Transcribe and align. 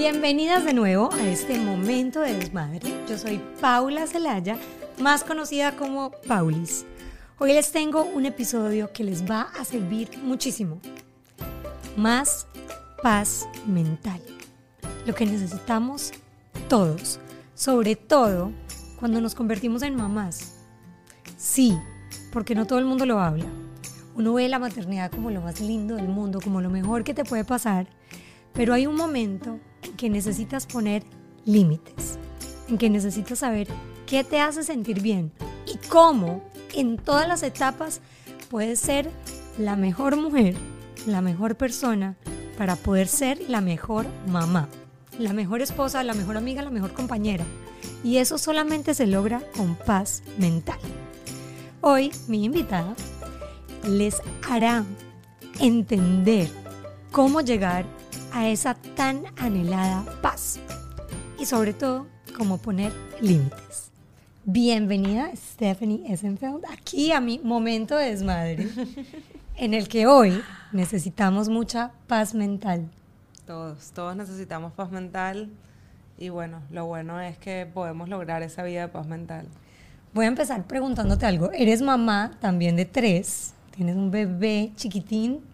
Bienvenidas 0.00 0.64
de 0.64 0.72
nuevo 0.72 1.12
a 1.12 1.28
este 1.28 1.58
momento 1.58 2.20
de 2.20 2.32
desmadre. 2.32 2.90
Yo 3.06 3.18
soy 3.18 3.38
Paula 3.60 4.06
Celaya, 4.06 4.56
más 4.98 5.24
conocida 5.24 5.76
como 5.76 6.10
Paulis. 6.26 6.86
Hoy 7.38 7.52
les 7.52 7.70
tengo 7.70 8.04
un 8.04 8.24
episodio 8.24 8.90
que 8.94 9.04
les 9.04 9.30
va 9.30 9.50
a 9.60 9.62
servir 9.62 10.08
muchísimo. 10.22 10.80
Más 11.98 12.46
paz 13.02 13.46
mental. 13.66 14.22
Lo 15.04 15.14
que 15.14 15.26
necesitamos 15.26 16.12
todos, 16.70 17.20
sobre 17.54 17.94
todo 17.94 18.52
cuando 18.98 19.20
nos 19.20 19.34
convertimos 19.34 19.82
en 19.82 19.96
mamás. 19.96 20.54
Sí, 21.36 21.78
porque 22.32 22.54
no 22.54 22.66
todo 22.66 22.78
el 22.78 22.86
mundo 22.86 23.04
lo 23.04 23.20
habla. 23.20 23.44
Uno 24.16 24.32
ve 24.32 24.48
la 24.48 24.58
maternidad 24.58 25.10
como 25.10 25.30
lo 25.30 25.42
más 25.42 25.60
lindo 25.60 25.96
del 25.96 26.08
mundo, 26.08 26.40
como 26.42 26.62
lo 26.62 26.70
mejor 26.70 27.04
que 27.04 27.12
te 27.12 27.24
puede 27.24 27.44
pasar, 27.44 27.86
pero 28.54 28.72
hay 28.72 28.86
un 28.86 28.96
momento 28.96 29.60
en 29.82 29.92
que 29.96 30.10
necesitas 30.10 30.66
poner 30.66 31.02
límites, 31.44 32.18
en 32.68 32.78
que 32.78 32.90
necesitas 32.90 33.40
saber 33.40 33.68
qué 34.06 34.24
te 34.24 34.40
hace 34.40 34.62
sentir 34.62 35.00
bien 35.00 35.32
y 35.66 35.76
cómo 35.88 36.42
en 36.74 36.96
todas 36.96 37.26
las 37.28 37.42
etapas 37.42 38.00
puedes 38.50 38.80
ser 38.80 39.10
la 39.58 39.76
mejor 39.76 40.16
mujer, 40.16 40.54
la 41.06 41.20
mejor 41.20 41.56
persona 41.56 42.16
para 42.58 42.76
poder 42.76 43.08
ser 43.08 43.40
la 43.48 43.60
mejor 43.60 44.06
mamá, 44.26 44.68
la 45.18 45.32
mejor 45.32 45.62
esposa, 45.62 46.02
la 46.02 46.14
mejor 46.14 46.36
amiga, 46.36 46.62
la 46.62 46.70
mejor 46.70 46.92
compañera. 46.92 47.44
Y 48.04 48.18
eso 48.18 48.38
solamente 48.38 48.94
se 48.94 49.06
logra 49.06 49.42
con 49.56 49.74
paz 49.74 50.22
mental. 50.38 50.78
Hoy 51.80 52.12
mi 52.28 52.44
invitada 52.44 52.94
les 53.86 54.20
hará 54.48 54.84
entender 55.60 56.50
cómo 57.10 57.40
llegar 57.40 57.86
a 58.32 58.48
esa 58.48 58.74
tan 58.74 59.24
anhelada 59.36 60.04
paz 60.22 60.60
y 61.38 61.46
sobre 61.46 61.72
todo 61.72 62.06
cómo 62.36 62.58
poner 62.58 62.92
límites. 63.20 63.90
Bienvenida 64.44 65.30
Stephanie 65.34 66.12
Essenfeld 66.12 66.64
aquí 66.70 67.12
a 67.12 67.20
mi 67.20 67.38
momento 67.38 67.96
de 67.96 68.10
desmadre 68.10 68.68
en 69.56 69.74
el 69.74 69.88
que 69.88 70.06
hoy 70.06 70.40
necesitamos 70.72 71.48
mucha 71.48 71.92
paz 72.06 72.34
mental. 72.34 72.88
Todos, 73.46 73.90
todos 73.92 74.14
necesitamos 74.16 74.72
paz 74.72 74.90
mental 74.90 75.50
y 76.18 76.28
bueno, 76.28 76.60
lo 76.70 76.86
bueno 76.86 77.20
es 77.20 77.36
que 77.38 77.66
podemos 77.72 78.08
lograr 78.08 78.42
esa 78.42 78.62
vida 78.62 78.82
de 78.82 78.88
paz 78.88 79.06
mental. 79.06 79.46
Voy 80.12 80.26
a 80.26 80.28
empezar 80.28 80.66
preguntándote 80.66 81.26
algo. 81.26 81.50
Eres 81.52 81.82
mamá 81.82 82.32
también 82.40 82.76
de 82.76 82.84
tres, 82.84 83.54
tienes 83.74 83.96
un 83.96 84.10
bebé 84.10 84.72
chiquitín 84.76 85.49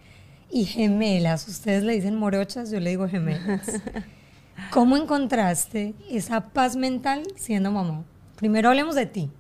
y 0.51 0.65
gemelas. 0.65 1.49
Ustedes 1.49 1.83
le 1.83 1.93
dicen 1.95 2.17
morochas, 2.17 2.71
yo 2.71 2.81
le 2.81 2.91
digo 2.91 3.09
gemelas. 3.09 3.81
¿Cómo 4.71 4.97
encontraste 4.97 5.95
esa 6.11 6.41
paz 6.41 6.77
mental 6.77 7.23
siendo 7.37 7.71
mamá? 7.71 8.05
Primero 8.37 8.69
hablemos 8.71 8.95
de 8.95 9.07
ti 9.07 9.31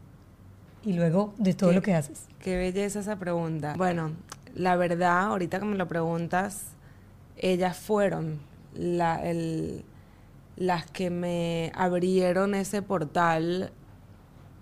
y 0.84 0.92
luego 0.92 1.34
de 1.38 1.54
todo 1.54 1.72
lo 1.72 1.82
que 1.82 1.94
haces. 1.94 2.26
Qué 2.40 2.56
belleza 2.56 3.00
esa 3.00 3.16
pregunta. 3.16 3.74
Bueno, 3.76 4.12
la 4.54 4.76
verdad, 4.76 5.22
ahorita 5.24 5.58
que 5.58 5.64
me 5.64 5.76
lo 5.76 5.88
preguntas, 5.88 6.68
ellas 7.36 7.76
fueron 7.76 8.38
las 8.74 9.30
que 10.92 11.10
me 11.10 11.72
abrieron 11.74 12.54
ese 12.54 12.82
portal 12.82 13.72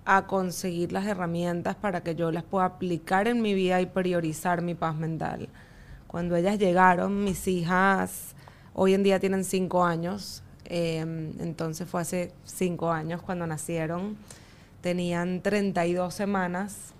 a 0.05 0.27
conseguir 0.27 0.93
las 0.93 1.07
herramientas 1.07 1.77
para 1.77 2.03
que 2.03 2.15
yo 2.15 2.31
las 2.31 2.43
pueda 2.43 2.67
aplicar 2.67 3.29
en 3.29 3.41
mi 3.41 3.55
vida 3.55 3.81
y 3.81 3.87
priorizar 3.87 4.63
mi 4.63 4.75
paz 4.75 4.97
mental. 4.97 5.49
Cuando 6.15 6.37
ellas 6.37 6.61
llegaron, 6.61 7.25
mis 7.25 7.49
hijas 7.49 8.37
hoy 8.73 8.95
en 8.95 9.03
día 9.03 9.19
tienen 9.19 9.43
cinco 9.43 9.85
años, 9.85 10.45
em, 10.65 11.33
entonces 11.41 11.89
fue 11.89 12.03
hace 12.03 12.33
cinco 12.45 12.93
años 12.93 13.21
cuando 13.21 13.49
nacieron, 13.49 14.17
tenían 14.81 15.41
32 15.41 16.15
semanas. 16.15 16.93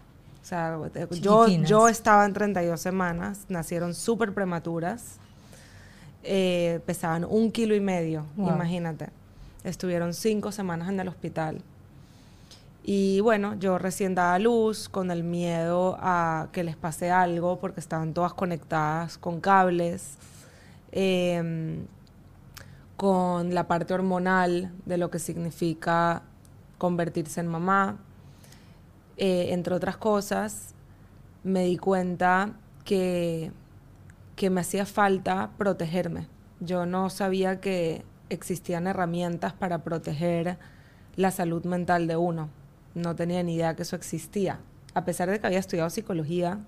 O 0.43 0.45
sea, 0.45 0.77
yo, 1.13 1.47
yo 1.47 1.87
estaba 1.87 2.25
en 2.27 2.33
32 2.33 2.81
semanas, 2.81 3.45
nacieron 3.49 3.95
súper 3.95 4.35
prematuras, 4.35 5.19
eh, 6.25 6.81
pesaban 6.85 7.25
un 7.25 7.53
kilo 7.53 7.77
y 7.77 7.81
medio, 7.81 8.27
imagínate. 8.37 9.11
Estuvieron 9.63 10.13
cinco 10.13 10.51
semanas 10.51 10.89
en 10.89 10.99
el 10.99 11.07
hospital. 11.07 11.63
Y 12.87 13.21
bueno, 13.21 13.55
yo 13.59 13.79
recién 13.79 14.15
daba 14.15 14.39
luz 14.39 14.91
con 14.91 15.11
el 15.11 15.25
miedo 15.25 15.97
a 16.01 16.49
que 16.53 16.63
les 16.63 16.77
pase 16.77 17.11
algo 17.11 17.59
porque 17.59 17.81
estaban 17.81 18.13
todas 18.13 18.35
conectadas 18.35 19.17
con 19.17 19.41
cables, 19.41 20.19
em, 20.93 21.87
con 22.99 23.55
la 23.55 23.67
parte 23.69 23.95
hormonal 23.95 24.71
de 24.85 24.99
lo 24.99 25.11
que 25.11 25.19
significa 25.19 26.25
convertirse 26.77 27.41
en 27.41 27.49
mamá. 27.49 27.97
Eh, 29.17 29.49
entre 29.53 29.75
otras 29.75 29.97
cosas, 29.97 30.75
me 31.43 31.65
di 31.65 31.79
cuenta 31.79 32.53
que, 32.85 33.51
que 34.37 34.51
me 34.51 34.61
hacía 34.61 34.85
falta 34.87 35.53
protegerme. 35.57 36.29
Yo 36.61 36.85
no 36.85 37.09
sabía 37.11 37.61
que 37.61 38.05
existían 38.29 38.87
herramientas 38.87 39.55
para 39.55 39.85
proteger 39.85 40.59
la 41.17 41.31
salud 41.31 41.65
mental 41.65 42.07
de 42.07 42.17
uno 42.17 42.51
no 42.95 43.15
tenía 43.17 43.43
ni 43.43 43.55
idea 43.55 43.75
que 43.75 43.83
eso 43.83 43.97
existía. 43.97 44.61
A 44.95 45.05
pesar 45.05 45.31
de 45.31 45.41
que 45.41 45.47
había 45.47 45.59
estudiado 45.59 45.91
psicología, 45.91 46.61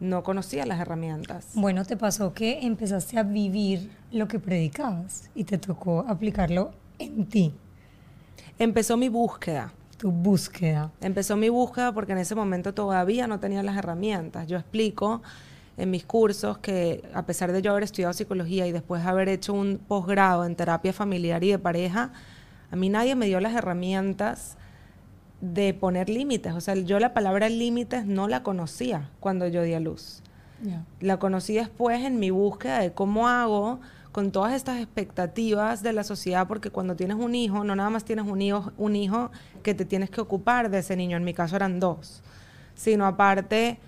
no 0.00 0.22
conocía 0.22 0.66
las 0.66 0.80
herramientas. 0.80 1.48
Bueno, 1.54 1.84
te 1.84 1.96
pasó 1.96 2.34
que 2.34 2.66
empezaste 2.66 3.18
a 3.18 3.22
vivir 3.22 3.90
lo 4.10 4.26
que 4.26 4.38
predicabas 4.38 5.30
y 5.34 5.44
te 5.44 5.58
tocó 5.58 6.04
aplicarlo 6.08 6.72
en 6.98 7.26
ti. 7.26 7.54
Empezó 8.58 8.96
mi 8.96 9.08
búsqueda. 9.08 9.72
Tu 9.98 10.10
búsqueda. 10.10 10.90
Empezó 11.00 11.36
mi 11.36 11.48
búsqueda 11.48 11.92
porque 11.92 12.12
en 12.12 12.18
ese 12.18 12.34
momento 12.34 12.74
todavía 12.74 13.28
no 13.28 13.38
tenía 13.38 13.62
las 13.62 13.76
herramientas. 13.76 14.48
Yo 14.48 14.56
explico 14.56 15.22
en 15.76 15.90
mis 15.90 16.04
cursos 16.04 16.58
que 16.58 17.08
a 17.14 17.24
pesar 17.24 17.52
de 17.52 17.62
yo 17.62 17.70
haber 17.70 17.84
estudiado 17.84 18.12
psicología 18.12 18.66
y 18.66 18.72
después 18.72 19.06
haber 19.06 19.28
hecho 19.28 19.52
un 19.52 19.78
posgrado 19.78 20.44
en 20.44 20.56
terapia 20.56 20.92
familiar 20.92 21.44
y 21.44 21.52
de 21.52 21.58
pareja, 21.58 22.12
a 22.70 22.76
mí 22.76 22.88
nadie 22.88 23.14
me 23.14 23.26
dio 23.26 23.38
las 23.38 23.54
herramientas 23.54 24.56
de 25.42 25.74
poner 25.74 26.08
límites. 26.08 26.54
O 26.54 26.60
sea, 26.60 26.74
yo 26.76 26.98
la 27.00 27.12
palabra 27.12 27.50
límites 27.50 28.06
no 28.06 28.28
la 28.28 28.42
conocía 28.42 29.10
cuando 29.20 29.46
yo 29.48 29.62
di 29.62 29.74
a 29.74 29.80
luz. 29.80 30.22
La 31.00 31.18
conocí 31.18 31.54
después 31.54 32.04
en 32.04 32.20
mi 32.20 32.30
búsqueda 32.30 32.78
de 32.78 32.92
cómo 32.92 33.26
hago 33.26 33.80
con 34.12 34.30
todas 34.30 34.52
estas 34.52 34.80
expectativas 34.80 35.82
de 35.82 35.92
la 35.92 36.04
sociedad, 36.04 36.46
porque 36.46 36.70
cuando 36.70 36.94
tienes 36.94 37.16
un 37.16 37.34
hijo, 37.34 37.64
no 37.64 37.74
nada 37.74 37.90
más 37.90 38.04
tienes 38.04 38.26
un 38.26 38.40
hijo, 38.40 38.70
un 38.76 38.94
hijo 38.94 39.32
que 39.64 39.74
te 39.74 39.84
tienes 39.84 40.10
que 40.10 40.20
ocupar 40.20 40.70
de 40.70 40.78
ese 40.78 40.94
niño, 40.94 41.16
en 41.16 41.24
mi 41.24 41.34
caso 41.34 41.56
eran 41.56 41.80
dos, 41.80 42.22
sino 42.76 43.06
aparte 43.06 43.78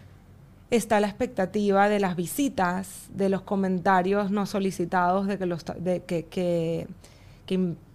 está 0.71 0.98
la 0.98 1.06
expectativa 1.06 1.88
de 1.88 2.00
las 2.00 2.16
visitas, 2.16 3.06
de 3.15 3.28
los 3.28 3.42
comentarios 3.42 4.32
no 4.32 4.47
solicitados, 4.47 5.28
de 5.28 5.38
que, 5.38 5.47
los, 5.47 5.65
de 5.78 6.03
que, 6.03 6.25
que, 6.25 6.88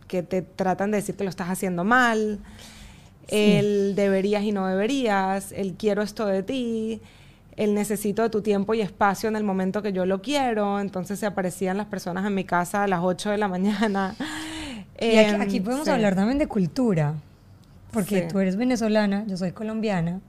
que 0.08 0.24
te 0.24 0.42
tratan 0.44 0.92
de 0.92 0.98
decir 0.98 1.16
que 1.16 1.26
lo 1.26 1.30
estás 1.30 1.50
haciendo 1.50 1.84
mal 1.84 2.40
el 3.32 3.96
deberías 3.96 4.44
y 4.44 4.52
no 4.52 4.68
deberías, 4.68 5.52
el 5.52 5.74
quiero 5.74 6.02
esto 6.02 6.26
de 6.26 6.44
ti, 6.44 7.02
el 7.56 7.74
necesito 7.74 8.22
de 8.22 8.30
tu 8.30 8.42
tiempo 8.42 8.74
y 8.74 8.82
espacio 8.82 9.30
en 9.30 9.36
el 9.36 9.44
momento 9.44 9.82
que 9.82 9.94
yo 9.94 10.06
lo 10.06 10.22
quiero. 10.22 10.80
Entonces 10.80 11.20
se 11.20 11.26
aparecían 11.26 11.78
las 11.78 11.88
personas 11.88 12.26
en 12.26 12.34
mi 12.34 12.44
casa 12.44 12.84
a 12.84 12.88
las 12.88 13.02
8 13.04 13.32
de 13.32 13.38
la 13.38 13.48
mañana. 13.50 14.16
Y 15.00 15.18
aquí, 15.18 15.58
em, 15.58 15.64
podemos 15.64 15.88
hablar 15.88 16.16
también 16.16 16.38
de 16.38 16.48
cultura, 16.48 17.16
porque 17.92 18.24
tú 18.24 18.40
eres 18.40 18.58
venezolana, 18.58 19.26
yo 19.28 19.38
soy 19.38 19.52
colombiana. 19.52 20.20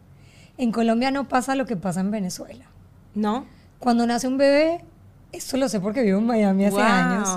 En 0.58 0.72
Colombia 0.72 1.10
no 1.10 1.28
pasa 1.28 1.54
lo 1.54 1.66
que 1.66 1.76
pasa 1.76 2.00
en 2.00 2.10
Venezuela. 2.10 2.66
¿No? 3.14 3.46
Cuando 3.80 4.06
nace 4.06 4.28
un 4.28 4.38
bebé, 4.38 4.84
esto 5.32 5.56
lo 5.56 5.68
sé 5.68 5.80
porque 5.80 6.02
vivo 6.02 6.18
en 6.18 6.26
Miami 6.26 6.66
hace 6.66 6.80
años 6.80 7.28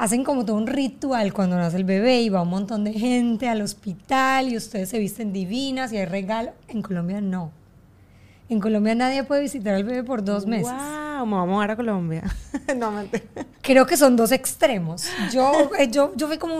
hacen 0.00 0.24
como 0.24 0.46
todo 0.46 0.56
un 0.56 0.66
ritual 0.66 1.34
cuando 1.34 1.56
nace 1.56 1.76
el 1.76 1.84
bebé 1.84 2.22
y 2.22 2.30
va 2.30 2.40
un 2.40 2.48
montón 2.48 2.84
de 2.84 2.94
gente 2.94 3.50
al 3.50 3.60
hospital 3.60 4.48
y 4.48 4.56
ustedes 4.56 4.88
se 4.88 4.98
visten 4.98 5.30
divinas 5.30 5.92
y 5.92 5.98
hay 5.98 6.06
regalo. 6.06 6.52
En 6.68 6.80
Colombia 6.80 7.20
no. 7.20 7.52
En 8.48 8.60
Colombia 8.60 8.94
nadie 8.94 9.24
puede 9.24 9.42
visitar 9.42 9.74
al 9.74 9.84
bebé 9.84 10.02
por 10.02 10.24
dos 10.24 10.46
meses. 10.46 10.72
¡Wow! 10.72 11.26
Vamos 11.28 11.60
a 11.60 11.64
ir 11.66 11.70
a 11.72 11.76
Colombia. 11.76 12.22
no, 12.78 12.94
Creo 13.60 13.86
que 13.86 13.98
son 13.98 14.16
dos 14.16 14.32
extremos. 14.32 15.04
Yo, 15.34 15.70
eh, 15.78 15.90
yo, 15.90 16.14
yo 16.16 16.28
fui 16.28 16.38
como 16.38 16.56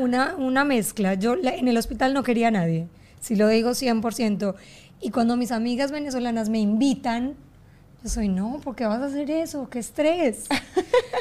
una, 0.00 0.36
una 0.36 0.62
mezcla. 0.62 1.14
Yo 1.14 1.34
en 1.34 1.66
el 1.66 1.76
hospital 1.76 2.14
no 2.14 2.22
quería 2.22 2.48
a 2.48 2.52
nadie. 2.52 2.86
Si 3.18 3.34
lo 3.34 3.48
digo 3.48 3.70
100%. 3.70 4.54
Y 5.00 5.10
cuando 5.10 5.36
mis 5.36 5.50
amigas 5.50 5.90
venezolanas 5.90 6.48
me 6.48 6.60
invitan, 6.60 7.34
yo 8.02 8.08
soy, 8.08 8.28
no, 8.28 8.60
¿por 8.62 8.74
qué 8.74 8.86
vas 8.86 9.00
a 9.00 9.06
hacer 9.06 9.30
eso? 9.30 9.68
¡Qué 9.68 9.78
estrés! 9.78 10.46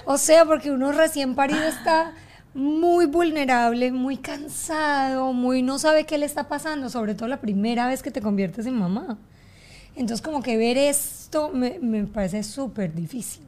o 0.06 0.18
sea, 0.18 0.46
porque 0.46 0.72
uno 0.72 0.92
recién 0.92 1.36
parido 1.36 1.64
está 1.64 2.14
muy 2.54 3.06
vulnerable, 3.06 3.92
muy 3.92 4.18
cansado, 4.18 5.34
muy 5.34 5.62
no 5.62 5.78
sabe 5.78 6.06
qué 6.06 6.18
le 6.18 6.26
está 6.26 6.48
pasando, 6.48 6.90
sobre 6.90 7.16
todo 7.16 7.28
la 7.28 7.42
primera 7.42 7.88
vez 7.88 8.02
que 8.02 8.12
te 8.12 8.22
conviertes 8.22 8.66
en 8.66 8.76
mamá. 8.76 9.18
Entonces, 9.96 10.22
como 10.22 10.42
que 10.42 10.56
ver 10.58 10.78
esto 10.78 11.52
me, 11.54 11.80
me 11.80 12.06
parece 12.06 12.44
súper 12.44 12.94
difícil. 12.94 13.44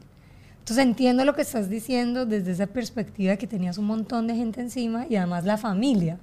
Entonces 0.58 0.84
entiendo 0.84 1.24
lo 1.24 1.34
que 1.34 1.42
estás 1.42 1.68
diciendo 1.68 2.24
desde 2.26 2.52
esa 2.52 2.66
perspectiva 2.68 3.36
que 3.36 3.48
tenías 3.48 3.78
un 3.78 3.86
montón 3.86 4.26
de 4.28 4.36
gente 4.36 4.60
encima 4.60 5.06
y 5.08 5.16
además 5.16 5.44
la 5.44 5.56
familia 5.56 6.18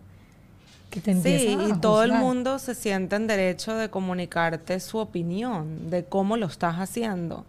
que 0.89 1.00
te 1.01 1.12
empieza 1.12 1.45
Sí, 1.45 1.57
a 1.71 1.75
y 1.75 1.80
todo 1.80 2.03
el 2.03 2.13
mundo 2.13 2.57
se 2.59 2.74
siente 2.75 3.15
en 3.15 3.27
derecho 3.27 3.75
de 3.75 3.89
comunicarte 3.89 4.80
su 4.80 4.97
opinión, 4.97 5.89
de 5.89 6.03
cómo 6.06 6.36
lo 6.38 6.47
estás 6.47 6.75
haciendo. 6.77 7.45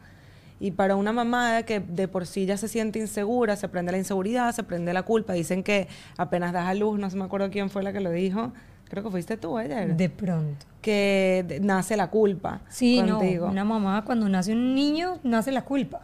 Y 0.63 0.73
para 0.73 0.95
una 0.95 1.13
mamá 1.13 1.63
que 1.63 1.81
de 1.81 2.07
por 2.07 2.27
sí 2.27 2.45
ya 2.45 2.59
se 2.59 2.69
siente 2.69 2.99
insegura, 2.99 3.57
se 3.57 3.69
prende 3.69 3.93
la 3.93 3.99
inseguridad, 3.99 4.55
se 4.55 4.63
prende 4.63 4.93
la 4.93 5.03
culpa. 5.05 5.33
Dicen 5.33 5.63
que 5.63 5.89
apenas 6.19 6.53
das 6.53 6.67
a 6.69 6.75
luz, 6.75 6.99
no 6.99 7.09
se 7.09 7.17
me 7.17 7.25
acuerdo 7.25 7.49
quién 7.51 7.71
fue 7.71 7.83
la 7.83 7.95
que 7.95 8.01
lo 8.01 8.11
dijo, 8.11 8.53
creo 8.91 9.03
que 9.03 9.11
fuiste 9.11 9.39
tú 9.39 9.57
ayer, 9.57 9.97
De 9.97 10.11
pronto. 10.11 10.67
que 10.83 11.59
nace 11.63 11.97
la 11.97 12.11
culpa 12.11 12.61
Sí, 12.69 12.97
contigo. 13.03 13.47
no, 13.47 13.53
una 13.53 13.65
mamá 13.65 14.05
cuando 14.05 14.29
nace 14.29 14.53
un 14.53 14.75
niño 14.75 15.19
nace 15.23 15.51
la 15.53 15.63
culpa 15.65 16.01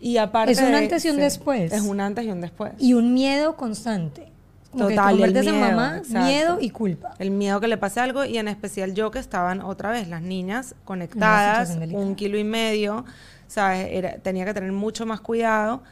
Y 0.00 0.16
aparte 0.18 0.52
Es 0.52 0.60
un 0.60 0.74
antes 0.76 1.04
y 1.04 1.10
un 1.10 1.16
después. 1.16 1.72
Es 1.72 1.82
un 1.82 2.00
antes 2.00 2.24
y 2.24 2.30
un 2.30 2.40
después. 2.40 2.72
y 2.78 2.94
un 2.94 3.14
miedo 3.14 3.56
constante. 3.56 4.27
Como 4.70 4.86
que 4.86 4.94
te 4.94 4.96
Total, 4.96 5.14
el 5.14 5.20
conviertes 5.20 5.46
en 5.46 5.54
miedo, 5.60 5.70
mamá, 5.76 5.96
exacto. 5.98 6.26
miedo 6.26 6.58
y 6.60 6.70
culpa. 6.70 7.14
El 7.18 7.30
miedo 7.30 7.58
que 7.60 7.68
le 7.68 7.78
pase 7.78 8.00
algo 8.00 8.24
y 8.24 8.36
en 8.38 8.48
especial 8.48 8.92
yo 8.94 9.10
que 9.10 9.18
estaban 9.18 9.60
otra 9.62 9.90
vez 9.90 10.08
las 10.08 10.20
niñas 10.22 10.74
conectadas, 10.84 11.78
un 11.92 12.14
kilo 12.14 12.36
y 12.38 12.44
medio, 12.44 13.04
¿sabes? 13.46 13.88
Era- 13.90 14.18
tenía 14.18 14.44
que 14.44 14.52
tener 14.52 14.72
mucho 14.72 15.06
más 15.06 15.20
cuidado 15.20 15.82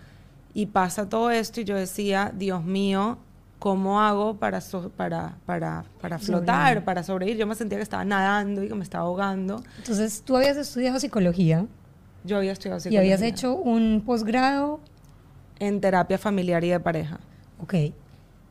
y 0.53 0.67
pasa 0.67 1.09
todo 1.09 1.31
esto 1.31 1.61
y 1.61 1.65
yo 1.65 1.75
decía, 1.75 2.33
Dios 2.37 2.63
mío, 2.65 3.17
¿cómo 3.59 4.03
hago 4.03 4.37
para, 4.37 4.61
so- 4.61 4.91
para, 4.91 5.37
para, 5.47 5.85
para 6.03 6.19
flotar, 6.19 6.57
Sobrevivir. 6.61 6.85
para 6.85 7.03
sobrevivir? 7.03 7.39
Yo 7.41 7.47
me 7.47 7.55
sentía 7.55 7.79
que 7.79 7.83
estaba 7.83 8.05
nadando 8.05 8.63
y 8.63 8.69
que 8.69 8.75
me 8.75 8.85
estaba 8.85 9.05
ahogando. 9.05 9.63
Entonces, 9.79 10.21
tú 10.23 10.37
habías 10.37 10.59
estudiado 10.59 11.01
psicología 11.01 11.65
Yo 12.25 12.37
había 12.37 12.53
estudiado 12.53 12.79
y 12.91 12.97
habías 12.99 13.21
psicología. 13.21 13.29
hecho 13.29 13.55
un 13.55 14.03
posgrado, 14.05 14.81
En 15.59 15.81
terapia 15.81 16.19
familiar 16.19 16.63
y 16.65 16.69
de 16.69 16.79
pareja. 16.81 17.19
ok. 17.63 17.75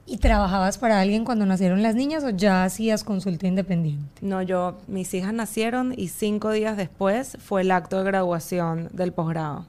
¿Y 0.07 0.17
trabajabas 0.17 0.77
para 0.77 0.99
alguien 0.99 1.25
cuando 1.25 1.45
nacieron 1.47 1.81
las 1.81 1.95
niñas 1.95 2.23
o 2.23 2.29
ya 2.29 2.63
hacías 2.63 3.03
consulta 3.03 3.47
independiente? 3.47 4.05
No, 4.21 4.41
yo, 4.43 4.77
mis 4.87 5.11
hijas 5.15 5.33
nacieron 5.33 5.93
y 5.97 6.09
cinco 6.09 6.51
días 6.51 6.77
después 6.77 7.37
fue 7.43 7.61
el 7.61 7.71
acto 7.71 7.97
de 7.97 8.03
graduación 8.03 8.89
del 8.93 9.13
posgrado. 9.13 9.59
O 9.61 9.65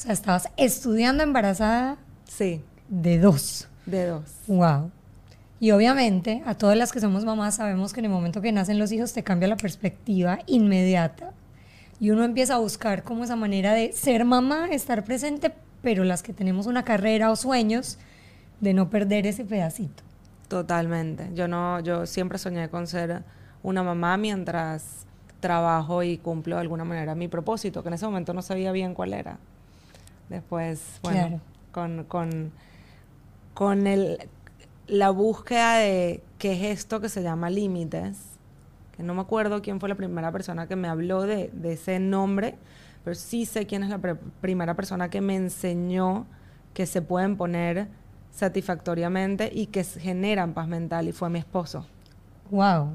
sea, 0.00 0.12
estabas 0.12 0.48
estudiando 0.58 1.22
embarazada 1.22 1.96
Sí, 2.28 2.60
de 2.88 3.18
dos. 3.18 3.68
de 3.86 4.06
dos. 4.06 4.24
Wow. 4.46 4.90
Y 5.60 5.70
obviamente, 5.70 6.42
a 6.44 6.54
todas 6.54 6.76
las 6.76 6.92
que 6.92 7.00
somos 7.00 7.24
mamás 7.24 7.56
sabemos 7.56 7.92
que 7.94 8.00
en 8.00 8.04
el 8.04 8.12
momento 8.12 8.42
que 8.42 8.52
nacen 8.52 8.78
los 8.78 8.92
hijos 8.92 9.14
te 9.14 9.24
cambia 9.24 9.48
la 9.48 9.56
perspectiva 9.56 10.40
inmediata. 10.46 11.32
Y 11.98 12.10
uno 12.10 12.22
empieza 12.22 12.54
a 12.54 12.58
buscar 12.58 13.02
como 13.02 13.24
esa 13.24 13.34
manera 13.34 13.72
de 13.72 13.92
ser 13.92 14.24
mamá, 14.26 14.68
estar 14.70 15.04
presente, 15.04 15.52
pero 15.82 16.04
las 16.04 16.22
que 16.22 16.32
tenemos 16.34 16.66
una 16.66 16.84
carrera 16.84 17.32
o 17.32 17.36
sueños, 17.36 17.98
de 18.60 18.74
no 18.74 18.90
perder 18.90 19.26
ese 19.26 19.44
pedacito. 19.44 20.02
Totalmente. 20.48 21.30
Yo 21.34 21.46
no, 21.48 21.80
yo 21.80 22.06
siempre 22.06 22.38
soñé 22.38 22.68
con 22.68 22.86
ser 22.86 23.22
una 23.62 23.82
mamá 23.82 24.16
mientras 24.16 25.06
trabajo 25.40 26.02
y 26.02 26.18
cumplo 26.18 26.56
de 26.56 26.62
alguna 26.62 26.84
manera 26.84 27.14
mi 27.14 27.28
propósito, 27.28 27.82
que 27.82 27.88
en 27.88 27.94
ese 27.94 28.06
momento 28.06 28.32
no 28.34 28.42
sabía 28.42 28.72
bien 28.72 28.94
cuál 28.94 29.14
era. 29.14 29.38
Después, 30.28 30.98
bueno, 31.02 31.18
Claro. 31.28 31.40
con, 31.72 32.04
con, 32.04 32.52
con 33.54 33.86
el, 33.86 34.18
la 34.86 35.10
búsqueda 35.10 35.76
de 35.78 36.22
qué 36.38 36.52
es 36.52 36.78
esto 36.78 37.00
que 37.00 37.08
se 37.08 37.22
llama 37.22 37.50
límites, 37.50 38.18
que 38.96 39.02
no 39.02 39.14
me 39.14 39.20
acuerdo 39.20 39.62
quién 39.62 39.80
fue 39.80 39.88
la 39.88 39.94
primera 39.94 40.32
persona 40.32 40.66
que 40.66 40.76
me 40.76 40.88
habló 40.88 41.22
de, 41.22 41.50
de 41.52 41.74
ese 41.74 41.98
nombre, 42.00 42.56
pero 43.04 43.14
sí 43.14 43.46
sé 43.46 43.66
quién 43.66 43.82
es 43.84 43.90
la 43.90 43.98
primera 44.40 44.74
persona 44.74 45.08
que 45.08 45.20
me 45.20 45.36
enseñó 45.36 46.26
que 46.74 46.84
se 46.84 47.00
pueden 47.00 47.36
poner 47.36 47.88
satisfactoriamente 48.38 49.50
y 49.52 49.66
que 49.66 49.82
generan 49.84 50.54
paz 50.54 50.68
mental 50.68 51.08
y 51.08 51.12
fue 51.12 51.28
mi 51.28 51.38
esposo. 51.38 51.86
Wow. 52.50 52.90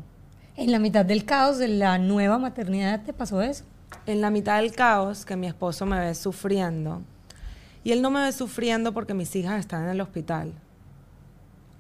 En 0.56 0.72
la 0.72 0.80
mitad 0.80 1.04
del 1.06 1.26
caos 1.26 1.58
de 1.58 1.68
la 1.68 1.98
nueva 1.98 2.38
maternidad 2.40 3.04
te 3.04 3.14
pasó 3.14 3.42
eso. 3.42 3.66
En 4.06 4.22
la 4.22 4.30
mitad 4.30 4.62
del 4.62 4.72
caos 4.74 5.26
que 5.26 5.36
mi 5.36 5.48
esposo 5.48 5.86
me 5.86 6.00
ve 6.00 6.16
sufriendo 6.16 7.02
y 7.84 7.92
él 7.92 8.02
no 8.02 8.10
me 8.10 8.22
ve 8.22 8.32
sufriendo 8.32 8.94
porque 8.94 9.14
mis 9.14 9.36
hijas 9.36 9.60
están 9.60 9.84
en 9.84 9.90
el 9.90 10.02
hospital. 10.02 10.54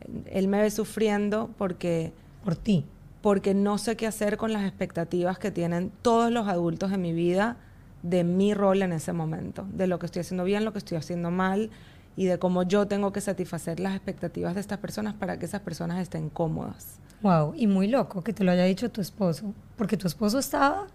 Él- 0.01 0.23
Él 0.31 0.47
me 0.47 0.61
ve 0.61 0.69
sufriendo 0.69 1.49
porque 1.57 2.11
Por 2.43 2.55
ti. 2.55 2.85
porque 3.21 3.53
no 3.53 3.77
sé 3.77 3.95
qué 3.95 4.05
hacer 4.07 4.37
con 4.37 4.51
las 4.51 4.63
expectativas 4.63 5.39
que 5.39 5.49
tienen 5.51 5.91
todos 6.01 6.31
los 6.31 6.47
adultos 6.47 6.91
en 6.91 7.01
mi 7.01 7.13
vida 7.13 7.55
de 8.01 8.25
mi 8.25 8.53
rol 8.53 8.81
en 8.81 8.91
ese 8.91 9.13
momento, 9.13 9.65
de 9.71 9.87
lo 9.87 9.97
que 9.97 10.07
estoy 10.07 10.19
haciendo 10.21 10.43
bien, 10.43 10.65
lo 10.65 10.73
que 10.73 10.79
estoy 10.79 10.97
haciendo 10.97 11.31
mal 11.31 11.69
y 12.15 12.25
de 12.25 12.37
cómo 12.39 12.63
yo 12.63 12.87
tengo 12.87 13.11
que 13.11 13.21
satisfacer 13.21 13.79
las 13.79 13.95
expectativas 13.95 14.53
de 14.55 14.61
estas 14.61 14.77
personas 14.79 15.13
para 15.15 15.37
que 15.39 15.45
esas 15.45 15.61
personas 15.61 15.99
estén 16.01 16.29
cómodas. 16.29 16.99
Wow. 17.21 17.53
Y 17.55 17.67
muy 17.67 17.87
loco 17.87 18.21
que 18.23 18.33
te 18.33 18.43
lo 18.43 18.51
haya 18.51 18.65
dicho 18.65 18.89
tu 18.91 19.01
esposo. 19.01 19.53
Porque 19.77 19.97
tu 19.97 20.07
esposo 20.07 20.37
estaba, 20.39 20.87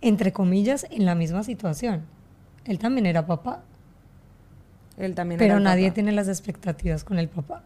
entre 0.00 0.32
comillas, 0.32 0.86
en 0.90 1.04
la 1.06 1.14
misma 1.14 1.42
situación. 1.42 2.02
Él 2.64 2.78
también 2.78 3.06
era 3.06 3.26
papá. 3.26 3.62
Él 4.96 5.14
también 5.14 5.38
Pero 5.38 5.54
era 5.54 5.60
nadie 5.60 5.86
papá. 5.88 5.94
tiene 5.94 6.12
las 6.12 6.28
expectativas 6.28 7.02
con 7.02 7.18
el 7.18 7.28
papá. 7.28 7.62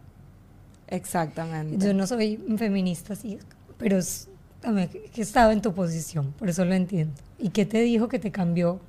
Exactamente. 0.87 1.85
Yo 1.85 1.93
no 1.93 2.07
soy 2.07 2.37
feminista, 2.57 3.15
sí, 3.15 3.37
pero 3.77 3.97
es- 3.97 4.27
también 4.61 4.89
que 5.13 5.21
estado 5.21 5.51
en 5.51 5.61
tu 5.61 5.73
posición, 5.73 6.33
por 6.33 6.49
eso 6.49 6.65
lo 6.65 6.73
entiendo. 6.73 7.13
¿Y 7.37 7.49
qué 7.49 7.65
te 7.65 7.79
dijo 7.81 8.07
que 8.09 8.19
te 8.19 8.31
cambió 8.31 8.79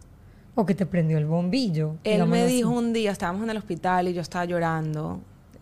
o 0.54 0.66
que 0.66 0.74
te 0.74 0.86
prendió 0.86 1.18
el 1.18 1.26
bombillo? 1.26 1.96
Él 2.04 2.26
me 2.26 2.42
así? 2.42 2.56
dijo 2.56 2.70
un 2.70 2.92
día, 2.92 3.12
estábamos 3.12 3.44
en 3.44 3.50
el 3.50 3.56
hospital 3.56 4.08
y 4.08 4.14
yo 4.14 4.20
estaba 4.20 4.44
llorando, 4.44 5.20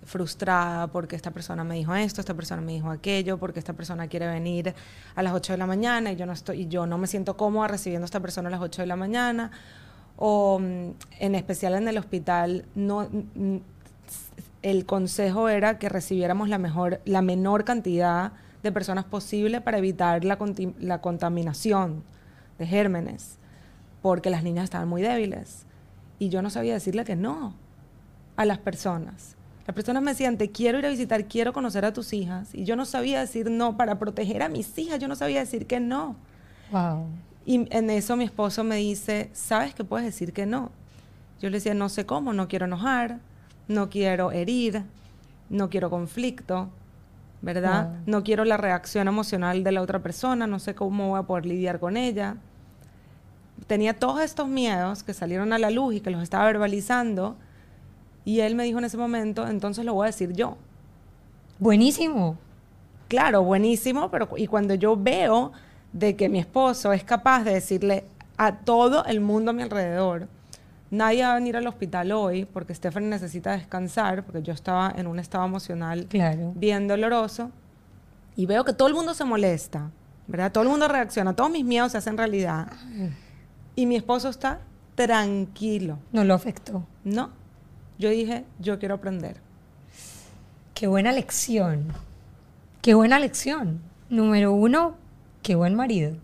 frustrada 0.08 0.86
porque 0.88 1.14
esta 1.14 1.30
persona 1.30 1.62
me 1.62 1.76
dijo 1.76 1.94
esto, 1.94 2.20
esta 2.20 2.34
persona 2.34 2.62
me 2.62 2.72
dijo 2.72 2.90
aquello, 2.90 3.38
porque 3.38 3.58
esta 3.58 3.74
persona 3.74 4.08
quiere 4.08 4.26
venir 4.26 4.74
a 5.14 5.22
las 5.22 5.34
8 5.34 5.52
de 5.52 5.58
la 5.58 5.66
mañana 5.66 6.10
y 6.12 6.16
yo 6.16 6.26
no 6.26 6.32
estoy 6.32 6.62
y 6.62 6.68
yo 6.68 6.86
no 6.86 6.98
me 6.98 7.06
siento 7.06 7.36
cómoda 7.36 7.68
recibiendo 7.68 8.04
a 8.04 8.06
esta 8.06 8.20
persona 8.20 8.48
a 8.48 8.50
las 8.50 8.60
8 8.60 8.82
de 8.82 8.86
la 8.86 8.96
mañana 8.96 9.50
o 10.16 10.58
mm, 10.58 10.90
en 11.20 11.34
especial 11.34 11.74
en 11.74 11.86
el 11.86 11.98
hospital 11.98 12.64
no 12.74 13.08
mm, 13.34 13.58
el 14.62 14.86
consejo 14.86 15.48
era 15.48 15.78
que 15.78 15.88
recibiéramos 15.88 16.48
la 16.48 16.58
mejor 16.58 17.00
la 17.04 17.22
menor 17.22 17.64
cantidad 17.64 18.32
de 18.62 18.72
personas 18.72 19.04
posible 19.04 19.60
para 19.60 19.78
evitar 19.78 20.24
la, 20.24 20.38
la 20.80 21.00
contaminación 21.00 22.02
de 22.58 22.66
gérmenes 22.66 23.38
porque 24.02 24.30
las 24.30 24.42
niñas 24.42 24.64
estaban 24.64 24.88
muy 24.88 25.02
débiles. 25.02 25.64
Y 26.18 26.28
yo 26.28 26.42
no 26.42 26.50
sabía 26.50 26.74
decirle 26.74 27.04
que 27.04 27.16
no 27.16 27.54
a 28.36 28.44
las 28.44 28.58
personas. 28.58 29.36
Las 29.66 29.74
personas 29.74 30.02
me 30.02 30.12
decían, 30.12 30.38
te 30.38 30.50
quiero 30.50 30.78
ir 30.78 30.86
a 30.86 30.88
visitar, 30.88 31.26
quiero 31.26 31.52
conocer 31.52 31.84
a 31.84 31.92
tus 31.92 32.12
hijas. 32.12 32.54
Y 32.54 32.64
yo 32.64 32.74
no 32.74 32.86
sabía 32.86 33.20
decir 33.20 33.50
no 33.50 33.76
para 33.76 33.98
proteger 33.98 34.42
a 34.42 34.48
mis 34.48 34.76
hijas, 34.78 34.98
yo 34.98 35.08
no 35.08 35.14
sabía 35.14 35.40
decir 35.40 35.66
que 35.66 35.78
no. 35.78 36.16
Wow. 36.72 37.06
Y 37.44 37.66
en 37.74 37.90
eso 37.90 38.16
mi 38.16 38.24
esposo 38.24 38.64
me 38.64 38.76
dice, 38.76 39.30
¿sabes 39.32 39.74
que 39.74 39.84
puedes 39.84 40.06
decir 40.06 40.32
que 40.32 40.46
no? 40.46 40.70
Yo 41.40 41.50
le 41.50 41.58
decía, 41.58 41.74
no 41.74 41.88
sé 41.88 42.06
cómo, 42.06 42.32
no 42.32 42.48
quiero 42.48 42.66
enojar, 42.66 43.20
no 43.68 43.90
quiero 43.90 44.32
herir, 44.32 44.84
no 45.50 45.70
quiero 45.70 45.90
conflicto, 45.90 46.70
¿verdad? 47.42 47.88
Wow. 47.88 47.96
No 48.06 48.22
quiero 48.22 48.44
la 48.44 48.56
reacción 48.56 49.08
emocional 49.08 49.64
de 49.64 49.72
la 49.72 49.82
otra 49.82 50.02
persona, 50.02 50.46
no 50.46 50.58
sé 50.58 50.74
cómo 50.74 51.10
voy 51.10 51.18
a 51.18 51.22
poder 51.24 51.46
lidiar 51.46 51.78
con 51.78 51.96
ella. 51.96 52.36
Tenía 53.66 53.98
todos 53.98 54.20
estos 54.22 54.48
miedos 54.48 55.02
que 55.02 55.12
salieron 55.14 55.52
a 55.52 55.58
la 55.58 55.70
luz 55.70 55.94
y 55.96 56.00
que 56.00 56.10
los 56.10 56.22
estaba 56.22 56.44
verbalizando. 56.46 57.36
Y 58.24 58.40
él 58.40 58.54
me 58.54 58.64
dijo 58.64 58.78
en 58.78 58.84
ese 58.84 58.96
momento, 58.96 59.46
entonces 59.46 59.84
lo 59.84 59.94
voy 59.94 60.04
a 60.04 60.06
decir 60.06 60.32
yo. 60.32 60.56
Buenísimo. 61.58 62.38
Claro, 63.08 63.42
buenísimo, 63.42 64.10
pero 64.10 64.28
y 64.36 64.46
cuando 64.46 64.74
yo 64.74 64.96
veo 64.96 65.52
de 65.92 66.14
que 66.14 66.28
mi 66.28 66.38
esposo 66.38 66.92
es 66.92 67.02
capaz 67.04 67.42
de 67.44 67.54
decirle 67.54 68.04
a 68.36 68.56
todo 68.56 69.04
el 69.06 69.20
mundo 69.20 69.50
a 69.50 69.54
mi 69.54 69.62
alrededor, 69.62 70.28
nadie 70.90 71.22
va 71.24 71.32
a 71.32 71.34
venir 71.36 71.56
al 71.56 71.66
hospital 71.66 72.12
hoy 72.12 72.44
porque 72.44 72.74
Stephanie 72.74 73.08
necesita 73.08 73.52
descansar, 73.52 74.24
porque 74.24 74.42
yo 74.42 74.52
estaba 74.52 74.92
en 74.94 75.06
un 75.06 75.18
estado 75.18 75.44
emocional 75.46 76.06
Claro. 76.06 76.52
bien 76.54 76.86
doloroso, 76.86 77.50
y 78.36 78.46
veo 78.46 78.64
que 78.64 78.72
todo 78.74 78.86
el 78.88 78.94
mundo 78.94 79.14
se 79.14 79.24
molesta, 79.24 79.90
¿verdad? 80.28 80.52
Todo 80.52 80.62
el 80.64 80.70
mundo 80.70 80.86
reacciona, 80.86 81.34
todos 81.34 81.50
mis 81.50 81.64
miedos 81.64 81.92
se 81.92 81.98
hacen 81.98 82.16
realidad, 82.18 82.70
y 83.80 83.86
mi 83.86 83.94
esposo 83.96 84.28
está 84.28 84.58
tranquilo, 84.96 85.98
No 86.10 86.24
lo 86.24 86.34
afectó. 86.34 86.84
¿no? 87.04 87.30
Yo 87.98 88.10
dije, 88.10 88.44
yo 88.58 88.78
quiero 88.80 88.96
aprender. 88.96 89.36
Qué 90.74 90.88
buena 90.88 91.12
lección. 91.12 91.92
Qué 92.82 92.94
buena 92.94 93.18
lección. 93.20 93.80
Número 94.10 94.52
uno, 94.52 94.94
qué 95.42 95.54
buen 95.54 95.74
marido. 95.76 96.16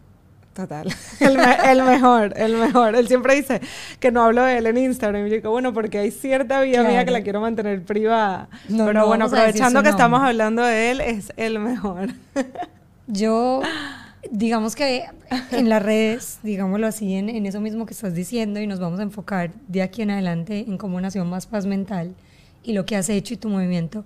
Total. 0.54 0.86
El, 1.20 1.36
me- 1.36 1.70
el 1.72 1.82
mejor, 1.82 2.32
el 2.36 2.56
mejor. 2.56 2.94
Él 2.96 3.06
siempre 3.08 3.34
dice 3.36 3.60
que 4.00 4.10
no 4.12 4.22
hablo 4.24 4.42
de 4.42 4.58
él 4.58 4.66
en 4.66 4.78
Instagram. 4.78 5.26
Y 5.26 5.30
yo 5.30 5.36
digo, 5.36 5.50
bueno, 5.50 5.72
porque 5.72 5.98
hay 5.98 6.10
cierta 6.10 6.60
vida 6.60 6.82
mía 6.82 7.04
que 7.04 7.10
la 7.12 7.22
quiero 7.22 7.40
mantener 7.40 7.84
privada. 7.84 8.48
No, 8.68 8.86
Pero 8.86 9.00
no 9.00 9.06
bueno, 9.08 9.24
aprovechando 9.26 9.82
que 9.82 9.88
estamos 9.90 10.20
hablando 10.20 10.62
de 10.62 10.90
él, 10.92 11.00
es 11.00 11.32
el 11.36 11.58
mejor. 11.60 12.08
Yo 13.08 13.62
digamos 14.30 14.76
que 14.76 15.04
en 15.50 15.68
las 15.68 15.82
redes, 15.82 16.38
digámoslo 16.42 16.86
así, 16.86 17.14
en, 17.14 17.28
en, 17.28 17.46
eso 17.46 17.60
mismo 17.60 17.86
que 17.86 17.94
estás 17.94 18.14
diciendo, 18.14 18.60
y 18.60 18.66
nos 18.66 18.80
vamos 18.80 19.00
a 19.00 19.02
enfocar 19.02 19.52
de 19.68 19.82
aquí 19.82 20.02
en 20.02 20.10
adelante 20.10 20.64
en 20.66 20.78
cómo 20.78 21.00
nació 21.00 21.24
Más 21.24 21.46
Paz 21.46 21.66
Mental 21.66 22.14
y 22.62 22.72
lo 22.72 22.84
que 22.84 22.96
has 22.96 23.08
hecho 23.08 23.34
y 23.34 23.36
tu 23.36 23.48
movimiento. 23.48 24.04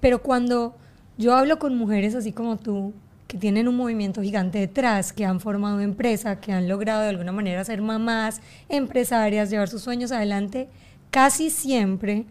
Pero 0.00 0.22
cuando 0.22 0.74
yo 1.18 1.34
hablo 1.34 1.58
con 1.58 1.76
mujeres 1.76 2.14
así 2.14 2.32
como 2.32 2.56
tú, 2.56 2.92
que 3.28 3.38
tienen 3.38 3.68
un 3.68 3.76
movimiento 3.76 4.22
gigante 4.22 4.58
detrás, 4.58 5.12
que 5.12 5.24
han 5.24 5.38
formado 5.38 5.80
empresa, 5.80 6.40
que 6.40 6.52
han 6.52 6.68
logrado 6.68 7.02
de 7.02 7.10
alguna 7.10 7.30
manera 7.30 7.64
ser 7.64 7.80
mamás, 7.80 8.40
empresarias, 8.68 9.50
llevar 9.50 9.68
sus 9.68 9.82
sueños 9.82 10.10
adelante, 10.10 10.68
casi 11.12 11.50
siempre 11.50 12.24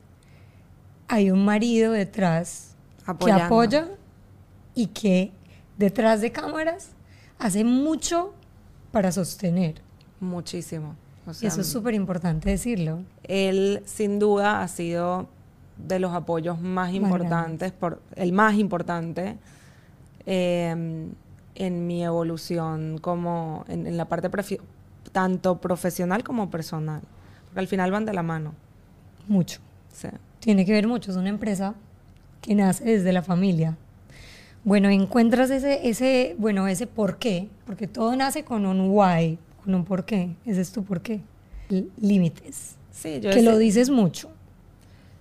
hay 1.08 1.32
un 1.32 1.46
marido 1.46 1.94
detrás 1.94 2.76
que 3.24 3.32
apoya 3.32 3.88
y 4.76 4.88
que 4.88 5.32
detrás 5.78 6.20
de 6.20 6.32
cámaras 6.32 6.90
hace 7.40 7.64
mucho 7.64 8.34
para 8.92 9.12
sostener. 9.12 9.82
Muchísimo. 10.20 10.96
y 11.42 11.46
eso 11.46 11.62
es 11.62 11.68
súper 11.68 11.94
importante 11.94 12.50
decirlo. 12.50 13.00
Él 13.24 13.82
sin 13.86 14.20
duda 14.20 14.62
ha 14.62 14.68
sido 14.68 15.28
de 15.78 16.00
los 16.00 16.14
apoyos 16.14 16.60
más 16.60 16.94
importantes, 16.94 17.72
por, 17.72 18.02
el 18.16 18.34
más 18.34 18.56
importante 18.56 19.38
em, 20.26 21.12
en 21.56 21.88
mi 21.88 22.04
evolución 22.04 22.98
como 23.00 23.64
en, 23.70 23.96
la 23.96 24.06
parte 24.06 24.30
tanto 25.12 25.60
profesional 25.60 26.24
como 26.24 26.52
personal. 26.52 27.02
Porque 27.46 27.60
al 27.62 27.68
final 27.68 27.92
van 27.92 28.06
de 28.06 28.14
la 28.14 28.24
mano. 28.24 28.54
Mucho. 29.28 29.60
Sí. 29.94 30.10
Tiene 30.40 30.66
que 30.66 30.72
ver 30.72 30.88
mucho. 30.88 31.12
Es 31.12 31.18
una 31.18 31.30
empresa 31.30 31.76
que 32.42 32.56
nace 32.56 32.84
desde 32.84 33.14
la 33.14 33.22
familia. 33.22 33.78
Bueno, 34.64 34.90
encuentras 34.90 35.50
ese, 35.50 35.88
ese, 35.88 36.36
bueno, 36.38 36.68
ese 36.68 36.86
por 36.86 37.18
qué, 37.18 37.48
porque 37.66 37.88
todo 37.88 38.16
nace 38.16 38.44
con 38.44 38.66
un 38.66 38.90
why, 38.90 39.38
con 39.64 39.74
un 39.74 39.86
por 39.86 40.06
qué. 40.06 40.36
Ese 40.46 40.62
es 40.62 40.72
tu 40.72 40.84
por 40.84 41.02
qué. 41.02 41.22
Límites. 42.00 42.76
Sí, 42.92 43.20
yo 43.22 43.32
que 43.32 43.42
lo 43.42 43.58
dices 43.58 43.90
mucho. 43.90 44.30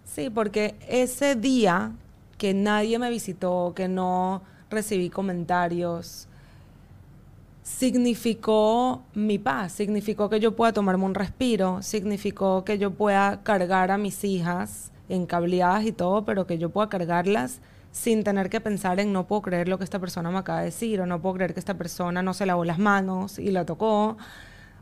Sí, 0.05 0.31
porque 0.31 0.75
ese 0.89 1.37
día 1.37 1.93
que 2.39 2.55
nadie 2.55 2.99
me 2.99 3.11
visitó, 3.11 3.73
que 3.77 3.87
no 3.89 4.43
recibí 4.71 5.11
comentarios, 5.11 6.27
significó 7.63 9.03
mi 9.15 9.39
paz, 9.39 9.73
significó 9.73 10.31
que 10.31 10.41
yo 10.41 10.57
pueda 10.57 10.73
tomarme 10.73 11.05
un 11.05 11.15
respiro, 11.15 11.83
significó 11.83 12.65
que 12.65 12.79
yo 12.79 12.93
pueda 12.93 13.43
cargar 13.43 13.91
a 13.91 13.99
mis 13.99 14.25
hijas 14.25 14.91
encableadas 15.09 15.85
y 15.85 15.93
todo, 15.93 16.25
pero 16.25 16.47
que 16.47 16.59
yo 16.59 16.71
pueda 16.71 16.89
cargarlas 16.89 17.61
sin 17.99 18.23
tener 18.23 18.49
que 18.49 18.61
pensar 18.61 19.01
en 19.01 19.13
no 19.13 19.27
puedo 19.27 19.43
creer 19.43 19.69
lo 19.69 19.77
que 19.77 19.83
esta 19.83 19.99
persona 19.99 20.31
me 20.31 20.39
acaba 20.39 20.61
de 20.61 20.67
decir, 20.67 21.01
o 21.01 21.07
no 21.07 21.21
puedo 21.21 21.35
creer 21.35 21.53
que 21.53 21.59
esta 21.59 21.75
persona 21.75 22.23
no 22.23 22.33
se 22.33 22.47
lavó 22.47 22.65
las 22.65 22.79
manos 22.79 23.41
y 23.41 23.51
la 23.51 23.67
tocó, 23.67 24.17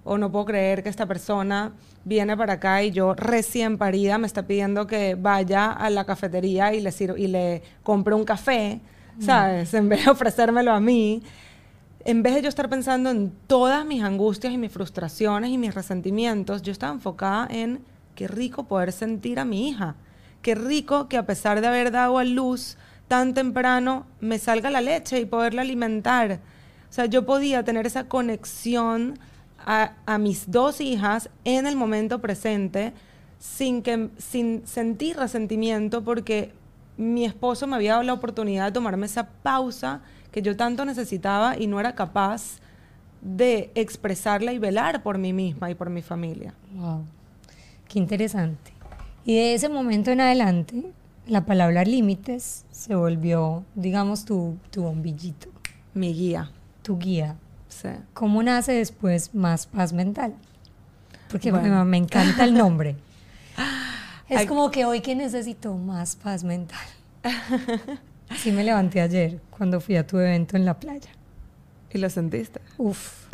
o 0.05 0.19
no 0.19 0.31
puedo 0.31 0.45
creer 0.45 0.83
que 0.83 0.91
esta 0.91 1.07
persona 1.07 1.73
viene 2.05 2.37
para 2.37 2.55
acá 2.55 2.83
y 2.83 2.91
yo 2.91 3.15
recién 3.15 3.79
parida 3.79 4.19
me 4.19 4.27
está 4.27 4.47
pidiendo 4.47 4.87
que 4.87 5.15
vaya 5.15 5.73
a 5.73 5.89
la 5.89 6.05
cafetería 6.05 6.75
y 6.75 6.83
le, 6.83 6.93
y 7.17 7.27
le 7.29 7.63
compre 7.83 8.15
un 8.15 8.25
café, 8.27 8.83
mm. 9.17 9.23
¿sabes? 9.23 9.73
En 9.73 9.89
vez 9.89 10.05
de 10.05 10.11
ofrecérmelo 10.11 10.73
a 10.73 10.81
mí. 10.81 11.23
En 12.05 12.23
vez 12.23 12.35
de 12.35 12.43
yo 12.43 12.49
estar 12.51 12.69
pensando 12.69 13.09
en 13.09 13.33
todas 13.47 13.87
mis 13.87 14.03
angustias 14.03 14.53
y 14.53 14.59
mis 14.59 14.71
frustraciones 14.71 15.51
y 15.51 15.57
mis 15.57 15.75
resentimientos, 15.75 16.61
yo 16.61 16.71
estaba 16.71 16.93
enfocada 16.93 17.49
en 17.51 17.81
qué 18.15 18.29
rico 18.29 18.65
poder 18.65 18.93
sentir 18.93 19.41
a 19.41 19.47
mi 19.47 19.71
hija. 19.71 19.97
Qué 20.43 20.55
rico 20.55 21.09
que 21.09 21.17
a 21.17 21.25
pesar 21.25 21.63
de 21.63 21.67
haber 21.67 21.91
dado 21.91 22.19
a 22.19 22.25
luz 22.25 22.77
tan 23.09 23.35
temprano, 23.35 24.07
me 24.21 24.39
salga 24.39 24.71
la 24.71 24.81
leche 24.81 25.21
y 25.21 25.27
poderla 25.27 25.63
alimentar. 25.63 26.41
O 26.89 26.93
sea, 26.93 27.07
yo 27.07 27.27
podía 27.27 27.65
tener 27.65 27.87
esa 27.87 28.05
conexión 28.05 29.19
a, 29.59 30.19
mis 30.19 30.51
dos 30.51 30.81
hijas 30.81 31.29
en 31.45 31.67
el 31.67 31.77
momento 31.77 32.21
presente 32.21 32.93
sin, 33.39 33.83
que, 33.83 34.11
sin 34.19 34.67
sentir 34.67 35.17
resentimiento 35.17 36.05
porque 36.05 36.53
mi 36.97 37.25
esposo 37.25 37.67
me 37.67 37.77
había 37.77 37.93
dado 37.93 38.05
la 38.05 38.13
oportunidad 38.13 38.67
de 38.67 38.73
tomarme 38.73 39.07
esa 39.07 39.29
pausa 39.43 40.03
que 40.31 40.41
yo 40.41 40.57
tanto 40.57 40.85
necesitaba 40.85 41.59
y 41.59 41.67
no 41.67 41.81
era 41.81 41.95
capaz 41.95 42.61
de 43.21 43.71
expresarla 43.75 44.53
y 44.53 44.59
velar 44.59 45.03
por 45.03 45.19
mí 45.19 45.33
misma 45.33 45.71
y 45.71 45.75
por 45.75 45.91
mi 45.91 46.03
familia. 46.03 46.55
Wow, 46.75 47.05
qué 47.89 47.99
interesante. 47.99 48.73
Y 49.25 49.35
de 49.35 49.55
ese 49.55 49.69
momento 49.69 50.11
en 50.11 50.21
adelante, 50.21 50.93
la 51.27 51.45
palabra 51.45 51.85
límites 51.85 52.65
se 52.71 52.95
volvió, 52.95 53.65
digamos, 53.75 54.25
tu, 54.25 54.57
tu 54.71 54.83
bombillito. 54.83 55.49
Mi 55.95 56.13
guía. 56.13 56.51
Tu 56.83 56.99
guía. 56.99 57.37
¿Cómo 58.15 58.43
nace 58.43 58.73
después 58.73 59.35
Más 59.35 59.67
Paz 59.67 59.93
Mental? 59.93 60.35
Porque 61.31 61.53
me, 61.53 61.97
encanta 61.97 62.45
el 62.45 62.55
nombre. 62.55 62.97
Es 64.29 64.47
como 64.47 64.73
que 64.73 64.85
hoy 64.85 65.03
que 65.03 65.15
necesito 65.15 65.77
más 65.77 66.17
paz 66.17 66.43
mental. 66.43 66.85
Sí 68.39 68.51
me 68.51 68.65
levanté 68.65 69.01
ayer 69.01 69.41
cuando 69.57 69.81
fui 69.81 69.95
a 69.95 70.05
tu 70.05 70.19
evento 70.19 70.57
en 70.57 70.65
la 70.65 70.81
playa. 70.81 71.11
¿Y 71.93 71.99
lo 71.99 72.11
sentiste? 72.11 72.61
Uf, 72.79 73.27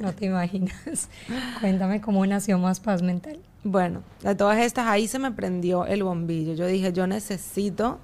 no 0.00 0.12
te 0.12 0.26
imaginas. 0.26 1.08
Cuéntame 1.60 2.00
cómo 2.00 2.26
nació 2.26 2.58
Más 2.58 2.80
Paz 2.80 3.02
Mental. 3.02 3.38
Bueno, 3.62 4.02
de 4.22 4.34
todas 4.34 4.58
estas, 4.58 4.86
ahí 4.86 5.08
se 5.08 5.18
me 5.18 5.32
prendió 5.32 5.86
el 5.86 6.02
bombillo. 6.02 6.54
Yo 6.54 6.66
dije, 6.66 6.92
yo 6.92 7.06
necesito 7.06 7.98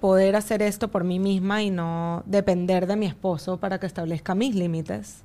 poder 0.00 0.34
hacer 0.36 0.62
esto 0.62 0.88
por 0.88 1.04
mí 1.04 1.18
misma 1.18 1.62
y 1.62 1.70
no 1.70 2.22
depender 2.26 2.86
de 2.86 2.96
mi 2.96 3.06
esposo 3.06 3.58
para 3.58 3.78
que 3.78 3.86
establezca 3.86 4.34
mis 4.34 4.54
límites. 4.54 5.22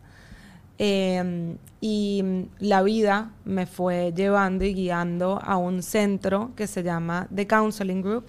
Em, 0.77 1.57
y 1.79 2.47
la 2.59 2.83
vida 2.83 3.31
me 3.45 3.65
fue 3.65 4.11
llevando 4.13 4.65
y 4.65 4.73
guiando 4.73 5.39
a 5.41 5.55
un 5.55 5.81
centro 5.81 6.51
que 6.55 6.67
se 6.67 6.83
llama 6.83 7.27
The 7.33 7.47
Counseling 7.47 8.01
Group, 8.01 8.25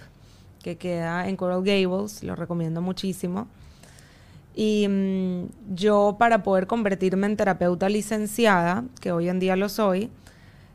que 0.63 0.77
queda 0.77 1.27
en 1.27 1.35
Coral 1.35 1.63
Gables, 1.63 2.23
lo 2.23 2.35
recomiendo 2.35 2.81
muchísimo. 2.81 3.47
Y 4.59 4.87
mm, 4.87 5.75
yo 5.75 6.15
para 6.17 6.41
poder 6.41 6.65
convertirme 6.65 7.27
en 7.27 7.37
terapeuta 7.37 7.89
licenciada, 7.89 8.85
que 8.99 9.11
hoy 9.11 9.29
en 9.29 9.39
día 9.39 9.55
lo 9.55 9.69
soy, 9.69 10.09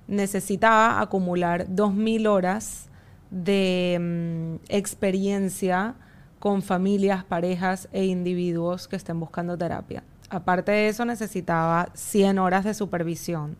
necesitaba 0.06 1.00
acumular 1.00 1.66
2.000 1.66 2.28
horas 2.28 2.86
de 3.32 3.98
mm, 4.00 4.64
experiencia 4.68 5.96
con 6.38 6.62
familias, 6.62 7.24
parejas 7.24 7.88
e 7.92 8.04
individuos 8.04 8.86
que 8.86 8.94
estén 8.94 9.18
buscando 9.18 9.58
terapia. 9.58 10.04
Aparte 10.30 10.70
de 10.70 10.86
eso, 10.86 11.04
necesitaba 11.04 11.88
100 11.94 12.38
horas 12.38 12.64
de 12.64 12.74
supervisión. 12.74 13.56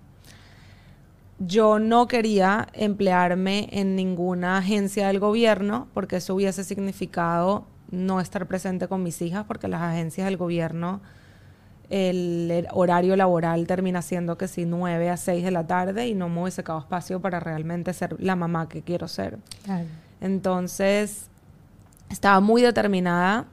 Yo 1.40 1.80
no 1.80 2.06
quería 2.06 2.68
emplearme 2.74 3.68
en 3.72 3.96
ninguna 3.96 4.58
agencia 4.58 5.08
del 5.08 5.18
gobierno 5.18 5.88
porque 5.92 6.16
eso 6.16 6.36
hubiese 6.36 6.62
significado 6.62 7.66
no 7.92 8.20
estar 8.20 8.46
presente 8.46 8.88
con 8.88 9.04
mis 9.04 9.22
hijas 9.22 9.44
porque 9.46 9.68
las 9.68 9.82
agencias 9.82 10.24
del 10.26 10.36
gobierno 10.36 11.00
el, 11.92 12.66
horario 12.72 13.16
laboral 13.16 13.66
termina 13.66 14.00
siendo 14.00 14.38
que 14.38 14.48
si 14.48 14.64
9 14.64 15.10
a 15.10 15.16
6 15.18 15.44
de 15.44 15.50
la 15.50 15.66
tarde 15.66 16.08
y 16.08 16.14
no 16.14 16.28
me 16.30 16.40
hubiese 16.40 16.64
quedado 16.64 16.80
espacio 16.80 17.20
para 17.20 17.38
realmente 17.38 17.92
ser 17.92 18.16
la 18.18 18.34
mamá 18.34 18.68
que 18.68 18.80
quiero 18.80 19.08
ser. 19.08 19.38
Entonces, 20.20 21.26
estaba 22.08 22.40
muy 22.40 22.62
determinada 22.62 23.44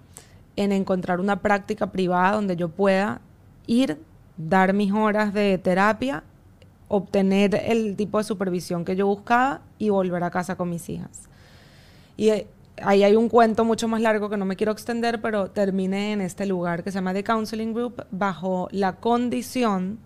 en 0.56 0.72
encontrar 0.72 1.20
una 1.20 1.42
práctica 1.42 1.92
privada 1.92 2.34
donde 2.34 2.56
yo 2.56 2.70
pueda 2.70 3.20
ir, 3.68 4.00
dar 4.38 4.74
mis 4.74 4.94
horas 4.94 5.34
de 5.34 5.58
terapia, 5.58 6.24
obtener 6.88 7.56
el 7.56 7.98
tipo 7.98 8.20
de 8.20 8.24
supervisión 8.24 8.86
que 8.86 8.96
yo 8.96 9.06
buscaba 9.06 9.62
y 9.78 9.90
volver 9.90 10.24
a 10.24 10.32
casa 10.32 10.56
con 10.56 10.70
mis 10.70 10.88
hijas. 10.90 11.28
Y 12.16 12.30
eh, 12.30 12.48
ahí 12.84 13.04
hay 13.04 13.16
un 13.16 13.30
cuento 13.30 13.66
mucho 13.66 13.88
más 13.88 14.02
largo 14.02 14.30
que 14.30 14.38
no 14.38 14.46
me 14.46 14.56
quiero 14.56 14.72
extender, 14.72 15.22
pero 15.22 15.52
terminé 15.52 16.14
en 16.14 16.22
este 16.22 16.46
lugar 16.46 16.84
que 16.84 16.92
se 16.92 16.96
llama 16.96 17.14
The 17.14 17.24
Counseling 17.24 17.74
Group 17.74 18.06
bajo 18.12 18.68
la 18.72 18.96
condición 18.98 20.00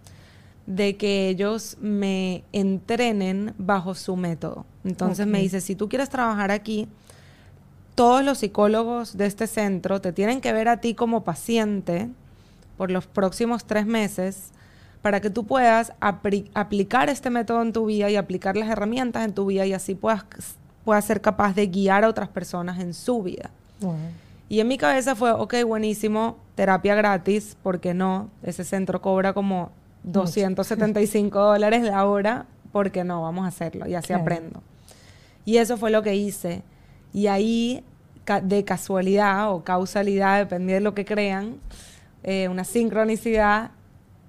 de 0.65 0.95
que 0.95 1.29
ellos 1.29 1.77
me 1.81 2.43
entrenen 2.53 3.53
bajo 3.57 3.95
su 3.95 4.15
método. 4.15 4.65
Entonces 4.83 5.27
me 5.27 5.39
dice, 5.39 5.61
si 5.61 5.75
tú 5.75 5.89
quieres 5.89 6.09
trabajar 6.09 6.51
aquí, 6.51 6.87
todos 7.95 8.23
los 8.23 8.39
psicólogos 8.39 9.17
de 9.17 9.25
este 9.25 9.47
centro 9.47 10.01
te 10.01 10.13
tienen 10.13 10.41
que 10.41 10.53
ver 10.53 10.67
a 10.67 10.77
ti 10.77 10.95
como 10.95 11.23
paciente 11.23 12.09
por 12.77 12.91
los 12.91 13.05
próximos 13.07 13.65
tres 13.65 13.85
meses 13.85 14.51
para 15.01 15.19
que 15.19 15.29
tú 15.29 15.45
puedas 15.45 15.93
aplicar 15.99 17.09
este 17.09 17.29
método 17.29 17.61
en 17.61 17.73
tu 17.73 17.85
vida 17.85 18.09
y 18.09 18.15
aplicar 18.15 18.55
las 18.55 18.69
herramientas 18.69 19.25
en 19.25 19.33
tu 19.33 19.45
vida 19.45 19.65
y 19.65 19.73
así 19.73 19.95
puedas 19.95 20.23
pueda 20.83 21.01
ser 21.01 21.21
capaz 21.21 21.53
de 21.55 21.67
guiar 21.67 22.03
a 22.03 22.09
otras 22.09 22.29
personas 22.29 22.79
en 22.79 22.93
su 22.93 23.21
vida. 23.23 23.51
Y 24.49 24.59
en 24.59 24.67
mi 24.67 24.77
cabeza 24.77 25.15
fue, 25.15 25.31
ok, 25.31 25.55
buenísimo, 25.65 26.37
terapia 26.55 26.95
gratis, 26.95 27.57
¿por 27.61 27.79
qué 27.79 27.93
no? 27.93 28.29
Ese 28.43 28.63
centro 28.63 29.01
cobra 29.01 29.33
como 29.33 29.71
275 30.03 31.39
dólares 31.39 31.83
la 31.83 32.05
hora, 32.05 32.45
¿por 32.71 32.91
qué 32.91 33.03
no? 33.03 33.21
Vamos 33.21 33.45
a 33.45 33.47
hacerlo 33.47 33.87
y 33.87 33.95
así 33.95 34.13
aprendo. 34.13 34.61
Y 35.45 35.57
eso 35.57 35.77
fue 35.77 35.91
lo 35.91 36.03
que 36.03 36.15
hice. 36.15 36.61
Y 37.13 37.27
ahí, 37.27 37.83
de 38.43 38.63
casualidad 38.63 39.51
o 39.51 39.63
causalidad, 39.63 40.39
depende 40.39 40.73
de 40.73 40.79
lo 40.79 40.93
que 40.93 41.05
crean, 41.05 41.57
eh, 42.23 42.47
una 42.47 42.63
sincronicidad, 42.63 43.71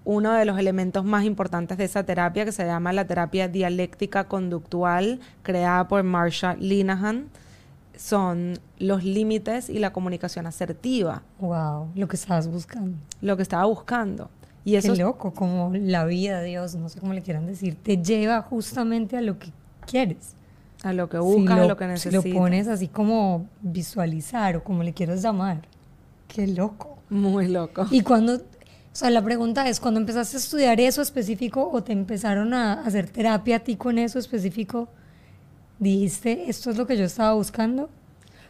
uno 0.05 0.33
de 0.33 0.45
los 0.45 0.59
elementos 0.59 1.05
más 1.05 1.25
importantes 1.25 1.79
de 1.79 1.85
esa 1.85 2.05
terapia 2.05 2.45
que 2.45 2.53
se 2.53 2.65
llama 2.65 2.93
la 2.93 3.07
terapia 3.07 3.49
dialéctica 3.49 4.25
conductual 4.25 5.21
creada 5.43 5.89
por 5.89 6.03
Marsha 6.03 6.55
Linehan 6.55 7.29
son 7.97 8.59
los 8.79 9.05
límites 9.05 9.71
y 9.71 9.79
la 9.79 9.93
comunicación 9.93 10.47
asertiva. 10.47 11.23
Wow, 11.39 11.89
lo 11.95 12.09
que 12.09 12.17
estabas 12.17 12.49
buscando. 12.49 12.97
Lo 13.21 13.37
que 13.37 13.43
estaba 13.43 13.65
buscando. 13.65 14.31
Y 14.65 14.77
eso 14.77 14.95
Qué 14.95 15.03
loco, 15.03 15.33
como 15.33 15.73
la 15.75 16.05
vida, 16.05 16.43
Dios, 16.43 16.75
no 16.75 16.89
sé 16.89 16.99
cómo 16.99 17.13
le 17.13 17.23
quieran 17.23 17.47
decir, 17.47 17.77
te 17.83 18.03
lleva 18.03 18.41
justamente 18.43 19.17
a 19.17 19.21
lo 19.21 19.39
que 19.39 19.53
quieres. 19.87 20.35
a 20.83 20.93
lo 20.93 21.09
que 21.09 21.19
buscas, 21.19 21.59
a 21.59 21.67
lo 21.67 21.77
que 21.77 21.87
necesitas. 21.87 22.23
Si 22.23 22.31
lo 22.31 22.39
pones 22.39 22.69
así 22.69 22.89
como 22.89 23.47
visualizar 23.63 24.57
o 24.57 24.65
como 24.65 24.83
le 24.83 24.93
quieras 24.93 25.23
llamar. 25.23 25.63
Qué 26.29 26.47
loco. 26.47 26.99
Muy 27.11 27.49
loco. 27.49 27.87
Y 27.91 28.03
cuando, 28.03 28.41
o 28.95 28.97
sea, 28.97 29.11
la 29.11 29.25
pregunta 29.25 29.69
es, 29.69 29.81
cuando 29.81 29.99
empezaste 29.99 30.37
a 30.37 30.39
estudiar 30.39 30.79
eso 30.79 31.03
específico 31.03 31.69
o 31.69 31.83
te 31.83 31.91
empezaron 31.91 32.55
a 32.55 32.75
hacer 32.85 33.11
terapia 33.11 33.57
a 33.57 33.59
ti 33.59 33.75
con 33.75 33.99
eso 33.99 34.21
específico, 34.21 34.87
dijiste, 35.81 36.49
esto 36.49 36.71
es 36.71 36.77
lo 36.77 36.87
que 36.87 36.97
yo 36.97 37.05
estaba 37.05 37.33
buscando? 37.33 37.91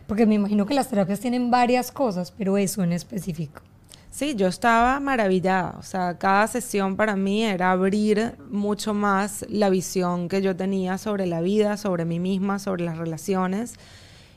Porque 0.06 0.26
me 0.26 0.34
imagino 0.34 0.66
que 0.66 0.74
las 0.74 0.90
terapias 0.90 1.20
tienen 1.20 1.50
varias 1.50 1.90
cosas, 1.90 2.30
pero 2.30 2.58
eso 2.58 2.82
en 2.82 2.92
específico. 2.92 3.62
Sí, 4.10 4.34
yo 4.34 4.46
estaba 4.46 5.00
maravillada. 5.00 5.76
O 5.78 5.82
sea, 5.82 6.18
cada 6.18 6.46
sesión 6.46 6.94
para 6.96 7.16
mí 7.16 7.42
era 7.42 7.70
abrir 7.70 8.34
mucho 8.50 8.92
más 8.92 9.46
la 9.48 9.70
visión 9.70 10.28
que 10.28 10.42
yo 10.42 10.54
tenía 10.54 10.98
sobre 10.98 11.24
la 11.24 11.40
vida, 11.40 11.78
sobre 11.78 12.04
mí 12.04 12.20
misma, 12.20 12.58
sobre 12.58 12.84
las 12.84 12.98
relaciones. 12.98 13.76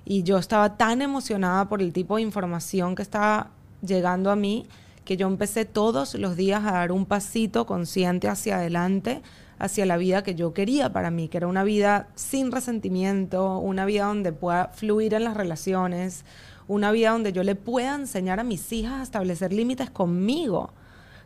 Y 0.06 0.24
yo 0.24 0.38
estaba 0.38 0.78
tan 0.78 1.02
emocionada 1.02 1.68
por 1.68 1.82
el 1.82 1.92
tipo 1.92 2.16
de 2.16 2.22
información 2.22 2.96
que 2.96 3.02
estaba 3.02 3.50
llegando 3.82 4.32
a 4.32 4.38
mí 4.38 4.70
que 5.08 5.16
yo 5.16 5.28
empecé 5.28 5.64
todos 5.64 6.16
los 6.16 6.36
días 6.36 6.66
a 6.66 6.74
dar 6.74 6.92
un 6.92 7.06
pasito 7.06 7.66
consciente 7.66 8.28
hacia 8.28 8.58
adelante, 8.58 9.22
hacia 9.58 9.86
la 9.86 9.96
vida 9.96 10.22
que 10.22 10.36
yo 10.36 10.54
quería 10.54 10.92
para 10.92 11.12
mí, 11.12 11.30
que 11.30 11.38
era 11.38 11.48
una 11.48 11.64
vida 11.64 12.10
sin 12.16 12.52
resentimiento, 12.52 13.58
una 13.58 13.86
vida 13.86 14.04
donde 14.04 14.34
pueda 14.34 14.68
fluir 14.68 15.14
en 15.14 15.24
las 15.24 15.38
relaciones, 15.38 16.26
una 16.68 16.92
vida 16.92 17.12
donde 17.12 17.32
yo 17.32 17.44
le 17.44 17.56
pueda 17.56 17.96
enseñar 17.96 18.42
a 18.42 18.44
mis 18.44 18.70
hijas 18.74 19.00
a 19.00 19.04
establecer 19.04 19.54
límites 19.54 19.90
conmigo. 19.90 20.72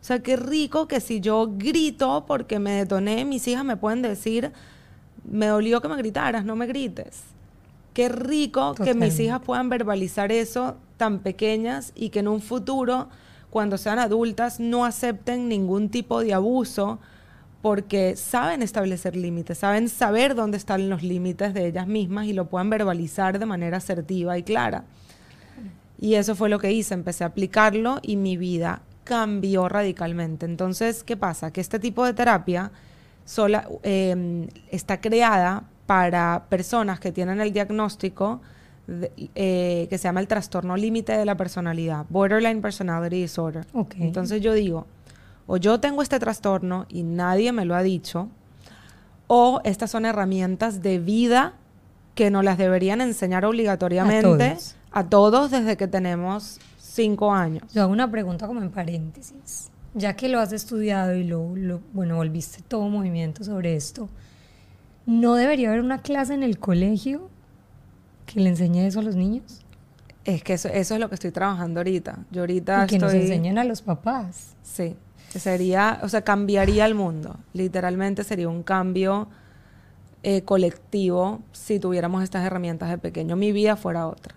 O 0.00 0.04
sea, 0.04 0.20
qué 0.20 0.36
rico 0.36 0.86
que 0.86 1.00
si 1.00 1.18
yo 1.20 1.48
grito 1.50 2.24
porque 2.28 2.60
me 2.60 2.70
detoné, 2.70 3.24
mis 3.24 3.48
hijas 3.48 3.64
me 3.64 3.76
pueden 3.76 4.00
decir, 4.00 4.52
me 5.24 5.46
dolió 5.46 5.80
que 5.80 5.88
me 5.88 5.96
gritaras, 5.96 6.44
no 6.44 6.54
me 6.54 6.68
grites. 6.68 7.24
Qué 7.94 8.08
rico 8.08 8.76
que 8.76 8.94
mis 8.94 9.18
hijas 9.18 9.40
puedan 9.40 9.68
verbalizar 9.68 10.30
eso 10.30 10.76
tan 10.96 11.18
pequeñas 11.18 11.90
y 11.96 12.10
que 12.10 12.20
en 12.20 12.28
un 12.28 12.40
futuro, 12.40 13.08
cuando 13.52 13.76
sean 13.76 13.98
adultas, 13.98 14.60
no 14.60 14.86
acepten 14.86 15.46
ningún 15.46 15.90
tipo 15.90 16.20
de 16.22 16.32
abuso 16.32 16.98
porque 17.60 18.16
saben 18.16 18.62
establecer 18.62 19.14
límites, 19.14 19.58
saben 19.58 19.90
saber 19.90 20.34
dónde 20.34 20.56
están 20.56 20.88
los 20.88 21.02
límites 21.02 21.52
de 21.52 21.66
ellas 21.66 21.86
mismas 21.86 22.28
y 22.28 22.32
lo 22.32 22.48
puedan 22.48 22.70
verbalizar 22.70 23.38
de 23.38 23.44
manera 23.44 23.76
asertiva 23.76 24.38
y 24.38 24.42
clara. 24.42 24.84
Y 26.00 26.14
eso 26.14 26.34
fue 26.34 26.48
lo 26.48 26.58
que 26.58 26.72
hice, 26.72 26.94
empecé 26.94 27.24
a 27.24 27.26
aplicarlo 27.26 27.98
y 28.00 28.16
mi 28.16 28.38
vida 28.38 28.80
cambió 29.04 29.68
radicalmente. 29.68 30.46
Entonces, 30.46 31.04
¿qué 31.04 31.18
pasa? 31.18 31.52
Que 31.52 31.60
este 31.60 31.78
tipo 31.78 32.06
de 32.06 32.14
terapia 32.14 32.72
sola, 33.26 33.68
eh, 33.82 34.48
está 34.70 35.02
creada 35.02 35.64
para 35.84 36.46
personas 36.48 37.00
que 37.00 37.12
tienen 37.12 37.38
el 37.38 37.52
diagnóstico 37.52 38.40
de- 38.86 39.12
eh, 39.34 39.86
que 39.90 39.98
se 39.98 40.04
llama 40.04 40.20
el 40.20 40.28
trastorno 40.28 40.76
límite 40.76 41.12
de 41.16 41.24
la 41.24 41.36
personalidad, 41.36 42.06
Borderline 42.08 42.60
Personality 42.60 43.16
Disorder. 43.22 43.66
Ok. 43.72 43.94
Entonces 43.98 44.40
yo 44.40 44.52
digo, 44.54 44.86
o 45.46 45.56
yo 45.56 45.80
tengo 45.80 46.02
este 46.02 46.18
trastorno 46.18 46.86
y 46.88 47.02
nadie 47.02 47.52
me 47.52 47.64
lo 47.64 47.74
ha 47.74 47.82
dicho, 47.82 48.28
o 49.26 49.60
estas 49.64 49.90
son 49.90 50.04
herramientas 50.04 50.82
de 50.82 50.98
vida 50.98 51.54
que 52.14 52.30
nos 52.30 52.44
las 52.44 52.58
deberían 52.58 53.00
enseñar 53.00 53.44
obligatoriamente 53.44 54.22
todos. 54.50 54.74
a 54.90 55.04
todos 55.08 55.50
desde 55.50 55.76
que 55.76 55.88
tenemos 55.88 56.58
cinco 56.78 57.32
años. 57.32 57.72
Yo 57.72 57.82
hago 57.82 57.92
una 57.92 58.10
pregunta 58.10 58.46
como 58.46 58.60
en 58.60 58.70
paréntesis. 58.70 59.70
Ya 59.94 60.14
que 60.16 60.28
lo 60.28 60.40
has 60.40 60.52
estudiado 60.52 61.14
y 61.14 61.24
lo, 61.24 61.54
lo- 61.56 61.80
bueno, 61.92 62.16
volviste 62.16 62.62
todo 62.66 62.88
movimiento 62.88 63.44
sobre 63.44 63.76
esto, 63.76 64.08
¿no 65.06 65.34
debería 65.34 65.68
haber 65.68 65.80
una 65.80 65.98
clase 66.02 66.34
en 66.34 66.42
el 66.42 66.58
colegio 66.58 67.28
que 68.26 68.40
le 68.40 68.48
enseñe 68.48 68.86
eso 68.86 69.00
a 69.00 69.02
los 69.02 69.16
niños? 69.16 69.60
Es 70.24 70.42
que 70.44 70.54
eso, 70.54 70.68
eso 70.68 70.94
es 70.94 71.00
lo 71.00 71.08
que 71.08 71.16
estoy 71.16 71.32
trabajando 71.32 71.80
ahorita. 71.80 72.18
Yo 72.30 72.42
ahorita 72.42 72.84
Y 72.84 72.86
que 72.86 72.98
nos 72.98 73.12
estoy... 73.12 73.28
enseñen 73.28 73.58
a 73.58 73.64
los 73.64 73.82
papás. 73.82 74.54
Sí, 74.62 74.94
sería, 75.30 75.98
o 76.02 76.08
sea, 76.08 76.22
cambiaría 76.22 76.86
el 76.86 76.94
mundo. 76.94 77.36
Literalmente 77.52 78.22
sería 78.22 78.48
un 78.48 78.62
cambio 78.62 79.28
eh, 80.22 80.42
colectivo 80.42 81.40
si 81.50 81.80
tuviéramos 81.80 82.22
estas 82.22 82.44
herramientas 82.44 82.88
de 82.90 82.98
pequeño. 82.98 83.34
Mi 83.34 83.50
vida 83.50 83.74
fuera 83.76 84.06
otra. 84.06 84.36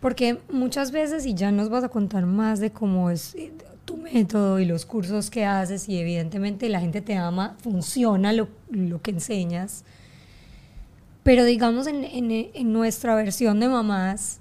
Porque 0.00 0.40
muchas 0.50 0.90
veces, 0.90 1.24
y 1.26 1.34
ya 1.34 1.52
nos 1.52 1.70
vas 1.70 1.84
a 1.84 1.88
contar 1.88 2.26
más 2.26 2.60
de 2.60 2.70
cómo 2.70 3.08
es 3.08 3.34
eh, 3.36 3.52
tu 3.84 3.96
método 3.96 4.58
y 4.58 4.66
los 4.66 4.84
cursos 4.84 5.30
que 5.30 5.46
haces, 5.46 5.88
y 5.88 5.96
evidentemente 5.98 6.68
la 6.68 6.80
gente 6.80 7.00
te 7.00 7.16
ama, 7.16 7.56
funciona 7.62 8.32
lo, 8.32 8.48
lo 8.68 9.00
que 9.00 9.12
enseñas. 9.12 9.84
Pero 11.22 11.44
digamos 11.44 11.86
en, 11.86 12.04
en- 12.04 12.30
en 12.52 12.72
nuestra 12.72 13.14
versión 13.14 13.60
de 13.60 13.68
mamás, 13.68 14.40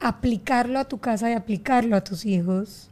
aplicarlo 0.00 0.78
a 0.78 0.86
tu 0.88 0.98
casa 0.98 1.30
y 1.30 1.34
aplicarlo 1.34 1.96
a 1.96 2.02
tus 2.04 2.24
hijos, 2.26 2.90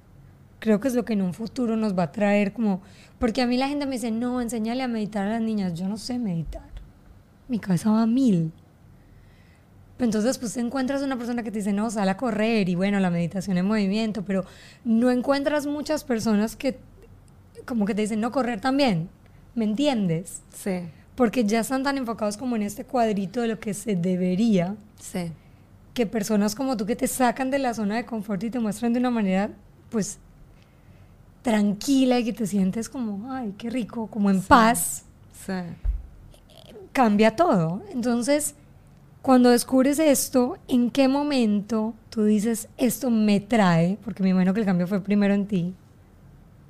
creo 0.61 0.81
que 0.81 0.89
es 0.89 0.95
lo 0.95 1.05
que 1.05 1.15
en 1.15 1.23
un 1.23 1.35
futuro 1.35 1.77
nos 1.77 1.99
va 1.99 2.05
a 2.05 2.13
traer 2.13 2.53
como... 2.53 2.81
Porque 3.19 3.43
a 3.43 3.47
mí 3.47 3.57
la 3.57 3.69
gente 3.69 3.87
me 3.87 3.93
dice, 3.93 4.11
no, 4.13 4.41
enséñale 4.41 4.83
a 4.85 4.89
meditar 4.89 5.27
a 5.27 5.31
las 5.31 5.41
niñas. 5.43 5.75
Yo 5.75 5.89
no 5.89 5.97
sé 5.97 6.19
meditar. 6.21 6.69
Mi 7.49 7.59
cabeza 7.59 7.91
va 7.91 8.03
a 8.03 8.07
mil. 8.07 8.53
Entonces, 9.99 10.39
pues 10.39 10.53
te 10.55 10.61
encuentras 10.61 11.03
una 11.03 11.17
persona 11.17 11.43
que 11.43 11.51
te 11.51 11.59
dice, 11.59 11.73
no, 11.73 11.91
sal 11.91 12.09
a 12.09 12.17
correr 12.17 12.69
y 12.69 12.77
bueno, 12.77 13.01
la 13.01 13.11
meditación 13.11 13.59
en 13.59 13.67
movimiento, 13.67 14.25
pero 14.25 14.45
no 14.85 15.11
encuentras 15.11 15.67
muchas 15.67 16.05
personas 16.05 16.55
que 16.55 16.79
como 17.67 17.85
que 17.85 17.95
te 17.97 18.03
dicen, 18.03 18.21
no, 18.21 18.31
correr 18.31 18.61
también. 18.61 19.09
¿Me 19.57 19.65
entiendes? 19.65 20.43
Sí, 20.55 20.83
Porque 21.19 21.45
ya 21.45 21.61
están 21.61 21.83
tan 21.83 21.99
enfocados 21.99 22.37
como 22.37 22.55
en 22.57 22.63
este 22.63 22.85
cuadrito 22.85 23.41
de 23.43 23.49
lo 23.49 23.59
que 23.59 23.75
se 23.75 23.97
debería, 23.97 24.77
sí. 25.01 25.33
que 25.93 26.07
personas 26.07 26.55
como 26.55 26.77
tú 26.77 26.87
que 26.87 26.95
te 26.95 27.09
sacan 27.09 27.51
de 27.51 27.59
la 27.59 27.75
zona 27.75 27.97
de 27.97 28.07
confort 28.07 28.41
y 28.45 28.51
te 28.51 28.61
muestran 28.61 28.93
de 28.93 29.01
una 29.01 29.11
manera, 29.11 29.51
pues, 29.91 30.19
tranquila 31.43 32.21
y 32.21 32.25
que 32.25 32.33
te 32.33 32.47
sientes 32.47 32.89
como, 32.89 33.33
ay, 33.33 33.53
qué 33.59 33.69
rico, 33.69 34.07
como 34.07 34.31
en 34.31 34.41
paz, 34.43 35.05
Sí. 35.45 35.53
cambia 36.93 37.35
todo. 37.35 37.83
Entonces, 37.93 38.55
cuando 39.23 39.51
descubres 39.51 39.99
esto, 39.99 40.57
¿en 40.69 40.91
qué 40.91 41.09
momento 41.09 41.95
tú 42.11 42.25
dices, 42.25 42.69
esto 42.77 43.11
me 43.11 43.41
trae? 43.41 43.99
Porque 44.05 44.23
me 44.23 44.29
imagino 44.31 44.55
que 44.55 44.61
el 44.61 44.67
cambio 44.67 44.87
fue 44.87 45.01
primero 45.01 45.35
en 45.35 45.47
ti 45.47 45.75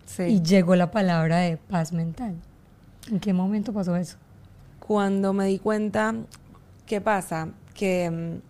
Sí. 0.07 0.23
y 0.23 0.43
llegó 0.43 0.75
la 0.75 0.91
palabra 0.91 1.37
de 1.39 1.59
paz 1.59 1.93
mental. 1.93 2.35
¿En 3.11 3.21
qué 3.21 3.35
momento 3.35 3.75
pasó 3.75 3.95
eso? 3.97 4.17
Cuando 4.88 5.35
me 5.35 5.44
di 5.44 5.59
cuenta, 5.59 6.14
¿qué 6.87 7.03
pasa? 7.03 7.51
Que 7.74 8.11
mm, 8.11 8.40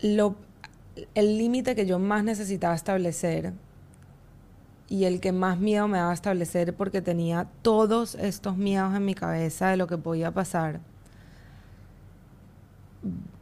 el 0.00 1.38
límite 1.38 1.74
que 1.74 1.86
yo 1.86 1.98
más 1.98 2.22
necesitaba 2.22 2.76
establecer 2.76 3.52
y 4.88 5.06
el 5.06 5.18
que 5.20 5.32
más 5.32 5.58
miedo 5.58 5.88
me 5.88 5.98
daba 5.98 6.14
establecer 6.14 6.72
porque 6.72 7.02
tenía 7.02 7.48
todos 7.62 8.14
estos 8.14 8.56
miedos 8.56 8.94
en 8.94 9.04
mi 9.04 9.14
cabeza 9.16 9.70
de 9.70 9.76
lo 9.76 9.88
que 9.88 9.98
podía 9.98 10.30
pasar. 10.30 10.78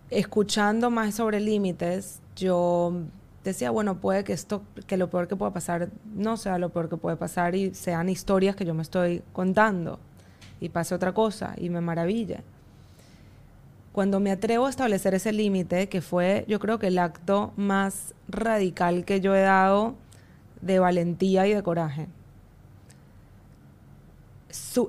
Escuchando 0.09 0.90
más 0.90 1.16
sobre 1.16 1.40
límites, 1.40 2.22
yo 2.37 3.02
decía, 3.44 3.70
bueno, 3.70 4.00
puede 4.00 4.24
que 4.24 4.32
esto, 4.32 4.62
que 4.87 4.96
lo 4.96 5.11
peor 5.11 5.28
que 5.28 5.37
pueda 5.37 5.52
pasar 5.52 5.90
no 6.14 6.38
sea 6.38 6.56
lo 6.56 6.70
peor 6.70 6.88
que 6.88 6.96
puede 6.96 7.18
pasar 7.18 7.54
y 7.54 7.74
sean 7.74 8.09
historias 8.09 8.56
que 8.56 8.64
yo 8.64 8.72
me 8.72 8.80
estoy 8.80 9.22
contando 9.35 10.00
y 10.61 10.69
pase 10.69 10.95
otra 10.95 11.12
cosa 11.12 11.55
y 11.57 11.71
me 11.71 11.81
maravilla. 11.81 12.40
Cuando 13.92 14.21
me 14.21 14.31
atrevo 14.31 14.66
a 14.66 14.71
establecer 14.71 15.14
ese 15.14 15.33
límite, 15.33 15.88
que 15.88 16.03
fue 16.03 16.45
yo 16.49 16.59
creo 16.61 16.79
que 16.79 16.88
el 16.88 16.99
acto 16.99 17.53
más 17.57 18.14
radical 18.29 19.05
que 19.05 19.21
yo 19.21 19.35
he 19.35 19.40
dado 19.40 19.95
de 20.61 20.79
valentía 20.79 21.47
y 21.47 21.55
de 21.55 21.62
coraje, 21.62 22.09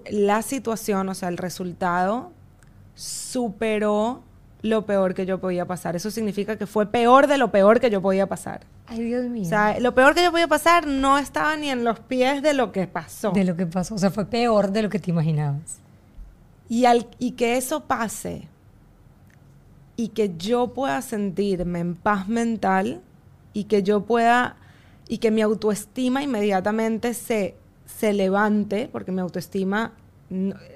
la 0.09 0.41
situación, 0.41 1.09
o 1.09 1.13
sea, 1.13 1.29
el 1.29 1.37
resultado, 1.37 2.31
superó 2.95 4.23
lo 4.61 4.85
peor 4.85 5.13
que 5.13 5.25
yo 5.25 5.39
podía 5.39 5.65
pasar. 5.65 5.95
Eso 5.95 6.11
significa 6.11 6.57
que 6.57 6.65
fue 6.65 6.87
peor 6.87 7.27
de 7.27 7.37
lo 7.37 7.51
peor 7.51 7.79
que 7.79 7.89
yo 7.89 8.01
podía 8.01 8.27
pasar. 8.27 8.61
Ay, 8.87 9.03
Dios 9.03 9.25
mío. 9.25 9.43
O 9.43 9.49
sea, 9.49 9.79
lo 9.79 9.93
peor 9.93 10.15
que 10.15 10.23
yo 10.23 10.31
podía 10.31 10.47
pasar 10.47 10.87
no 10.87 11.17
estaba 11.17 11.55
ni 11.57 11.69
en 11.69 11.83
los 11.83 11.99
pies 11.99 12.41
de 12.41 12.53
lo 12.53 12.71
que 12.71 12.87
pasó. 12.87 13.31
de 13.31 13.43
lo 13.43 13.55
que 13.55 13.65
pasó. 13.65 13.95
O 13.95 13.97
sea, 13.97 14.11
fue 14.11 14.25
peor 14.25 14.71
de 14.71 14.81
lo 14.81 14.89
que 14.89 14.99
te 14.99 15.11
imaginabas. 15.11 15.79
Y, 16.69 16.85
al, 16.85 17.07
y 17.19 17.31
que 17.31 17.57
eso 17.57 17.81
pase 17.81 18.47
y 19.97 20.09
que 20.09 20.35
yo 20.37 20.73
pueda 20.73 21.01
sentirme 21.01 21.79
en 21.79 21.95
paz 21.95 22.27
mental 22.27 23.01
y 23.53 23.65
que 23.65 23.83
yo 23.83 24.01
pueda 24.01 24.55
y 25.09 25.17
que 25.17 25.31
mi 25.31 25.41
autoestima 25.41 26.21
inmediatamente 26.21 27.13
se, 27.13 27.55
se 27.85 28.13
levante, 28.13 28.89
porque 28.91 29.11
mi 29.11 29.21
autoestima 29.21 29.93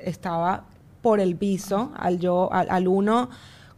estaba 0.03 0.65
por 1.01 1.19
el 1.19 1.35
piso, 1.35 1.91
al 1.95 2.19
yo, 2.19 2.51
al, 2.51 2.87
uno 2.87 3.29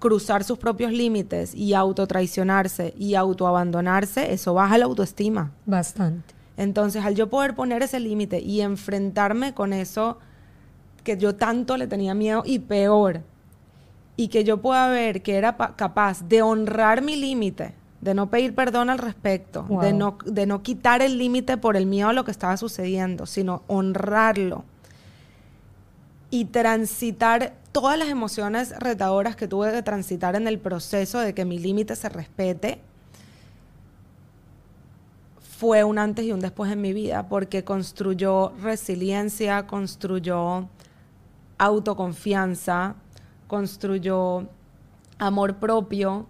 cruzar 0.03 0.43
sus 0.43 0.57
propios 0.57 0.91
límites 0.91 1.55
y 1.55 1.73
autotraicionarse 1.73 2.93
y 2.97 3.15
autoabandonarse, 3.15 4.33
eso 4.33 4.53
baja 4.53 4.77
la 4.77 4.83
autoestima. 4.83 5.51
Bastante. 5.65 6.33
Entonces, 6.57 7.05
al 7.05 7.15
yo 7.15 7.29
poder 7.29 7.55
poner 7.55 7.83
ese 7.83 8.01
límite 8.01 8.41
y 8.41 8.59
enfrentarme 8.59 9.53
con 9.53 9.71
eso 9.71 10.17
que 11.05 11.17
yo 11.17 11.35
tanto 11.35 11.77
le 11.77 11.87
tenía 11.87 12.13
miedo 12.15 12.43
y 12.45 12.59
peor, 12.59 13.21
y 14.17 14.27
que 14.27 14.43
yo 14.43 14.61
pueda 14.61 14.89
ver 14.89 15.21
que 15.21 15.37
era 15.37 15.55
capaz 15.55 16.27
de 16.27 16.41
honrar 16.41 17.01
mi 17.01 17.15
límite, 17.15 17.73
de 18.01 18.13
no 18.13 18.29
pedir 18.29 18.53
perdón 18.53 18.89
al 18.89 18.97
respecto, 18.97 19.65
de, 19.79 19.93
no, 19.93 20.17
de 20.25 20.45
no 20.45 20.63
quitar 20.63 21.01
el 21.01 21.17
límite 21.17 21.55
por 21.55 21.77
el 21.77 21.85
miedo 21.85 22.09
a 22.09 22.13
lo 22.13 22.25
que 22.25 22.31
estaba 22.31 22.57
sucediendo, 22.57 23.25
sino 23.25 23.63
honrarlo 23.67 24.65
y 26.29 26.43
transitar 26.43 27.53
todas 27.73 27.97
las 27.97 28.07
emociones 28.07 28.73
retadoras 28.79 29.35
que 29.35 29.47
tuve 29.47 29.71
que 29.71 29.81
transitar 29.81 30.35
en 30.35 30.47
el 30.47 30.59
proceso 30.59 31.19
de 31.19 31.33
que 31.33 31.43
mi 31.43 31.57
límite 31.59 31.95
se 31.95 32.07
respete, 32.07 32.79
fue 35.57 35.83
un 35.83 35.97
antes 35.97 36.23
y 36.25 36.31
un 36.31 36.39
después 36.39 36.71
en 36.71 36.81
mi 36.81 36.93
vida, 36.93 37.27
porque 37.27 37.63
construyó 37.63 38.53
resiliencia, 38.61 39.65
construyó 39.65 40.69
autoconfianza, 41.57 42.95
construyó 43.47 44.47
amor 45.17 45.55
propio, 45.55 46.27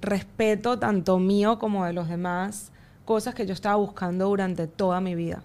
respeto 0.00 0.78
tanto 0.78 1.18
mío 1.18 1.58
como 1.58 1.84
de 1.84 1.94
los 1.94 2.08
demás, 2.08 2.70
cosas 3.04 3.34
que 3.34 3.46
yo 3.46 3.54
estaba 3.54 3.76
buscando 3.76 4.28
durante 4.28 4.68
toda 4.68 5.00
mi 5.00 5.14
vida. 5.14 5.42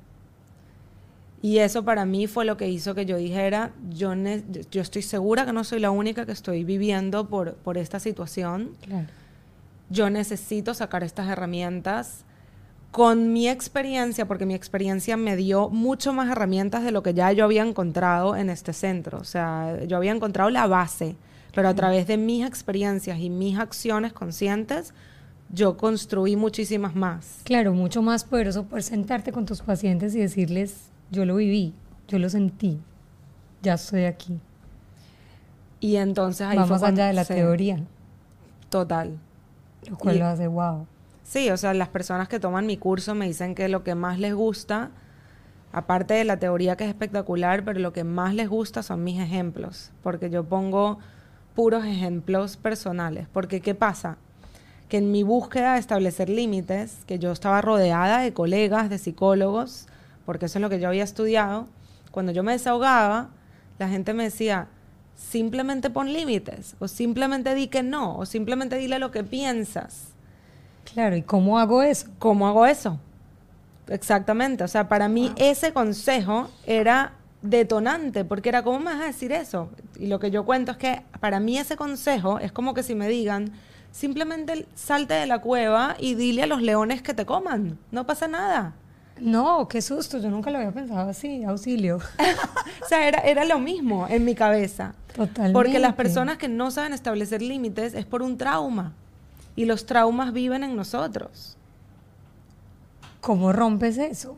Y 1.41 1.57
eso 1.57 1.83
para 1.83 2.05
mí 2.05 2.27
fue 2.27 2.45
lo 2.45 2.55
que 2.55 2.69
hizo 2.69 2.93
que 2.93 3.05
yo 3.05 3.17
dijera, 3.17 3.71
yo, 3.89 4.13
yo 4.69 4.81
estoy 4.81 5.01
segura 5.01 5.45
que 5.45 5.53
no 5.53 5.63
soy 5.63 5.79
la 5.79 5.89
única 5.89 6.25
que 6.25 6.31
estoy 6.31 6.63
viviendo 6.63 7.27
por, 7.27 7.55
por 7.55 7.77
esta 7.77 7.99
situación. 7.99 8.71
Yo 9.89 10.09
necesito 10.09 10.73
sacar 10.73 11.03
estas 11.03 11.27
herramientas 11.29 12.25
con 12.91 13.33
mi 13.33 13.47
experiencia, 13.47 14.27
porque 14.27 14.45
mi 14.45 14.53
experiencia 14.53 15.17
me 15.17 15.35
dio 15.35 15.69
mucho 15.69 16.13
más 16.13 16.29
herramientas 16.29 16.83
de 16.83 16.91
lo 16.91 17.01
que 17.01 17.13
ya 17.13 17.31
yo 17.31 17.45
había 17.45 17.63
encontrado 17.63 18.35
en 18.35 18.49
este 18.49 18.73
centro. 18.73 19.17
O 19.17 19.23
sea, 19.23 19.83
yo 19.87 19.97
había 19.97 20.11
encontrado 20.11 20.49
la 20.49 20.67
base 20.67 21.15
pero 21.53 21.67
a 21.67 21.73
través 21.73 22.07
de 22.07 22.17
mis 22.17 22.45
experiencias 22.45 23.19
y 23.19 23.29
mis 23.29 23.57
acciones 23.57 24.13
conscientes, 24.13 24.93
yo 25.49 25.75
construí 25.77 26.35
muchísimas 26.35 26.95
más. 26.95 27.39
Claro, 27.43 27.73
mucho 27.73 28.01
más 28.01 28.23
poderoso 28.23 28.65
poder 28.65 28.83
sentarte 28.83 29.31
con 29.31 29.45
tus 29.45 29.61
pacientes 29.61 30.15
y 30.15 30.19
decirles, 30.19 30.90
yo 31.11 31.25
lo 31.25 31.35
viví, 31.35 31.73
yo 32.07 32.17
lo 32.17 32.29
sentí, 32.29 32.79
ya 33.61 33.75
estoy 33.75 34.05
aquí. 34.05 34.39
Y 35.79 35.97
entonces 35.97 36.47
ahí 36.47 36.57
Vamos 36.57 36.81
allá 36.83 37.07
de 37.07 37.13
la 37.13 37.25
teoría. 37.25 37.83
Total. 38.69 39.17
Lo 39.89 39.97
cual 39.97 40.19
lo 40.19 40.25
hace 40.25 40.47
wow. 40.47 40.87
Sí, 41.23 41.49
o 41.49 41.57
sea, 41.57 41.73
las 41.73 41.89
personas 41.89 42.27
que 42.27 42.39
toman 42.39 42.65
mi 42.65 42.77
curso 42.77 43.15
me 43.15 43.27
dicen 43.27 43.55
que 43.55 43.67
lo 43.67 43.83
que 43.83 43.95
más 43.95 44.19
les 44.19 44.33
gusta, 44.33 44.91
aparte 45.71 46.13
de 46.13 46.23
la 46.23 46.37
teoría 46.37 46.75
que 46.75 46.83
es 46.85 46.89
espectacular, 46.89 47.63
pero 47.65 47.79
lo 47.79 47.93
que 47.93 48.03
más 48.03 48.33
les 48.33 48.49
gusta 48.49 48.83
son 48.83 49.03
mis 49.03 49.19
ejemplos, 49.19 49.91
porque 50.03 50.29
yo 50.29 50.43
pongo 50.43 50.99
puros 51.55 51.85
ejemplos 51.85 52.57
personales. 52.57 53.27
Porque 53.31 53.61
¿qué 53.61 53.75
pasa? 53.75 54.17
Que 54.87 54.97
en 54.97 55.11
mi 55.11 55.23
búsqueda 55.23 55.73
de 55.73 55.79
establecer 55.79 56.29
límites, 56.29 57.03
que 57.05 57.17
yo 57.17 57.31
estaba 57.31 57.61
rodeada 57.61 58.19
de 58.19 58.33
colegas, 58.33 58.89
de 58.89 58.97
psicólogos, 58.97 59.87
porque 60.31 60.45
eso 60.45 60.59
es 60.59 60.61
lo 60.61 60.69
que 60.69 60.79
yo 60.79 60.87
había 60.87 61.03
estudiado, 61.03 61.67
cuando 62.09 62.31
yo 62.31 62.41
me 62.41 62.53
desahogaba, 62.53 63.31
la 63.79 63.89
gente 63.89 64.13
me 64.13 64.23
decía, 64.23 64.69
simplemente 65.13 65.89
pon 65.89 66.13
límites, 66.13 66.77
o 66.79 66.87
simplemente 66.87 67.53
di 67.53 67.67
que 67.67 67.83
no, 67.83 68.15
o 68.15 68.25
simplemente 68.25 68.77
dile 68.77 68.97
lo 68.97 69.11
que 69.11 69.25
piensas. 69.25 70.13
Claro, 70.93 71.17
¿y 71.17 71.21
cómo 71.21 71.59
hago 71.59 71.83
eso? 71.83 72.07
¿Cómo 72.17 72.47
hago 72.47 72.65
eso? 72.65 72.97
Exactamente, 73.89 74.63
o 74.63 74.69
sea, 74.69 74.87
para 74.87 75.09
mí 75.09 75.33
ese 75.35 75.73
consejo 75.73 76.49
era 76.65 77.11
detonante, 77.41 78.23
porque 78.23 78.47
era, 78.47 78.63
¿cómo 78.63 78.79
me 78.79 78.85
vas 78.85 79.01
a 79.01 79.07
decir 79.07 79.33
eso? 79.33 79.67
Y 79.99 80.07
lo 80.07 80.21
que 80.21 80.31
yo 80.31 80.45
cuento 80.45 80.71
es 80.71 80.77
que 80.77 81.01
para 81.19 81.41
mí 81.41 81.57
ese 81.57 81.75
consejo 81.75 82.39
es 82.39 82.53
como 82.53 82.73
que 82.73 82.83
si 82.83 82.95
me 82.95 83.09
digan, 83.09 83.51
simplemente 83.91 84.65
salte 84.75 85.13
de 85.13 85.25
la 85.25 85.39
cueva 85.39 85.97
y 85.99 86.15
dile 86.15 86.43
a 86.43 86.47
los 86.47 86.61
leones 86.61 87.01
que 87.01 87.13
te 87.13 87.25
coman, 87.25 87.77
no 87.91 88.05
pasa 88.05 88.29
nada. 88.29 88.75
No, 89.19 89.67
qué 89.67 89.81
susto, 89.81 90.17
yo 90.17 90.29
nunca 90.29 90.49
lo 90.49 90.57
había 90.57 90.71
pensado 90.71 91.09
así, 91.09 91.43
auxilio. 91.43 91.97
o 92.83 92.87
sea, 92.87 93.07
era, 93.07 93.19
era 93.19 93.45
lo 93.45 93.59
mismo 93.59 94.07
en 94.07 94.25
mi 94.25 94.33
cabeza. 94.35 94.95
Totalmente. 95.15 95.53
Porque 95.53 95.79
las 95.79 95.93
personas 95.93 96.37
que 96.37 96.47
no 96.47 96.71
saben 96.71 96.93
establecer 96.93 97.41
límites 97.41 97.93
es 97.93 98.05
por 98.05 98.21
un 98.21 98.37
trauma. 98.37 98.93
Y 99.55 99.65
los 99.65 99.85
traumas 99.85 100.33
viven 100.33 100.63
en 100.63 100.75
nosotros. 100.75 101.57
¿Cómo 103.19 103.53
rompes 103.53 103.97
eso? 103.97 104.35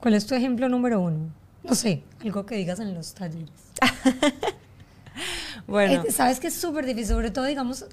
¿Cuál 0.00 0.14
es 0.14 0.26
tu 0.26 0.34
ejemplo 0.34 0.68
número 0.68 1.00
uno? 1.00 1.30
No 1.62 1.74
sé, 1.74 2.02
algo 2.22 2.46
que 2.46 2.56
digas 2.56 2.80
en 2.80 2.94
los 2.94 3.14
talleres. 3.14 3.50
bueno. 5.68 6.02
Eh, 6.02 6.10
Sabes 6.10 6.40
que 6.40 6.48
es 6.48 6.54
súper 6.54 6.86
difícil, 6.86 7.14
sobre 7.14 7.30
todo, 7.30 7.44
digamos, 7.44 7.86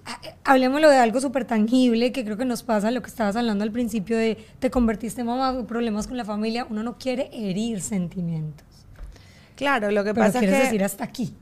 hablemoslo 0.44 0.90
de 0.90 0.98
algo 0.98 1.22
súper 1.22 1.46
tangible 1.46 2.12
que 2.12 2.24
creo 2.24 2.38
que 2.38 2.46
nos 2.46 2.64
pasa, 2.64 2.90
lo 2.90 3.02
que 3.02 3.10
estabas 3.10 3.36
hablando 3.36 3.64
al 3.64 3.72
principio 3.72 4.18
de 4.18 4.38
te 4.60 4.72
convertiste 4.72 5.22
en 5.22 5.28
mamá, 5.28 5.68
problemas 5.68 6.08
con 6.08 6.18
la 6.18 6.26
familia, 6.26 6.66
uno 6.70 6.82
no 6.82 6.98
quiere 6.98 7.30
herir 7.34 7.82
sentimientos. 7.82 8.66
Claro, 9.56 9.92
lo 9.92 10.04
que 10.04 10.14
pasa 10.14 10.40
es 10.40 10.50
que... 10.50 10.58
decir 10.58 10.84
hasta 10.84 11.04
aquí. 11.04 11.36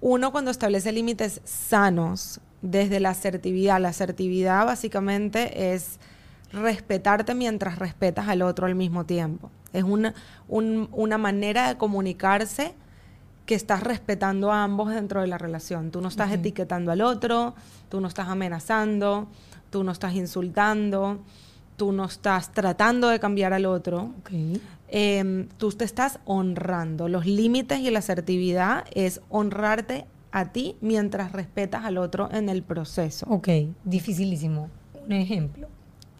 Uno 0.00 0.32
cuando 0.32 0.50
establece 0.50 0.90
límites 0.90 1.40
sanos, 1.44 2.40
desde 2.64 2.98
la 2.98 3.10
asertividad, 3.10 3.78
la 3.78 3.90
asertividad 3.90 4.64
básicamente 4.64 5.74
es 5.74 5.98
respetarte 6.50 7.34
mientras 7.34 7.78
respetas 7.78 8.28
al 8.28 8.40
otro 8.42 8.66
al 8.66 8.74
mismo 8.74 9.04
tiempo. 9.04 9.50
Es 9.74 9.84
una, 9.84 10.14
una 10.48 11.18
manera 11.18 11.68
de 11.68 11.76
comunicarse 11.76 12.74
que 13.46 13.54
estás 13.54 13.82
respetando 13.82 14.52
a 14.52 14.64
ambos 14.64 14.90
dentro 14.90 15.20
de 15.20 15.26
la 15.26 15.38
relación. 15.38 15.90
Tú 15.90 16.00
no 16.00 16.08
estás 16.08 16.32
etiquetando 16.32 16.92
al 16.92 17.00
otro, 17.00 17.54
tú 17.88 18.00
no 18.00 18.08
estás 18.08 18.28
amenazando, 18.28 19.28
tú 19.70 19.84
no 19.84 19.92
estás 19.92 20.14
insultando, 20.14 21.18
tú 21.76 21.92
no 21.92 22.06
estás 22.06 22.52
tratando 22.52 23.08
de 23.08 23.20
cambiar 23.20 23.52
al 23.52 23.66
otro. 23.66 24.12
Em, 24.88 25.48
tú 25.58 25.72
te 25.72 25.84
estás 25.84 26.20
honrando. 26.24 27.08
Los 27.08 27.26
límites 27.26 27.80
y 27.80 27.90
la 27.90 27.98
asertividad 27.98 28.84
es 28.94 29.20
honrarte 29.28 30.06
a 30.32 30.52
ti 30.52 30.76
mientras 30.80 31.32
respetas 31.32 31.84
al 31.84 31.98
otro 31.98 32.28
en 32.32 32.48
el 32.48 32.62
proceso. 32.62 33.26
Ok, 33.28 33.48
dificilísimo. 33.84 34.70
Un 35.06 35.12
ejemplo 35.12 35.68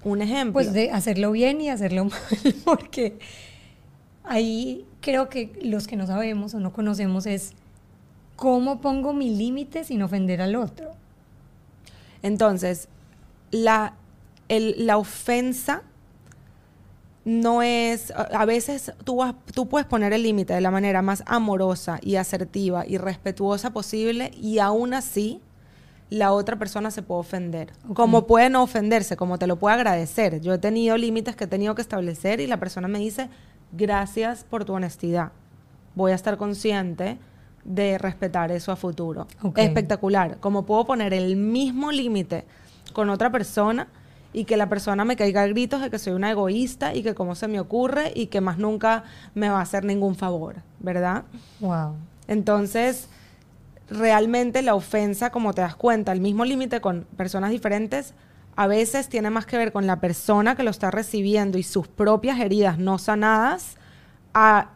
un 0.05 0.23
ejemplo. 0.23 0.53
Pues 0.53 0.73
de 0.73 0.91
hacerlo 0.91 1.33
bien 1.33 1.61
y 1.61 1.71
hacerlo 1.71 2.05
mal, 2.07 2.55
porque 2.65 3.19
ahí 4.23 4.85
creo 5.05 5.29
que 5.29 5.53
los 5.63 5.87
que 5.87 5.97
no 5.97 6.07
sabemos 6.07 6.55
o 6.55 6.61
no 6.61 6.73
conocemos 6.73 7.27
es 7.27 7.53
cómo 8.37 8.81
pongo 8.81 9.13
mi 9.13 9.37
límite 9.37 9.85
sin 9.85 10.01
ofender 10.01 10.41
al 10.41 10.57
otro. 10.57 10.93
Entonces, 12.23 12.89
la, 13.51 13.95
la 14.49 14.97
ofensa 14.97 15.83
no 17.27 17.63
es, 17.63 18.13
a 18.13 18.45
veces 18.47 18.93
tú, 19.05 19.21
tú 19.53 19.69
puedes 19.69 19.87
poner 19.87 20.15
el 20.15 20.23
límite 20.23 20.55
de 20.55 20.63
la 20.63 20.71
manera 20.71 21.03
más 21.03 21.23
amorosa 21.27 21.99
y 22.03 22.17
asertiva 22.17 22.87
y 22.87 22.97
respetuosa 22.97 23.75
posible 23.75 24.31
y 24.35 24.59
aún 24.59 24.95
así 24.95 25.43
la 26.09 26.33
otra 26.33 26.59
persona 26.59 26.91
se 26.91 27.03
puede 27.03 27.21
ofender. 27.21 27.73
Como 27.95 28.27
puede 28.27 28.49
no 28.49 28.63
ofenderse, 28.63 29.17
como 29.17 29.39
te 29.39 29.47
lo 29.47 29.57
puede 29.57 29.75
agradecer. 29.75 30.41
Yo 30.41 30.55
he 30.55 30.59
tenido 30.59 30.97
límites 30.97 31.37
que 31.37 31.45
he 31.45 31.47
tenido 31.47 31.75
que 31.75 31.83
establecer 31.83 32.41
y 32.41 32.47
la 32.47 32.59
persona 32.59 32.89
me 32.89 32.99
dice, 32.99 33.29
gracias 33.77 34.45
por 34.45 34.65
tu 34.65 34.73
honestidad. 34.73 35.33
Voy 35.95 36.13
a 36.13 36.15
estar 36.15 36.37
consciente 36.37 37.19
de 37.65 37.99
respetar 37.99 38.51
eso 38.53 38.73
a 38.73 38.77
futuro. 38.77 39.27
Espectacular. 39.57 40.39
Como 40.39 40.65
puedo 40.67 40.85
poner 40.85 41.15
el 41.15 41.37
mismo 41.37 41.93
límite 41.93 42.45
con 42.93 43.11
otra 43.11 43.31
persona 43.31 43.89
y 44.33 44.45
que 44.45 44.57
la 44.57 44.69
persona 44.69 45.05
me 45.05 45.17
caiga 45.17 45.43
a 45.43 45.47
gritos 45.47 45.81
de 45.81 45.91
que 45.91 45.99
soy 45.99 46.13
una 46.13 46.31
egoísta 46.31 46.95
y 46.95 47.03
que 47.03 47.15
como 47.15 47.35
se 47.35 47.49
me 47.49 47.61
ocurre 47.61 48.13
y 48.15 48.27
que 48.27 48.41
más 48.41 48.59
nunca 48.59 49.05
me 49.35 49.49
va 49.49 49.61
a 49.61 49.63
hacer 49.63 49.85
ningún 49.85 50.17
favor, 50.17 50.57
¿verdad? 50.81 51.23
Wow. 51.61 51.95
Entonces, 52.27 53.09
realmente 53.89 54.63
la 54.63 54.75
ofensa, 54.75 55.31
como 55.31 55.53
te 55.53 55.61
das 55.61 55.77
cuenta, 55.77 56.13
el 56.13 56.21
mismo 56.21 56.45
límite 56.45 56.81
con 56.81 57.07
personas 57.17 57.51
diferentes, 57.51 58.15
a 58.57 58.67
veces 58.67 59.09
tiene 59.09 59.31
más 59.31 59.47
que 59.47 59.57
ver 59.57 59.73
con 59.73 59.87
la 59.87 60.01
persona 60.01 60.57
que 60.57 60.63
lo 60.63 60.71
está 60.71 60.91
recibiendo 60.91 61.59
y 61.59 61.63
sus 61.63 61.89
propias 61.89 62.41
heridas 62.41 62.79
no 62.79 62.99
sanadas 62.99 63.77
a, 64.33 64.71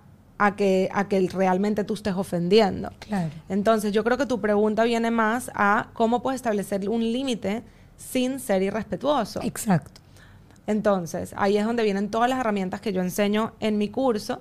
que, 0.56 0.88
a 0.92 1.08
que 1.08 1.28
realmente 1.32 1.84
tú 1.84 1.94
estés 1.94 2.14
ofendiendo. 2.14 2.90
Claro. 3.00 3.30
Entonces, 3.48 3.92
yo 3.92 4.04
creo 4.04 4.16
que 4.16 4.26
tu 4.26 4.40
pregunta 4.40 4.84
viene 4.84 5.10
más 5.10 5.50
a 5.54 5.88
cómo 5.92 6.22
puedes 6.22 6.38
establecer 6.38 6.88
un 6.88 7.00
límite 7.00 7.62
sin 7.96 8.40
ser 8.40 8.62
irrespetuoso. 8.62 9.40
Exacto. 9.42 10.00
Entonces, 10.66 11.34
ahí 11.36 11.56
es 11.56 11.64
donde 11.64 11.82
vienen 11.82 12.10
todas 12.10 12.28
las 12.28 12.38
herramientas 12.38 12.80
que 12.80 12.92
yo 12.92 13.00
enseño 13.00 13.52
en 13.58 13.78
mi 13.78 13.88
curso. 13.88 14.40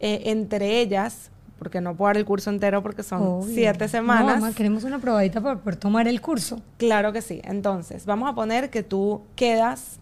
Eh, 0.00 0.22
entre 0.26 0.80
ellas, 0.80 1.30
porque 1.60 1.80
no 1.82 1.94
puedo 1.94 2.08
dar 2.08 2.16
el 2.16 2.24
curso 2.24 2.48
entero 2.50 2.82
porque 2.82 3.02
son 3.04 3.22
Obvio. 3.22 3.54
siete 3.54 3.84
No, 3.84 3.88
semanas. 3.90 4.40
mamá, 4.40 4.52
queremos 4.54 4.82
una 4.84 4.98
probadita 4.98 5.40
para 5.40 5.58
poder 5.58 5.76
tomar 5.76 6.08
el 6.08 6.20
curso. 6.22 6.60
Claro 6.78 7.12
que 7.12 7.20
sí. 7.22 7.40
Entonces, 7.44 8.06
vamos 8.06 8.28
a 8.28 8.34
poner 8.34 8.70
que 8.70 8.82
tú 8.82 9.20
quedas 9.36 10.00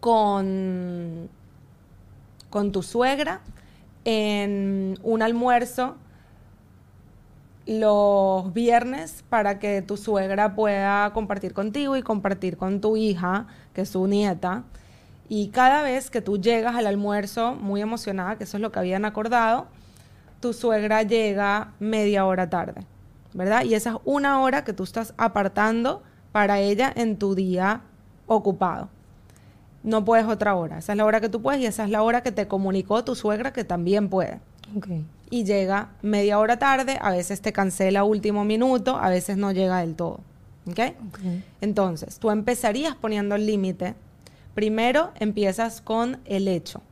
con, 0.00 1.28
con 2.50 2.72
tu 2.72 2.82
suegra 2.82 3.40
en 4.04 4.98
un 5.02 5.22
almuerzo 5.22 5.96
los 7.66 8.52
viernes 8.52 9.24
para 9.28 9.58
que 9.58 9.82
tu 9.82 9.96
suegra 9.96 10.54
pueda 10.54 11.12
compartir 11.12 11.52
contigo 11.54 11.96
y 11.96 12.02
compartir 12.02 12.56
con 12.56 12.80
tu 12.80 12.96
hija, 12.96 13.46
que 13.74 13.82
es 13.82 13.88
su 13.90 14.06
nieta. 14.06 14.64
Y 15.28 15.48
cada 15.48 15.82
vez 15.82 16.10
que 16.10 16.20
tú 16.20 16.38
llegas 16.40 16.74
al 16.74 16.86
almuerzo 16.86 17.54
muy 17.54 17.80
emocionada, 17.80 18.36
que 18.36 18.44
eso 18.44 18.56
es 18.56 18.60
lo 18.60 18.72
que 18.72 18.78
habían 18.80 19.04
acordado, 19.04 19.68
tu 20.40 20.52
suegra 20.52 21.02
llega 21.02 21.72
media 21.78 22.24
hora 22.24 22.50
tarde, 22.50 22.86
¿verdad? 23.34 23.64
Y 23.64 23.74
esa 23.74 23.90
es 23.90 23.96
una 24.04 24.40
hora 24.40 24.64
que 24.64 24.72
tú 24.72 24.82
estás 24.82 25.14
apartando 25.18 26.02
para 26.32 26.60
ella 26.60 26.92
en 26.94 27.18
tu 27.18 27.34
día 27.34 27.82
ocupado. 28.26 28.88
No 29.82 30.04
puedes 30.04 30.26
otra 30.26 30.54
hora. 30.54 30.78
Esa 30.78 30.92
es 30.92 30.96
la 30.98 31.04
hora 31.04 31.20
que 31.20 31.28
tú 31.28 31.40
puedes 31.40 31.60
y 31.60 31.66
esa 31.66 31.84
es 31.84 31.90
la 31.90 32.02
hora 32.02 32.22
que 32.22 32.32
te 32.32 32.48
comunicó 32.48 33.04
tu 33.04 33.14
suegra 33.14 33.52
que 33.52 33.64
también 33.64 34.08
puede. 34.08 34.40
Ok. 34.76 34.88
Y 35.30 35.44
llega 35.44 35.90
media 36.02 36.38
hora 36.38 36.58
tarde, 36.58 36.98
a 37.00 37.10
veces 37.10 37.40
te 37.40 37.52
cancela 37.52 38.04
último 38.04 38.44
minuto, 38.44 38.96
a 38.96 39.08
veces 39.08 39.36
no 39.36 39.52
llega 39.52 39.78
del 39.78 39.94
todo. 39.94 40.20
¿Ok? 40.66 40.80
Ok. 41.08 41.20
Entonces, 41.60 42.18
tú 42.18 42.30
empezarías 42.30 42.94
poniendo 42.94 43.34
el 43.34 43.46
límite. 43.46 43.94
Primero 44.54 45.12
empiezas 45.18 45.80
con 45.80 46.18
el 46.24 46.48
hecho. 46.48 46.82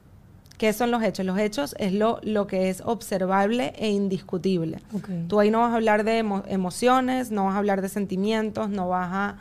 ¿Qué 0.59 0.73
son 0.73 0.91
los 0.91 1.03
hechos? 1.03 1.25
Los 1.25 1.39
hechos 1.39 1.75
es 1.79 1.93
lo, 1.93 2.19
lo 2.23 2.47
que 2.49 2.69
es 2.69 2.83
observable 2.85 3.73
e 3.77 3.91
indiscutible. 3.91 4.81
Tú 5.29 5.39
ahí 5.41 5.51
no 5.51 5.61
vas 5.61 5.73
a 5.73 5.77
hablar 5.77 6.03
de 6.05 6.23
emo- 6.23 6.43
emociones, 6.49 7.31
no 7.31 7.45
vas 7.47 7.55
a 7.55 7.59
hablar 7.59 7.81
de 7.81 7.89
sentimientos, 7.89 8.69
no 8.69 8.89
vas 8.89 9.09
a 9.13 9.37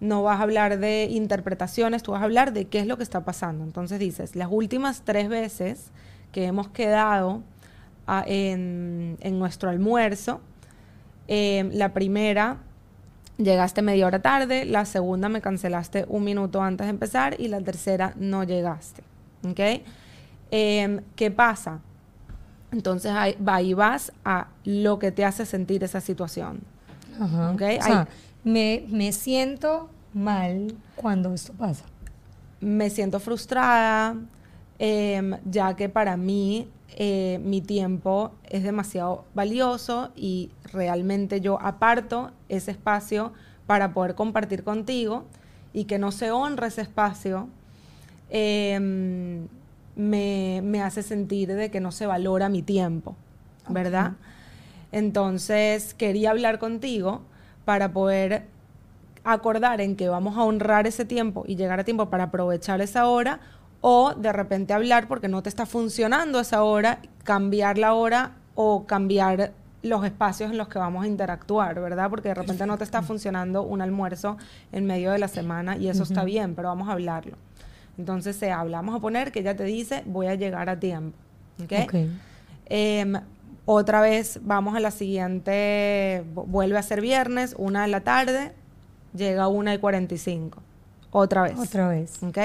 no 0.00 0.22
vas 0.22 0.40
a 0.40 0.44
hablar 0.44 0.78
de 0.78 1.08
interpretaciones, 1.10 2.02
tú 2.02 2.12
vas 2.12 2.22
a 2.22 2.24
hablar 2.24 2.54
de 2.54 2.64
qué 2.64 2.78
es 2.80 2.86
lo 2.86 2.96
que 2.96 3.02
está 3.02 3.22
pasando. 3.22 3.64
Entonces 3.64 3.98
dices, 3.98 4.34
las 4.34 4.48
últimas 4.50 5.02
tres 5.04 5.28
veces 5.28 5.90
que 6.32 6.46
hemos 6.46 6.68
quedado 6.68 7.42
ah, 8.06 8.24
en, 8.26 9.18
en 9.20 9.38
nuestro 9.38 9.68
almuerzo, 9.68 10.40
eh, 11.28 11.68
la 11.74 11.92
primera 11.92 12.56
llegaste 13.36 13.82
media 13.82 14.06
hora 14.06 14.20
tarde, 14.22 14.64
la 14.64 14.84
segunda 14.86 15.28
me 15.28 15.40
cancelaste 15.42 16.06
un 16.08 16.24
minuto 16.24 16.62
antes 16.62 16.86
de 16.86 16.90
empezar 16.90 17.36
y 17.38 17.48
la 17.48 17.60
tercera 17.60 18.14
no 18.16 18.42
llegaste. 18.44 19.02
¿Ok? 19.48 19.60
Em, 20.50 21.00
¿Qué 21.16 21.30
pasa? 21.30 21.80
Entonces 22.72 23.10
ahí, 23.12 23.36
va- 23.46 23.56
ahí 23.56 23.74
vas 23.74 24.12
a 24.24 24.48
lo 24.64 24.98
que 24.98 25.10
te 25.12 25.24
hace 25.24 25.44
sentir 25.46 25.82
esa 25.84 26.00
situación. 26.00 26.60
Ajá. 27.20 27.52
Ok, 27.52 27.62
O 27.78 27.82
sea, 27.82 28.08
me, 28.44 28.84
me 28.88 29.12
siento 29.12 29.88
mal 30.14 30.74
cuando 30.96 31.34
esto 31.34 31.52
pasa. 31.52 31.84
Me 32.60 32.90
siento 32.90 33.20
frustrada, 33.20 34.16
em, 34.78 35.36
ya 35.44 35.74
que 35.76 35.88
para 35.88 36.16
mí 36.16 36.68
eh, 36.96 37.40
mi 37.44 37.60
tiempo 37.60 38.32
es 38.48 38.62
demasiado 38.64 39.24
valioso 39.34 40.10
y 40.16 40.50
realmente 40.72 41.40
yo 41.40 41.60
aparto 41.60 42.32
ese 42.48 42.72
espacio 42.72 43.32
para 43.66 43.92
poder 43.94 44.14
compartir 44.16 44.64
contigo 44.64 45.24
y 45.72 45.84
que 45.84 45.98
no 45.98 46.10
se 46.12 46.32
honre 46.32 46.66
ese 46.68 46.82
espacio 46.82 47.48
em, 48.30 49.46
me, 49.96 50.60
me 50.62 50.82
hace 50.82 51.02
sentir 51.02 51.54
de 51.54 51.70
que 51.70 51.80
no 51.80 51.92
se 51.92 52.06
valora 52.06 52.48
mi 52.48 52.62
tiempo, 52.62 53.16
¿verdad? 53.68 54.12
Entonces 54.92 55.94
quería 55.94 56.30
hablar 56.30 56.58
contigo 56.58 57.22
para 57.64 57.92
poder 57.92 58.44
acordar 59.24 59.80
en 59.80 59.96
que 59.96 60.08
vamos 60.08 60.36
a 60.36 60.42
honrar 60.42 60.86
ese 60.86 61.04
tiempo 61.04 61.44
y 61.46 61.56
llegar 61.56 61.78
a 61.80 61.84
tiempo 61.84 62.10
para 62.10 62.24
aprovechar 62.24 62.80
esa 62.80 63.06
hora 63.06 63.40
o 63.80 64.14
de 64.14 64.32
repente 64.32 64.72
hablar 64.72 65.08
porque 65.08 65.28
no 65.28 65.42
te 65.42 65.48
está 65.48 65.66
funcionando 65.66 66.40
esa 66.40 66.62
hora, 66.62 67.00
cambiar 67.24 67.78
la 67.78 67.94
hora 67.94 68.32
o 68.54 68.86
cambiar 68.86 69.52
los 69.82 70.04
espacios 70.04 70.50
en 70.50 70.58
los 70.58 70.68
que 70.68 70.78
vamos 70.78 71.04
a 71.04 71.06
interactuar, 71.06 71.80
¿verdad? 71.80 72.10
Porque 72.10 72.28
de 72.28 72.34
repente 72.34 72.66
no 72.66 72.76
te 72.76 72.84
está 72.84 73.02
funcionando 73.02 73.62
un 73.62 73.80
almuerzo 73.80 74.36
en 74.72 74.84
medio 74.84 75.12
de 75.12 75.18
la 75.18 75.28
semana 75.28 75.76
y 75.76 75.88
eso 75.88 76.02
está 76.02 76.24
bien, 76.24 76.54
pero 76.54 76.68
vamos 76.68 76.88
a 76.88 76.92
hablarlo. 76.92 77.36
Entonces 77.98 78.36
se 78.36 78.50
habla, 78.50 78.78
vamos 78.78 78.94
a 78.96 79.00
poner 79.00 79.30
que 79.32 79.40
ella 79.40 79.54
te 79.56 79.64
dice 79.64 80.02
voy 80.06 80.26
a 80.26 80.34
llegar 80.34 80.68
a 80.70 80.78
tiempo, 80.80 81.16
¿ok? 81.62 81.72
Em, 82.66 83.14
otra 83.66 84.00
vez 84.00 84.40
vamos 84.42 84.74
a 84.74 84.80
la 84.80 84.90
siguiente, 84.90 86.24
vu- 86.34 86.46
vuelve 86.46 86.78
a 86.78 86.82
ser 86.82 87.00
viernes, 87.00 87.54
una 87.58 87.82
de 87.82 87.88
la 87.88 88.00
tarde, 88.00 88.52
llega 89.14 89.48
una 89.48 89.74
y 89.74 89.78
45. 89.78 90.62
Otra 91.10 91.42
vez. 91.42 91.58
Otra 91.58 91.88
vez. 91.88 92.22
¿Ok? 92.22 92.38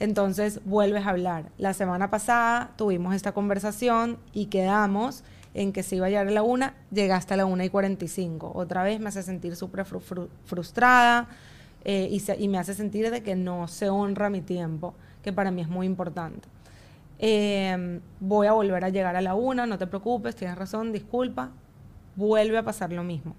Entonces 0.00 0.60
vuelves 0.64 1.06
a 1.06 1.10
hablar. 1.10 1.44
La 1.58 1.74
semana 1.74 2.10
pasada 2.10 2.70
tuvimos 2.76 3.14
esta 3.14 3.32
conversación 3.32 4.18
y 4.32 4.46
quedamos 4.46 5.22
en 5.54 5.72
que 5.72 5.82
se 5.82 5.96
iba 5.96 6.06
a 6.06 6.08
llegar 6.08 6.26
a 6.28 6.30
la 6.30 6.42
una, 6.42 6.74
llegaste 6.90 7.34
a 7.34 7.36
la 7.36 7.46
una 7.46 7.64
y 7.64 7.70
45. 7.70 8.52
Otra 8.54 8.82
vez 8.82 9.00
me 9.00 9.08
hace 9.08 9.22
sentir 9.22 9.54
súper 9.54 9.84
fru- 9.86 10.00
fru- 10.00 10.28
frustrada 10.44 11.28
eh, 11.84 12.08
y, 12.10 12.20
se- 12.20 12.38
y 12.40 12.48
me 12.48 12.58
hace 12.58 12.74
sentir 12.74 13.10
de 13.10 13.22
que 13.22 13.34
no 13.36 13.68
se 13.68 13.88
honra 13.88 14.30
mi 14.30 14.40
tiempo, 14.40 14.94
que 15.22 15.32
para 15.32 15.50
mí 15.50 15.60
es 15.62 15.68
muy 15.68 15.86
importante. 15.86 16.48
Eh, 17.18 18.00
voy 18.20 18.46
a 18.46 18.52
volver 18.52 18.84
a 18.84 18.88
llegar 18.88 19.14
a 19.16 19.20
la 19.20 19.34
una, 19.34 19.66
no 19.66 19.78
te 19.78 19.86
preocupes, 19.86 20.34
tienes 20.34 20.56
razón, 20.58 20.92
disculpa. 20.92 21.50
Vuelve 22.16 22.58
a 22.58 22.62
pasar 22.64 22.92
lo 22.92 23.04
mismo. 23.04 23.34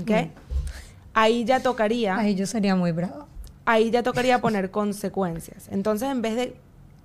¿Ok? 0.00 0.10
Mm. 0.10 0.30
Ahí 1.14 1.44
ya 1.44 1.60
tocaría 1.60 2.16
Ahí 2.16 2.34
yo 2.34 2.46
sería 2.46 2.76
muy 2.76 2.92
brava. 2.92 3.26
ahí 3.64 3.90
ya 3.90 4.02
tocaría 4.02 4.40
poner 4.40 4.70
consecuencias. 4.72 5.68
Entonces, 5.70 6.10
en 6.10 6.22
vez 6.22 6.36
de, 6.36 6.56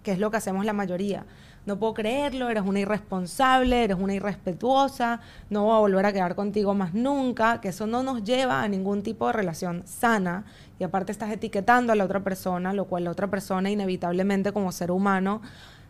que 0.03 0.11
es 0.11 0.19
lo 0.19 0.29
que 0.31 0.37
hacemos 0.37 0.65
la 0.65 0.73
mayoría, 0.73 1.25
no 1.65 1.79
puedo 1.79 1.93
creerlo, 1.93 2.49
eres 2.49 2.63
una 2.65 2.79
irresponsable, 2.79 3.83
eres 3.83 3.97
una 3.97 4.13
irrespetuosa, 4.13 5.21
no 5.49 5.63
voy 5.63 5.75
a 5.75 5.79
volver 5.79 6.05
a 6.05 6.13
quedar 6.13 6.35
contigo 6.35 6.73
más 6.73 6.93
nunca, 6.93 7.61
que 7.61 7.69
eso 7.69 7.87
no 7.87 8.03
nos 8.03 8.23
lleva 8.23 8.63
a 8.63 8.67
ningún 8.67 9.01
tipo 9.01 9.27
de 9.27 9.33
relación 9.33 9.83
sana 9.85 10.45
y 10.79 10.83
aparte 10.83 11.11
estás 11.11 11.31
etiquetando 11.31 11.93
a 11.93 11.95
la 11.95 12.03
otra 12.03 12.21
persona, 12.21 12.73
lo 12.73 12.85
cual 12.85 13.05
la 13.05 13.11
otra 13.11 13.27
persona 13.27 13.69
inevitablemente 13.69 14.51
como 14.51 14.71
ser 14.71 14.91
humano 14.91 15.41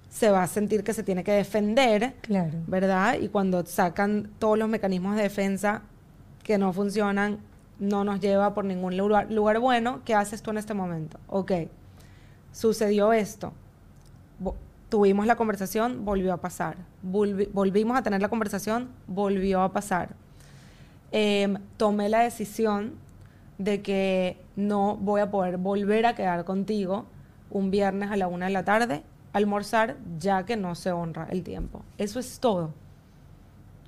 se 0.09 0.29
va 0.29 0.43
a 0.43 0.47
sentir 0.47 0.83
que 0.83 0.93
se 0.93 1.01
tiene 1.01 1.23
que 1.23 1.31
defender, 1.31 2.13
Claro. 2.21 2.51
¿verdad? 2.67 3.15
Y 3.19 3.29
cuando 3.29 3.65
sacan 3.65 4.29
todos 4.37 4.59
los 4.59 4.69
mecanismos 4.69 5.15
de 5.15 5.23
defensa 5.23 5.81
que 6.43 6.59
no 6.59 6.71
funcionan, 6.71 7.39
no 7.79 8.03
nos 8.03 8.19
lleva 8.19 8.53
por 8.53 8.63
ningún 8.63 8.95
lugar, 8.95 9.31
lugar 9.31 9.57
bueno. 9.59 10.01
¿Qué 10.05 10.13
haces 10.13 10.43
tú 10.43 10.51
en 10.51 10.59
este 10.59 10.75
momento? 10.75 11.17
Ok, 11.27 11.51
sucedió 12.51 13.11
esto. 13.11 13.53
Tuvimos 14.93 15.25
la 15.25 15.35
conversación, 15.35 16.05
volvió 16.05 16.31
a 16.33 16.37
pasar. 16.37 16.77
Volvi- 17.03 17.49
volvimos 17.51 17.97
a 17.97 18.03
tener 18.03 18.21
la 18.21 18.29
conversación, 18.29 18.89
volvió 19.07 19.63
a 19.63 19.73
pasar. 19.73 20.09
Em, 21.11 21.57
tomé 21.77 22.09
la 22.09 22.19
decisión 22.19 22.91
de 23.57 23.81
que 23.81 24.37
no 24.55 24.95
voy 24.97 25.21
a 25.21 25.31
poder 25.31 25.57
volver 25.57 26.05
a 26.05 26.13
quedar 26.13 26.45
contigo 26.45 27.05
un 27.49 27.71
viernes 27.71 28.11
a 28.11 28.17
la 28.17 28.27
una 28.27 28.45
de 28.45 28.51
la 28.51 28.63
tarde, 28.63 29.01
almorzar, 29.33 29.97
ya 30.19 30.45
que 30.45 30.57
no 30.57 30.75
se 30.75 30.91
honra 30.91 31.25
el 31.31 31.41
tiempo. 31.41 31.81
Eso 31.97 32.19
es 32.19 32.39
todo. 32.39 32.69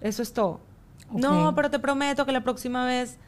Eso 0.02 0.24
es 0.24 0.34
todo. 0.34 0.60
No, 1.12 1.50
Ok. 1.50 1.56
pero 1.56 1.70
te 1.70 1.78
prometo 1.78 2.26
que 2.26 2.32
la 2.32 2.42
próxima 2.42 2.84
vez... 2.88 3.20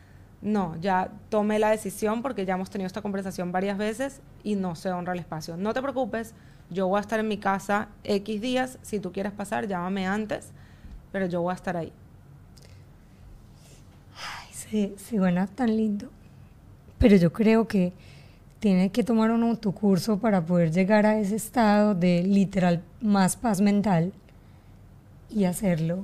No, 0.41 0.75
ya 0.81 1.11
tomé 1.29 1.59
la 1.59 1.69
decisión 1.69 2.23
porque 2.23 2.43
ya 2.43 2.55
hemos 2.55 2.71
tenido 2.71 2.87
esta 2.87 3.03
conversación 3.03 3.51
varias 3.51 3.77
veces 3.77 4.19
y 4.43 4.55
no 4.55 4.73
se 4.73 4.91
honra 4.91 5.13
el 5.13 5.19
espacio. 5.19 5.57
No 5.57 5.75
te 5.75 5.81
preocupes, 5.83 6.33
yo 6.69 6.88
voy 6.88 6.97
a 6.97 7.01
estar 7.01 7.19
en 7.19 7.27
mi 7.27 7.38
casa 7.38 7.89
X 8.03 8.41
días. 8.41 8.80
Si 8.82 8.99
tú 8.99 9.12
quieres 9.12 9.32
pasar, 9.32 9.67
llámame 9.67 10.08
antes, 10.08 10.51
pero 11.12 11.25
yo 11.25 11.41
voy 11.41 11.51
a 11.51 11.56
estar 11.56 11.77
ahí. 11.77 11.91
Ay, 14.15 14.47
sí, 14.51 14.93
sí, 14.97 15.17
suena 15.17 15.47
tan 15.47 15.75
lindo. 15.75 16.10
Pero 16.97 17.15
yo 17.15 17.32
creo 17.32 17.67
que 17.67 17.93
tiene 18.60 18.91
que 18.91 19.03
tomar 19.03 19.32
uno 19.32 19.56
tu 19.58 19.73
curso 19.73 20.17
para 20.17 20.45
poder 20.45 20.71
llegar 20.71 21.06
a 21.06 21.19
ese 21.19 21.36
estado 21.36 21.93
de 21.95 22.23
literal 22.23 22.82
más 23.01 23.36
paz 23.36 23.62
mental 23.62 24.12
y 25.30 25.45
hacerlo 25.45 26.03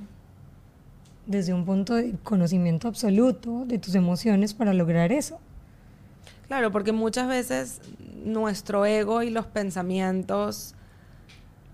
desde 1.26 1.54
un 1.54 1.66
punto 1.66 1.96
de 1.96 2.16
conocimiento 2.24 2.88
absoluto 2.88 3.64
de 3.66 3.80
tus 3.80 3.96
emociones 3.96 4.54
para 4.54 4.74
lograr 4.74 5.12
eso. 5.12 5.40
Claro, 6.48 6.72
porque 6.72 6.92
muchas 6.92 7.28
veces 7.28 7.82
nuestro 8.24 8.86
ego 8.86 9.24
y 9.24 9.30
los 9.30 9.46
pensamientos 9.46 10.76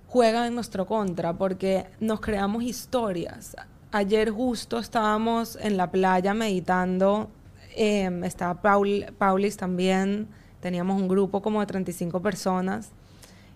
juegan 0.08 0.48
en 0.48 0.56
nuestro 0.56 0.86
contra 0.86 1.34
porque 1.34 1.88
nos 2.00 2.20
creamos 2.20 2.64
historias. 2.64 3.56
Ayer 3.92 4.30
justo 4.30 4.80
estábamos 4.80 5.58
en 5.62 5.78
la 5.78 5.90
playa 5.90 6.34
meditando, 6.34 7.30
eh, 7.76 8.10
estaba 8.24 8.62
Paul, 8.62 9.06
Paulis 9.18 9.58
también 9.58 10.28
teníamos 10.60 11.02
un 11.02 11.08
grupo 11.08 11.42
como 11.42 11.60
de 11.60 11.68
35 11.68 12.22
personas 12.22 12.92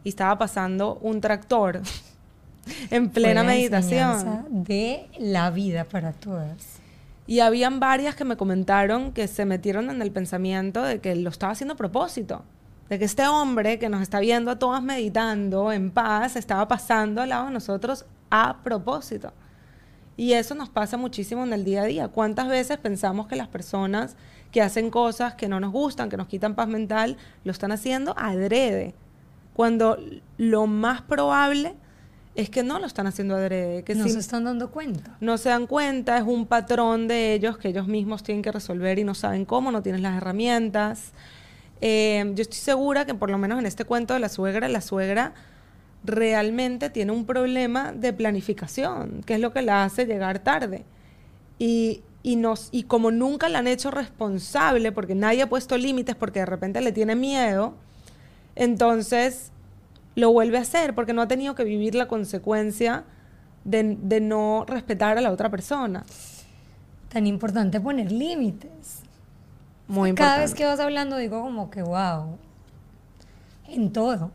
y 0.03 0.09
estaba 0.09 0.37
pasando 0.37 0.95
un 1.01 1.21
tractor 1.21 1.81
en 2.89 3.09
plena 3.09 3.41
Fue 3.41 3.47
la 3.47 3.55
meditación. 3.55 4.45
de 4.49 5.07
la 5.19 5.49
vida 5.49 5.85
para 5.85 6.13
todas. 6.13 6.79
Y 7.25 7.39
habían 7.39 7.79
varias 7.79 8.15
que 8.15 8.25
me 8.25 8.35
comentaron 8.35 9.13
que 9.13 9.27
se 9.27 9.45
metieron 9.45 9.89
en 9.89 10.01
el 10.01 10.11
pensamiento 10.11 10.81
de 10.83 10.99
que 10.99 11.15
lo 11.15 11.29
estaba 11.29 11.53
haciendo 11.53 11.75
a 11.75 11.77
propósito. 11.77 12.43
De 12.89 12.99
que 12.99 13.05
este 13.05 13.27
hombre 13.27 13.79
que 13.79 13.89
nos 13.89 14.01
está 14.01 14.19
viendo 14.19 14.51
a 14.51 14.59
todas 14.59 14.83
meditando 14.83 15.71
en 15.71 15.91
paz 15.91 16.35
estaba 16.35 16.67
pasando 16.67 17.21
al 17.21 17.29
lado 17.29 17.45
de 17.47 17.51
nosotros 17.51 18.05
a 18.29 18.57
propósito. 18.63 19.31
Y 20.15 20.33
eso 20.33 20.53
nos 20.53 20.69
pasa 20.69 20.97
muchísimo 20.97 21.43
en 21.43 21.53
el 21.53 21.63
día 21.63 21.83
a 21.83 21.85
día. 21.85 22.07
¿Cuántas 22.07 22.47
veces 22.47 22.77
pensamos 22.77 23.27
que 23.27 23.35
las 23.35 23.47
personas 23.47 24.15
que 24.51 24.61
hacen 24.61 24.91
cosas 24.91 25.33
que 25.33 25.47
no 25.47 25.59
nos 25.59 25.71
gustan, 25.71 26.09
que 26.09 26.17
nos 26.17 26.27
quitan 26.27 26.55
paz 26.55 26.67
mental, 26.67 27.17
lo 27.43 27.51
están 27.51 27.71
haciendo 27.71 28.13
adrede? 28.17 28.93
Cuando 29.55 29.97
lo 30.37 30.67
más 30.67 31.01
probable 31.01 31.75
es 32.35 32.49
que 32.49 32.63
no 32.63 32.79
lo 32.79 32.87
están 32.87 33.07
haciendo 33.07 33.35
adrede, 33.35 33.83
que 33.83 33.95
no 33.95 34.07
se 34.07 34.19
están 34.19 34.43
dando 34.43 34.71
cuenta. 34.71 35.17
no 35.19 35.37
se 35.37 35.49
dan 35.49 35.67
cuenta, 35.67 36.17
es 36.17 36.23
un 36.23 36.47
patrón 36.47 37.07
de 37.07 37.33
ellos 37.33 37.57
que 37.57 37.69
ellos 37.69 37.87
mismos 37.87 38.23
tienen 38.23 38.41
que 38.41 38.51
resolver 38.51 38.97
y 38.97 39.03
no 39.03 39.13
saben 39.13 39.45
cómo, 39.45 39.71
no 39.71 39.83
tienen 39.83 40.01
las 40.01 40.17
herramientas. 40.17 41.11
Eh, 41.85 42.31
yo 42.33 42.43
estoy 42.43 42.59
segura 42.59 43.05
que 43.05 43.13
por 43.13 43.29
lo 43.29 43.37
menos 43.37 43.59
en 43.59 43.65
este 43.65 43.83
cuento 43.83 44.13
de 44.13 44.21
la 44.21 44.29
suegra, 44.29 44.69
la 44.69 44.79
suegra 44.79 45.33
realmente 46.05 46.89
tiene 46.89 47.11
un 47.11 47.25
problema 47.25 47.91
de 47.91 48.13
planificación, 48.13 49.21
que 49.25 49.33
es 49.33 49.41
lo 49.41 49.51
que 49.51 49.63
la 49.63 49.83
hace 49.83 50.05
llegar 50.05 50.39
tarde. 50.39 50.85
Y 51.59 52.01
como 52.87 53.11
nunca 53.11 53.49
la 53.49 53.59
han 53.59 53.67
hecho 53.67 53.91
responsable, 53.91 54.93
porque 54.93 55.13
nadie 55.13 55.41
ha 55.41 55.49
puesto 55.49 55.77
límites, 55.77 56.15
porque 56.15 56.39
de 56.39 56.45
repente 56.45 56.79
le 56.79 56.93
tiene 56.93 57.17
miedo, 57.17 57.73
entonces 58.55 59.51
lo 60.15 60.31
vuelve 60.31 60.59
a 60.59 60.61
hacer, 60.61 60.95
porque 60.95 61.11
no 61.11 61.21
ha 61.21 61.27
tenido 61.27 61.53
que 61.53 61.65
vivir 61.65 61.95
la 61.95 62.07
consecuencia 62.07 63.03
de, 63.65 63.97
de 64.01 64.21
no 64.21 64.63
respetar 64.65 65.17
a 65.17 65.21
la 65.21 65.33
otra 65.33 65.49
persona. 65.49 66.05
Tan 67.09 67.27
importante 67.27 67.81
poner 67.81 68.09
límites. 68.09 69.02
Muy 69.87 70.09
importante. 70.09 70.15
Cada 70.15 70.39
vez 70.45 70.53
que 70.53 70.65
vas 70.65 70.79
hablando 70.79 71.17
digo 71.17 71.41
como 71.41 71.69
que 71.69 71.81
wow. 71.81 72.37
En 73.67 73.91
todo. 73.91 74.31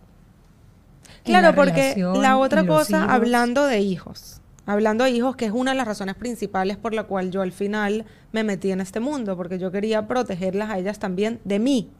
Claro, 1.24 1.48
la 1.48 1.54
porque 1.54 1.94
relación, 1.94 2.22
la 2.22 2.38
otra 2.38 2.66
cosa, 2.66 2.98
hijos. 2.98 3.10
hablando 3.10 3.64
de 3.66 3.80
hijos, 3.80 4.40
hablando 4.66 5.04
de 5.04 5.10
hijos, 5.10 5.36
que 5.36 5.46
es 5.46 5.52
una 5.52 5.72
de 5.72 5.76
las 5.76 5.86
razones 5.86 6.14
principales 6.14 6.76
por 6.76 6.94
la 6.94 7.04
cual 7.04 7.30
yo 7.30 7.42
al 7.42 7.52
final 7.52 8.06
me 8.32 8.44
metí 8.44 8.70
en 8.70 8.80
este 8.80 9.00
mundo, 9.00 9.36
porque 9.36 9.58
yo 9.58 9.70
quería 9.70 10.06
protegerlas 10.06 10.70
a 10.70 10.78
ellas 10.78 10.98
también 10.98 11.40
de 11.44 11.58
mí. 11.58 11.90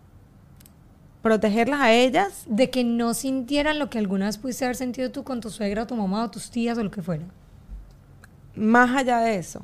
Protegerlas 1.22 1.80
a 1.80 1.92
ellas 1.92 2.44
De 2.46 2.70
que 2.70 2.84
no 2.84 3.12
sintieran 3.12 3.78
lo 3.78 3.90
que 3.90 3.98
alguna 3.98 4.26
vez 4.26 4.38
pudiste 4.38 4.64
haber 4.64 4.76
sentido 4.76 5.10
tú 5.10 5.24
con 5.24 5.40
tu 5.40 5.50
suegra 5.50 5.82
o 5.82 5.86
tu 5.86 5.96
mamá 5.96 6.24
o 6.24 6.30
tus 6.30 6.50
tías 6.50 6.78
o 6.78 6.82
lo 6.84 6.90
que 6.90 7.02
fuera. 7.02 7.24
más 8.54 8.96
allá 8.96 9.18
de 9.18 9.36
eso. 9.36 9.62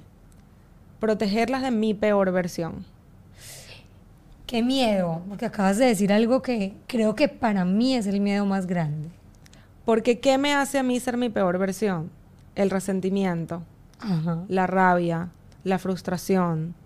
Protegerlas 1.00 1.62
de 1.62 1.70
mi 1.70 1.94
peor 1.94 2.32
versión. 2.32 2.84
Qué 4.54 4.62
miedo, 4.62 5.20
porque 5.28 5.46
acabas 5.46 5.78
de 5.78 5.86
decir 5.86 6.12
algo 6.12 6.40
que 6.40 6.76
creo 6.86 7.16
que 7.16 7.26
para 7.28 7.64
mí 7.64 7.96
es 7.96 8.06
el 8.06 8.20
miedo 8.20 8.46
más 8.46 8.68
grande. 8.68 9.08
Porque 9.84 10.20
¿qué 10.20 10.38
me 10.38 10.54
hace 10.54 10.78
a 10.78 10.84
mí 10.84 11.00
ser 11.00 11.16
mi 11.16 11.28
peor 11.28 11.58
versión? 11.58 12.08
El 12.54 12.70
resentimiento, 12.70 13.64
Ajá. 13.98 14.44
la 14.46 14.68
rabia, 14.68 15.30
la 15.64 15.80
frustración, 15.80 16.76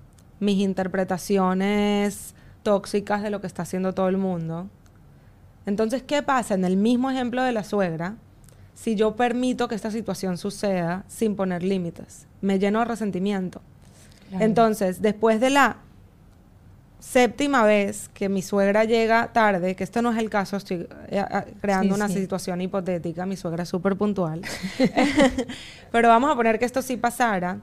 mis 0.40 0.56
interpretaciones 0.60 2.34
tóxicas 2.62 3.22
de 3.22 3.28
lo 3.28 3.42
que 3.42 3.46
está 3.46 3.64
haciendo 3.64 3.92
todo 3.92 4.08
el 4.08 4.16
mundo. 4.16 4.68
Entonces, 5.66 6.02
¿qué 6.02 6.22
pasa? 6.22 6.54
En 6.54 6.64
el 6.64 6.78
mismo 6.78 7.10
ejemplo 7.10 7.42
de 7.42 7.52
la 7.52 7.64
suegra, 7.64 8.14
si 8.72 8.94
yo 8.94 9.14
permito 9.14 9.68
que 9.68 9.74
esta 9.74 9.90
situación 9.90 10.38
suceda 10.38 11.04
sin 11.06 11.36
poner 11.36 11.62
límites, 11.62 12.28
me 12.40 12.58
lleno 12.58 12.78
de 12.78 12.86
resentimiento. 12.86 13.60
Claro. 14.30 14.42
Entonces, 14.42 15.02
después 15.02 15.38
de 15.38 15.50
la 15.50 15.76
séptima 16.98 17.64
vez 17.64 18.08
que 18.12 18.28
mi 18.28 18.42
suegra 18.42 18.84
llega 18.84 19.32
tarde, 19.32 19.76
que 19.76 19.84
esto 19.84 20.02
no 20.02 20.12
es 20.12 20.18
el 20.18 20.28
caso, 20.30 20.56
estoy 20.56 20.88
eh, 21.08 21.24
eh, 21.30 21.54
creando 21.60 21.94
Sí, 21.94 22.00
una 22.00 22.08
sí. 22.08 22.14
situación 22.14 22.60
hipotética, 22.60 23.24
mi 23.26 23.36
suegra 23.36 23.62
es 23.62 23.68
súper 23.68 23.96
puntual, 23.96 24.42
pero 25.92 26.08
vamos 26.08 26.30
a 26.30 26.34
poner 26.34 26.58
que 26.58 26.64
esto 26.64 26.82
sí 26.82 26.96
pasara, 26.96 27.58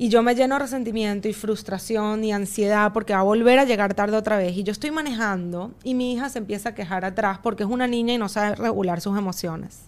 y 0.00 0.10
yo 0.10 0.22
me 0.22 0.34
lleno 0.36 0.54
de 0.54 0.60
resentimiento 0.60 1.26
y 1.26 1.32
frustración 1.32 2.22
y 2.22 2.32
ansiedad 2.32 2.92
porque 2.92 3.14
va 3.14 3.18
a 3.20 3.24
volver 3.24 3.58
a 3.58 3.64
llegar 3.64 3.94
tarde 3.94 4.16
otra 4.16 4.36
vez, 4.36 4.56
y 4.56 4.62
yo 4.62 4.70
estoy 4.70 4.92
manejando 4.92 5.72
y 5.82 5.94
mi 5.94 6.12
hija 6.12 6.28
se 6.28 6.38
empieza 6.38 6.68
a 6.68 6.74
quejar 6.74 7.04
atrás 7.04 7.38
porque 7.42 7.64
es 7.64 7.68
una 7.68 7.88
niña 7.88 8.14
y 8.14 8.18
no 8.18 8.28
sabe 8.28 8.54
regular 8.54 9.00
sus 9.00 9.18
emociones. 9.18 9.80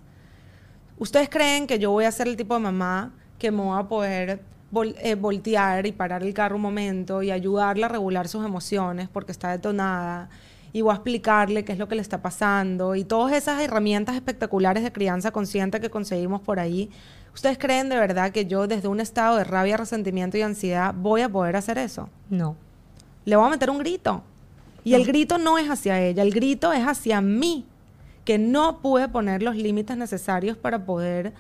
¿Ustedes 0.99 1.29
creen 1.29 1.67
que 1.69 1.79
yo 1.79 1.93
voy 1.93 2.07
a 2.07 2.13
ser 2.13 2.27
el 2.27 2.37
tipo 2.37 2.55
de 2.55 2.61
mamá 2.61 3.13
que 3.39 3.51
me 3.53 3.63
voy 3.63 3.79
a 3.79 3.85
poder 3.85 4.43
vol- 4.73 4.95
eh, 5.03 5.15
voltear 5.15 5.87
y 5.87 5.93
parar 5.93 6.23
el 6.23 6.35
carro 6.35 6.57
un 6.57 6.63
momento 6.63 7.23
y 7.23 7.31
ayudarla 7.31 7.87
a 7.87 7.89
regular 7.89 8.29
sus 8.29 8.45
emociones 8.45 9.09
porque 9.09 9.33
está 9.33 9.51
detonada? 9.51 10.29
Y 10.73 10.83
voy 10.83 10.93
a 10.93 10.95
explicarle 10.95 11.65
qué 11.65 11.73
es 11.73 11.79
lo 11.79 11.89
que 11.89 11.97
le 11.97 12.03
está 12.03 12.23
pasando 12.23 12.95
y 12.95 13.05
todas 13.05 13.33
esas 13.35 13.61
herramientas 13.61 14.15
espectaculares 14.15 14.83
de 14.85 14.93
crianza 14.93 15.33
consciente 15.33 15.81
que 15.81 15.91
conseguimos 15.91 16.41
por 16.41 16.61
ahí. 16.61 16.91
¿Ustedes 17.35 17.59
creen 17.59 17.89
de 17.89 17.97
verdad 17.97 18.31
que 18.31 18.47
yo 18.47 18.67
desde 18.69 18.87
un 18.89 19.01
estado 19.01 19.37
de 19.37 19.45
rabia, 19.45 19.77
resentimiento 19.77 20.37
y 20.39 20.43
ansiedad 20.43 20.95
voy 20.97 21.23
a 21.23 21.29
poder 21.29 21.57
hacer 21.57 21.79
eso? 21.79 22.09
No. 22.29 22.57
le 23.25 23.37
voy 23.37 23.47
a 23.47 23.51
meter 23.51 23.71
un 23.71 23.79
grito. 23.79 24.23
Y 24.83 24.95
el 24.95 25.05
grito 25.05 25.37
no 25.39 25.59
es 25.59 25.69
hacia 25.69 26.01
ella, 26.01 26.23
el 26.23 26.33
grito 26.33 26.73
es 26.73 26.83
hacia 26.87 27.21
mí, 27.21 27.67
que 28.25 28.39
no 28.39 28.79
pude 28.81 29.09
poner 29.09 29.43
los 29.43 29.55
límites 29.57 29.97
necesarios 29.97 30.57
para 30.57 30.85
poder 30.87 31.33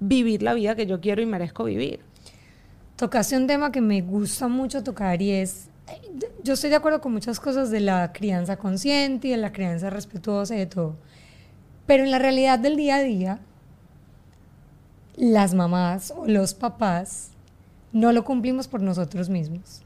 vivir 0.00 0.42
la 0.42 0.54
vida 0.54 0.74
que 0.74 0.86
yo 0.86 1.00
quiero 1.00 1.22
y 1.22 1.26
merezco 1.26 1.64
vivir. 1.64 2.00
Tocaste 2.96 3.36
un 3.36 3.46
tema 3.46 3.72
que 3.72 3.80
me 3.80 4.00
gusta 4.02 4.48
mucho 4.48 4.82
tocar 4.82 5.20
y 5.20 5.32
es, 5.32 5.68
yo 6.42 6.54
estoy 6.54 6.70
de 6.70 6.76
acuerdo 6.76 7.00
con 7.00 7.12
muchas 7.12 7.40
cosas 7.40 7.70
de 7.70 7.80
la 7.80 8.12
crianza 8.12 8.56
consciente 8.56 9.28
y 9.28 9.30
de 9.32 9.36
la 9.36 9.52
crianza 9.52 9.90
respetuosa 9.90 10.54
y 10.54 10.58
de 10.58 10.66
todo, 10.66 10.96
pero 11.86 12.04
en 12.04 12.10
la 12.10 12.18
realidad 12.18 12.58
del 12.58 12.76
día 12.76 12.96
a 12.96 13.02
día, 13.02 13.40
las 15.16 15.54
mamás 15.54 16.12
o 16.14 16.26
los 16.26 16.54
papás 16.54 17.30
no 17.92 18.12
lo 18.12 18.24
cumplimos 18.24 18.68
por 18.68 18.82
nosotros 18.82 19.28
mismos. 19.28 19.82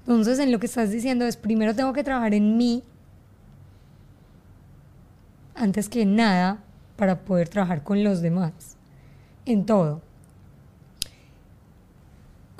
Entonces, 0.00 0.38
en 0.38 0.50
lo 0.50 0.58
que 0.58 0.66
estás 0.66 0.90
diciendo 0.90 1.24
es, 1.24 1.36
primero 1.36 1.74
tengo 1.74 1.92
que 1.92 2.04
trabajar 2.04 2.34
en 2.34 2.56
mí 2.56 2.82
antes 5.54 5.88
que 5.88 6.04
nada 6.04 6.58
para 6.96 7.20
poder 7.20 7.48
trabajar 7.48 7.84
con 7.84 8.02
los 8.02 8.20
demás, 8.20 8.76
en 9.46 9.66
todo. 9.66 10.00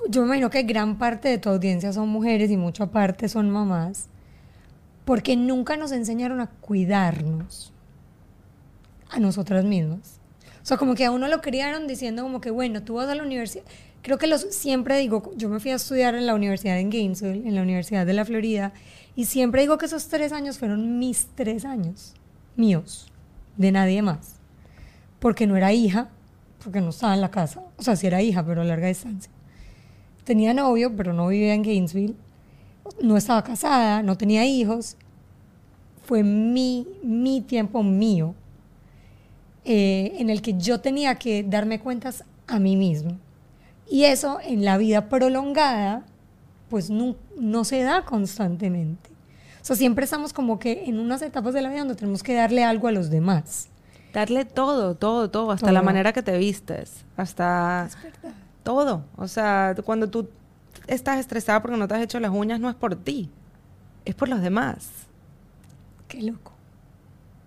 Yo 0.09 0.23
me 0.23 0.27
imagino 0.27 0.51
que 0.51 0.63
gran 0.65 0.99
parte 0.99 1.29
de 1.29 1.39
tu 1.39 1.49
audiencia 1.49 1.93
son 1.93 2.09
mujeres 2.09 2.51
y 2.51 2.57
mucha 2.57 2.87
parte 2.87 3.29
son 3.29 3.51
mamás, 3.51 4.09
porque 5.05 5.37
nunca 5.37 5.77
nos 5.77 5.93
enseñaron 5.93 6.41
a 6.41 6.49
cuidarnos 6.49 7.73
a 9.11 9.21
nosotras 9.21 9.65
mismas. 9.65 10.19
O 10.63 10.65
sea, 10.65 10.77
como 10.77 10.95
que 10.95 11.05
a 11.05 11.11
uno 11.11 11.29
lo 11.29 11.41
criaron 11.41 11.87
diciendo 11.87 12.23
como 12.23 12.41
que, 12.41 12.51
bueno, 12.51 12.83
tú 12.83 12.95
vas 12.95 13.09
a 13.09 13.15
la 13.15 13.23
universidad. 13.23 13.65
Creo 14.03 14.19
que 14.19 14.27
los, 14.27 14.43
siempre 14.43 14.99
digo, 14.99 15.33
yo 15.37 15.49
me 15.49 15.61
fui 15.61 15.71
a 15.71 15.77
estudiar 15.77 16.15
en 16.15 16.27
la 16.27 16.35
universidad 16.35 16.79
en 16.79 16.91
Gainesville, 16.91 17.47
en 17.47 17.55
la 17.55 17.63
Universidad 17.63 18.05
de 18.05 18.13
la 18.13 18.25
Florida, 18.25 18.73
y 19.15 19.27
siempre 19.27 19.61
digo 19.61 19.79
que 19.79 19.87
esos 19.87 20.09
tres 20.09 20.33
años 20.33 20.59
fueron 20.59 20.99
mis 20.99 21.27
tres 21.35 21.65
años, 21.65 22.15
míos, 22.57 23.13
de 23.57 23.71
nadie 23.71 24.03
más. 24.03 24.37
Porque 25.21 25.47
no 25.47 25.57
era 25.57 25.73
hija, 25.73 26.11
porque 26.63 26.81
no 26.81 26.91
estaba 26.91 27.15
en 27.15 27.21
la 27.21 27.31
casa. 27.31 27.63
O 27.77 27.83
sea, 27.83 27.97
sí 27.97 28.07
era 28.07 28.23
hija, 28.23 28.45
pero 28.45 28.63
a 28.63 28.65
larga 28.65 28.89
distancia. 28.89 29.31
Tenía 30.25 30.55
novio, 30.55 30.95
pero 30.97 31.13
no 31.13 31.29
vivía 31.29 31.55
en 31.55 31.63
Gainesville. 31.63 32.15
No 33.01 33.17
estaba 33.17 33.43
casada, 33.43 34.03
no 34.03 34.17
tenía 34.17 34.45
hijos. 34.45 34.97
Fue 36.05 36.23
mi, 36.23 36.87
mi 37.03 37.41
tiempo 37.41 37.83
mío 37.83 38.35
eh, 39.65 40.17
en 40.19 40.31
el 40.31 40.43
que 40.43 40.55
yo 40.55 40.81
tenía 40.81 41.15
que 41.17 41.43
darme 41.43 41.81
cuentas 41.81 42.25
a 42.47 42.59
mí 42.59 42.77
mismo. 42.77 43.19
Y 43.89 44.05
eso 44.05 44.39
en 44.43 44.65
la 44.65 44.79
vida 44.79 45.09
prolongada, 45.09 46.05
pues 46.69 46.91
no, 46.91 47.17
no 47.39 47.65
se 47.65 47.83
da 47.83 48.05
constantemente. 48.05 49.11
O 49.61 49.65
sea, 49.65 49.77
siempre 49.77 50.05
estamos 50.05 50.33
como 50.33 50.59
que 50.59 50.85
en 50.87 50.99
unas 50.99 51.23
etapas 51.23 51.55
de 51.55 51.63
la 51.63 51.69
vida 51.69 51.81
donde 51.81 51.95
tenemos 51.95 52.23
que 52.23 52.35
darle 52.35 52.65
algo 52.65 52.89
a 52.89 52.93
los 52.93 53.11
demás. 53.11 53.69
Darle 54.13 54.45
todo, 54.45 54.95
todo, 54.95 55.31
todo, 55.31 55.51
hasta 55.51 55.67
Todo. 55.67 55.75
la 55.75 55.83
manera 55.83 56.13
que 56.13 56.23
te 56.23 56.37
vistes, 56.37 57.05
hasta 57.17 57.89
todo. 58.63 59.05
O 59.17 59.27
sea, 59.29 59.75
cuando 59.85 60.09
tú 60.11 60.29
estás 60.87 61.19
estresada 61.19 61.63
porque 61.63 61.77
no 61.79 61.89
te 61.89 61.95
has 61.95 62.03
hecho 62.03 62.21
las 62.21 62.31
uñas, 62.31 62.61
no 62.61 62.69
es 62.69 62.75
por 62.77 62.95
ti, 62.97 63.31
es 64.05 64.15
por 64.15 64.29
los 64.29 64.43
demás. 64.43 64.89
Qué 66.09 66.23
loco. 66.23 66.53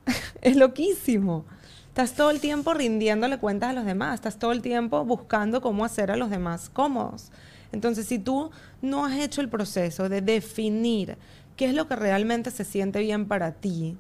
Es 0.42 0.56
loquísimo. 0.56 1.46
Estás 1.88 2.14
todo 2.14 2.30
el 2.30 2.40
tiempo 2.40 2.74
rindiéndole 2.74 3.38
cuentas 3.40 3.70
a 3.70 3.74
los 3.74 3.86
demás, 3.86 4.16
estás 4.16 4.38
todo 4.38 4.52
el 4.52 4.62
tiempo 4.62 5.06
buscando 5.06 5.62
cómo 5.62 5.86
hacer 5.86 6.12
a 6.12 6.18
los 6.18 6.30
demás 6.30 6.70
cómodos. 6.70 7.32
Entonces, 7.72 8.06
si 8.06 8.20
tú 8.20 8.52
no 8.82 9.06
has 9.06 9.14
hecho 9.14 9.42
el 9.42 9.50
proceso 9.50 10.10
de 10.10 10.22
definir 10.22 11.18
qué 11.56 11.66
es 11.68 11.74
lo 11.74 11.88
que 11.88 11.96
realmente 11.96 12.52
se 12.52 12.64
siente 12.66 13.00
bien 13.00 13.28
para 13.28 13.54
ti, 13.54 13.98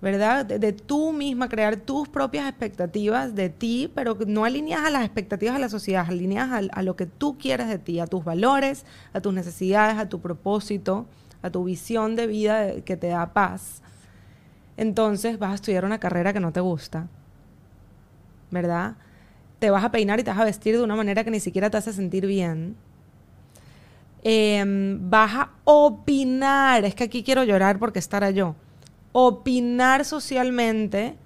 ¿verdad? 0.00 0.46
De, 0.46 0.72
tú 0.72 1.12
misma 1.12 1.48
crear 1.48 1.76
tus 1.76 2.08
propias 2.08 2.48
expectativas 2.48 3.34
de 3.34 3.50
ti, 3.50 3.90
pero 3.94 4.16
no 4.26 4.44
alineadas 4.44 4.86
a 4.86 4.90
las 4.90 5.04
expectativas 5.04 5.54
de 5.54 5.60
la 5.60 5.68
sociedad, 5.68 6.06
alineadas 6.08 6.68
a, 6.72 6.82
lo 6.82 6.96
que 6.96 7.06
tú 7.06 7.36
quieres 7.36 7.68
de 7.68 7.78
ti, 7.78 8.00
a 8.00 8.06
tus 8.06 8.24
valores, 8.24 8.86
a 9.12 9.20
tus 9.20 9.34
necesidades, 9.34 9.98
a 9.98 10.08
tu 10.08 10.20
propósito, 10.20 11.06
a 11.42 11.50
tu 11.50 11.64
visión 11.64 12.16
de 12.16 12.26
vida 12.26 12.80
que 12.80 12.96
te 12.96 13.08
da 13.08 13.34
paz. 13.34 13.82
Entonces 14.78 15.38
vas 15.38 15.52
a 15.52 15.54
estudiar 15.56 15.84
una 15.84 16.00
carrera 16.00 16.32
que 16.32 16.40
no 16.40 16.52
te 16.52 16.60
gusta, 16.60 17.08
¿verdad? 18.50 18.96
Te 19.58 19.68
vas 19.68 19.84
a 19.84 19.90
peinar 19.90 20.18
y 20.18 20.22
te 20.22 20.30
vas 20.30 20.40
a 20.40 20.44
vestir 20.44 20.78
de 20.78 20.82
una 20.82 20.96
manera 20.96 21.24
que 21.24 21.30
ni 21.30 21.40
siquiera 21.40 21.68
te 21.68 21.76
hace 21.76 21.92
sentir 21.92 22.26
bien. 22.26 22.74
Em, 24.22 25.10
vas 25.10 25.34
a 25.34 25.50
opinar, 25.64 26.86
es 26.86 26.94
que 26.94 27.04
aquí 27.04 27.22
quiero 27.22 27.44
llorar 27.44 27.78
porque 27.78 27.98
estará 27.98 28.30
yo 28.30 28.54
opinar 29.12 30.04
socialmente 30.04 31.16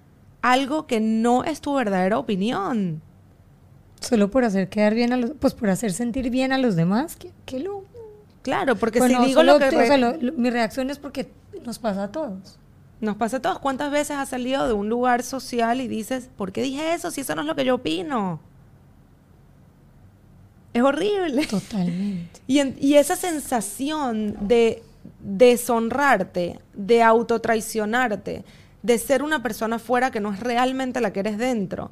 algo 0.42 0.86
que 0.86 1.00
no 1.00 1.44
es 1.44 1.60
tu 1.60 1.74
verdadera 1.74 2.18
opinión. 2.18 3.00
Solo 4.00 4.30
por 4.30 4.44
hacer 4.44 4.68
quedar 4.68 4.94
bien 4.94 5.12
a 5.12 5.16
los, 5.16 5.32
pues 5.38 5.54
por 5.54 5.70
hacer 5.70 5.92
sentir 5.92 6.30
bien 6.30 6.52
a 6.52 6.58
los 6.58 6.76
demás, 6.76 7.16
¿qué, 7.46 7.60
lo? 7.60 7.84
Claro, 8.42 8.76
porque 8.76 9.00
si 9.00 9.14
digo 9.24 9.42
lo 9.42 9.58
que... 9.58 10.32
mi 10.36 10.50
reacción 10.50 10.90
es 10.90 10.98
porque 10.98 11.30
nos 11.64 11.78
pasa 11.78 12.04
a 12.04 12.12
todos. 12.12 12.58
Nos 13.00 13.16
pasa 13.16 13.38
a 13.38 13.40
todos. 13.40 13.58
¿Cuántas 13.58 13.90
veces 13.90 14.16
has 14.16 14.28
salido 14.28 14.66
de 14.66 14.74
un 14.74 14.88
lugar 14.88 15.22
social 15.22 15.80
y 15.80 15.88
dices, 15.88 16.28
¿por 16.36 16.52
qué 16.52 16.62
dije 16.62 16.92
eso 16.92 17.10
si 17.10 17.22
eso 17.22 17.34
no 17.34 17.40
es 17.40 17.46
lo 17.46 17.56
que 17.56 17.64
yo 17.64 17.76
opino? 17.76 18.40
Es 20.74 20.82
horrible. 20.82 21.46
Totalmente. 21.46 22.40
Y, 22.46 22.60
y 22.86 22.96
esa 22.96 23.16
sensación 23.16 24.36
de 24.46 24.82
deshonrarte, 25.20 26.60
de 26.74 27.02
autotraicionarte, 27.02 28.44
de 28.82 28.98
ser 28.98 29.22
una 29.22 29.42
persona 29.42 29.78
fuera 29.78 30.10
que 30.10 30.20
no 30.20 30.32
es 30.32 30.40
realmente 30.40 31.00
la 31.00 31.12
que 31.12 31.20
eres 31.20 31.38
dentro, 31.38 31.90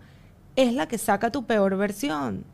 es 0.57 0.75
la 0.75 0.87
que 0.87 0.99
saca 0.99 1.31
tu 1.31 1.45
peor 1.45 1.77
versión. 1.77 2.45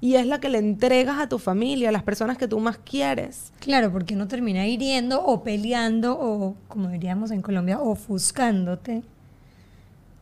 Y 0.00 0.16
es 0.16 0.26
la 0.26 0.40
que 0.40 0.50
le 0.50 0.58
entregas 0.58 1.18
a 1.18 1.28
tu 1.28 1.38
familia, 1.38 1.88
a 1.88 1.92
las 1.92 2.02
personas 2.02 2.36
que 2.36 2.48
tú 2.48 2.60
más 2.60 2.78
quieres. 2.78 3.52
Claro, 3.60 3.90
porque 3.90 4.14
no 4.14 4.28
termina 4.28 4.66
hiriendo 4.66 5.24
o 5.24 5.42
peleando 5.42 6.18
o, 6.20 6.54
como 6.68 6.88
diríamos 6.90 7.30
en 7.30 7.40
Colombia, 7.40 7.80
ofuscándote 7.80 9.02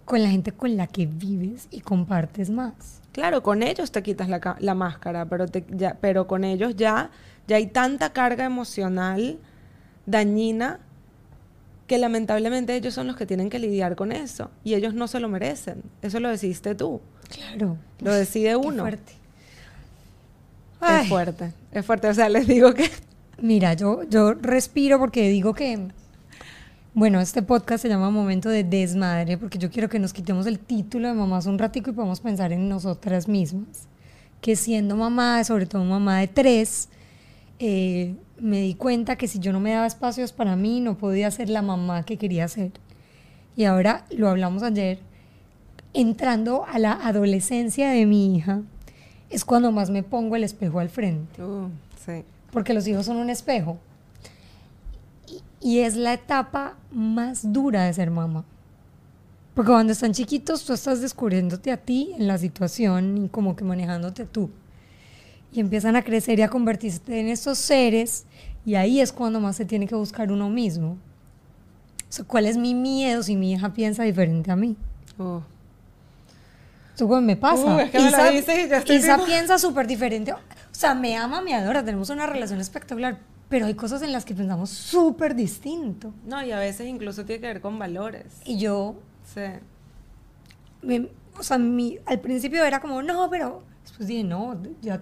con 0.04 0.22
la 0.22 0.28
gente 0.28 0.52
con 0.52 0.76
la 0.76 0.86
que 0.86 1.06
vives 1.06 1.66
y 1.70 1.80
compartes 1.80 2.50
más. 2.50 3.00
Claro, 3.12 3.42
con 3.42 3.62
ellos 3.62 3.90
te 3.90 4.02
quitas 4.02 4.28
la, 4.28 4.74
máscara, 4.74 5.24
pero, 5.26 5.46
ya, 5.70 5.96
pero 6.00 6.26
con 6.26 6.44
ellos 6.44 6.76
ya, 6.76 7.10
ya 7.46 7.56
hay 7.56 7.66
tanta 7.66 8.12
carga 8.12 8.44
emocional 8.44 9.38
dañina 10.06 10.80
que 11.86 11.98
lamentablemente 11.98 12.74
ellos 12.74 12.94
son 12.94 13.06
los 13.06 13.16
que 13.16 13.26
tienen 13.26 13.50
que 13.50 13.58
lidiar 13.58 13.94
con 13.96 14.12
eso 14.12 14.50
y 14.62 14.74
ellos 14.74 14.94
no 14.94 15.06
se 15.06 15.20
lo 15.20 15.28
merecen. 15.28 15.82
Eso 16.02 16.20
lo 16.20 16.28
decidiste 16.28 16.74
tú. 16.74 17.00
Claro. 17.28 17.76
Lo 18.00 18.14
decide 18.14 18.56
uno. 18.56 18.82
fuerte. 18.82 19.12
Es 20.82 21.08
fuerte, 21.08 21.52
es 21.72 21.86
fuerte. 21.86 22.08
O 22.08 22.14
sea, 22.14 22.28
les 22.28 22.46
digo 22.46 22.74
que... 22.74 22.90
Mira, 23.40 23.74
yo, 23.74 24.04
yo 24.04 24.34
respiro 24.34 24.98
porque 24.98 25.28
digo 25.28 25.54
que, 25.54 25.88
bueno, 26.92 27.20
este 27.20 27.42
podcast 27.42 27.82
se 27.82 27.88
llama 27.88 28.10
Momento 28.10 28.48
de 28.48 28.64
Desmadre 28.64 29.36
porque 29.36 29.58
yo 29.58 29.70
quiero 29.70 29.88
que 29.88 29.98
nos 29.98 30.12
quitemos 30.12 30.46
el 30.46 30.58
título 30.58 31.08
de 31.08 31.14
mamás 31.14 31.46
un 31.46 31.58
ratico 31.58 31.90
y 31.90 31.94
podamos 31.94 32.20
pensar 32.20 32.52
en 32.52 32.68
nosotras 32.68 33.28
mismas. 33.28 33.88
Que 34.40 34.56
siendo 34.56 34.94
mamá, 34.96 35.42
sobre 35.44 35.66
todo 35.66 35.84
mamá 35.84 36.20
de 36.20 36.28
tres, 36.28 36.88
eh, 37.58 38.14
me 38.38 38.60
di 38.60 38.74
cuenta 38.74 39.16
que 39.16 39.28
si 39.28 39.38
yo 39.38 39.52
no 39.52 39.60
me 39.60 39.72
daba 39.72 39.86
espacios 39.86 40.32
para 40.32 40.56
mí, 40.56 40.80
no 40.80 40.96
podía 40.96 41.30
ser 41.30 41.48
la 41.48 41.62
mamá 41.62 42.04
que 42.04 42.16
quería 42.16 42.48
ser. 42.48 42.72
Y 43.56 43.64
ahora 43.64 44.04
lo 44.10 44.28
hablamos 44.28 44.62
ayer, 44.62 44.98
entrando 45.92 46.64
a 46.66 46.78
la 46.78 46.92
adolescencia 46.92 47.90
de 47.90 48.06
mi 48.06 48.36
hija, 48.36 48.62
es 49.30 49.44
cuando 49.44 49.70
más 49.72 49.90
me 49.90 50.02
pongo 50.02 50.36
el 50.36 50.44
espejo 50.44 50.80
al 50.80 50.88
frente. 50.88 51.42
Uh, 51.42 51.70
Porque 52.50 52.74
los 52.74 52.86
hijos 52.86 53.06
son 53.06 53.16
un 53.16 53.30
espejo. 53.30 53.78
Y, 55.62 55.68
y 55.68 55.78
es 55.80 55.96
la 55.96 56.12
etapa 56.12 56.76
más 56.90 57.52
dura 57.52 57.84
de 57.84 57.94
ser 57.94 58.10
mamá. 58.10 58.44
Porque 59.54 59.70
cuando 59.70 59.92
están 59.92 60.12
chiquitos, 60.12 60.64
tú 60.64 60.72
estás 60.72 61.00
descubriéndote 61.00 61.70
a 61.70 61.76
ti 61.76 62.12
en 62.18 62.26
la 62.26 62.38
situación 62.38 63.24
y 63.24 63.28
como 63.28 63.54
que 63.54 63.64
manejándote 63.64 64.26
tú 64.26 64.50
y 65.54 65.60
empiezan 65.60 65.94
a 65.94 66.02
crecer 66.02 66.40
y 66.40 66.42
a 66.42 66.48
convertirse 66.48 67.00
en 67.20 67.28
estos 67.28 67.58
seres 67.58 68.26
y 68.66 68.74
ahí 68.74 69.00
es 69.00 69.12
cuando 69.12 69.40
más 69.40 69.56
se 69.56 69.64
tiene 69.64 69.86
que 69.86 69.94
buscar 69.94 70.32
uno 70.32 70.50
mismo. 70.50 70.98
¿Cuál 72.26 72.46
es 72.46 72.56
mi 72.56 72.74
miedo 72.74 73.22
si 73.22 73.36
mi 73.36 73.52
hija 73.52 73.72
piensa 73.72 74.02
diferente 74.02 74.50
a 74.50 74.56
mí? 74.56 74.76
Oh. 75.16 75.42
Eso 76.94 77.08
me 77.20 77.36
pasa. 77.36 77.76
Uh, 77.76 77.78
es 77.80 77.90
que 77.90 77.98
Isa, 77.98 78.30
me 78.30 78.42
ya 78.68 78.78
estoy 78.78 78.96
Isa 78.96 79.24
piensa 79.24 79.58
súper 79.58 79.86
diferente. 79.86 80.32
O 80.32 80.38
sea, 80.72 80.94
me 80.94 81.16
ama, 81.16 81.40
me 81.40 81.54
adora, 81.54 81.84
tenemos 81.84 82.10
una 82.10 82.26
relación 82.26 82.60
espectacular, 82.60 83.18
pero 83.48 83.66
hay 83.66 83.74
cosas 83.74 84.02
en 84.02 84.12
las 84.12 84.24
que 84.24 84.34
pensamos 84.34 84.70
súper 84.70 85.36
distinto. 85.36 86.12
No, 86.26 86.42
y 86.44 86.50
a 86.50 86.58
veces 86.58 86.88
incluso 86.88 87.24
tiene 87.24 87.40
que 87.40 87.46
ver 87.46 87.60
con 87.60 87.78
valores. 87.78 88.40
Y 88.44 88.58
yo... 88.58 88.96
Sí. 89.24 89.40
o 91.38 91.42
sea, 91.42 91.58
mi, 91.58 91.98
al 92.06 92.20
principio 92.20 92.64
era 92.64 92.80
como, 92.80 93.02
no, 93.02 93.28
pero 93.30 93.62
después 93.82 94.08
dije, 94.08 94.22
no, 94.22 94.60
ya 94.82 95.00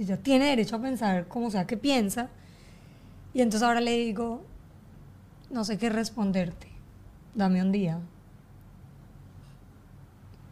ella 0.00 0.16
tiene 0.16 0.46
derecho 0.46 0.76
a 0.76 0.80
pensar 0.80 1.28
como 1.28 1.50
sea 1.50 1.66
que 1.66 1.76
piensa. 1.76 2.30
Y 3.34 3.42
entonces 3.42 3.66
ahora 3.66 3.80
le 3.80 3.96
digo, 3.96 4.42
no 5.50 5.62
sé 5.64 5.76
qué 5.76 5.90
responderte, 5.90 6.68
dame 7.34 7.62
un 7.62 7.70
día, 7.70 7.98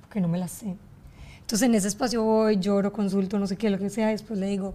porque 0.02 0.20
no 0.20 0.28
me 0.28 0.38
la 0.38 0.48
sé. 0.48 0.76
Entonces 1.40 1.66
en 1.66 1.74
ese 1.74 1.88
espacio 1.88 2.22
voy, 2.22 2.58
lloro, 2.58 2.92
consulto, 2.92 3.38
no 3.38 3.46
sé 3.46 3.56
qué, 3.56 3.70
lo 3.70 3.78
que 3.78 3.90
sea, 3.90 4.08
después 4.08 4.38
le 4.38 4.46
digo, 4.46 4.74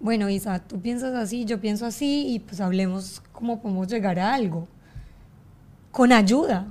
bueno 0.00 0.28
Isa, 0.30 0.58
tú 0.58 0.80
piensas 0.80 1.14
así, 1.14 1.44
yo 1.44 1.60
pienso 1.60 1.84
así, 1.86 2.34
y 2.34 2.38
pues 2.38 2.60
hablemos 2.60 3.22
cómo 3.30 3.60
podemos 3.60 3.88
llegar 3.88 4.18
a 4.18 4.34
algo. 4.34 4.66
Con 5.92 6.12
ayuda. 6.12 6.66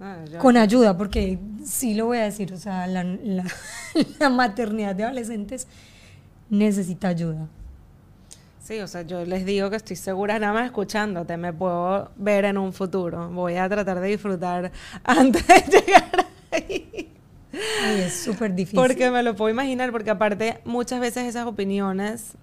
Ah, 0.00 0.16
con 0.38 0.56
ayuda, 0.56 0.96
porque 0.96 1.38
sí 1.64 1.94
lo 1.94 2.06
voy 2.06 2.18
a 2.18 2.24
decir, 2.24 2.52
o 2.52 2.56
sea, 2.56 2.88
la, 2.88 3.04
la 3.04 4.30
maternidad 4.30 4.96
de 4.96 5.04
adolescentes 5.04 5.68
necesita 6.52 7.08
ayuda. 7.08 7.48
Sí, 8.60 8.78
o 8.78 8.86
sea, 8.86 9.02
yo 9.02 9.24
les 9.24 9.44
digo 9.44 9.70
que 9.70 9.76
estoy 9.76 9.96
segura, 9.96 10.38
nada 10.38 10.52
más 10.52 10.66
escuchándote, 10.66 11.36
me 11.36 11.52
puedo 11.52 12.12
ver 12.16 12.44
en 12.44 12.58
un 12.58 12.72
futuro. 12.72 13.28
Voy 13.30 13.56
a 13.56 13.68
tratar 13.68 13.98
de 13.98 14.08
disfrutar 14.08 14.70
antes 15.04 15.44
de 15.46 15.62
llegar 15.70 16.26
ahí. 16.52 17.10
es 17.96 18.22
súper 18.22 18.54
difícil. 18.54 18.78
Porque 18.78 19.10
me 19.10 19.22
lo 19.22 19.34
puedo 19.34 19.50
imaginar, 19.50 19.90
porque 19.90 20.10
aparte 20.10 20.60
muchas 20.64 21.00
veces 21.00 21.24
esas 21.24 21.46
opiniones 21.46 22.34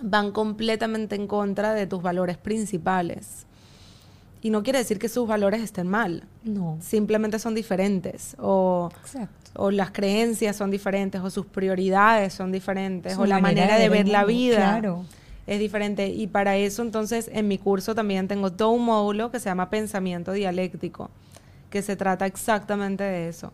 van 0.00 0.30
completamente 0.30 1.16
en 1.16 1.26
contra 1.26 1.74
de 1.74 1.86
tus 1.86 2.00
valores 2.00 2.38
principales. 2.38 3.44
Y 4.46 4.50
no 4.50 4.62
quiere 4.62 4.78
decir 4.78 5.00
que 5.00 5.08
sus 5.08 5.26
valores 5.26 5.60
estén 5.60 5.88
mal. 5.88 6.22
No. 6.44 6.78
Simplemente 6.80 7.40
son 7.40 7.56
diferentes. 7.56 8.36
O, 8.38 8.90
o 9.56 9.72
las 9.72 9.90
creencias 9.90 10.54
son 10.54 10.70
diferentes, 10.70 11.20
o 11.20 11.30
sus 11.30 11.46
prioridades 11.46 12.32
son 12.32 12.52
diferentes, 12.52 13.18
o 13.18 13.26
la 13.26 13.40
manera, 13.40 13.76
de, 13.76 13.88
ver, 13.88 14.06
la 14.06 14.24
vida 14.24 14.80
es 15.48 15.58
diferente. 15.58 16.10
Y 16.10 16.28
para 16.28 16.56
eso, 16.56 16.82
entonces, 16.82 17.28
en 17.32 17.48
mi 17.48 17.58
curso 17.58 17.96
también 17.96 18.28
tengo 18.28 18.52
todo 18.52 18.70
un 18.70 18.84
módulo 18.84 19.32
que 19.32 19.40
se 19.40 19.46
llama 19.46 19.68
Pensamiento 19.68 20.30
Dialéctico, 20.30 21.10
que 21.68 21.82
se 21.82 21.96
trata 21.96 22.24
exactamente 22.24 23.02
de 23.02 23.28
eso. 23.28 23.52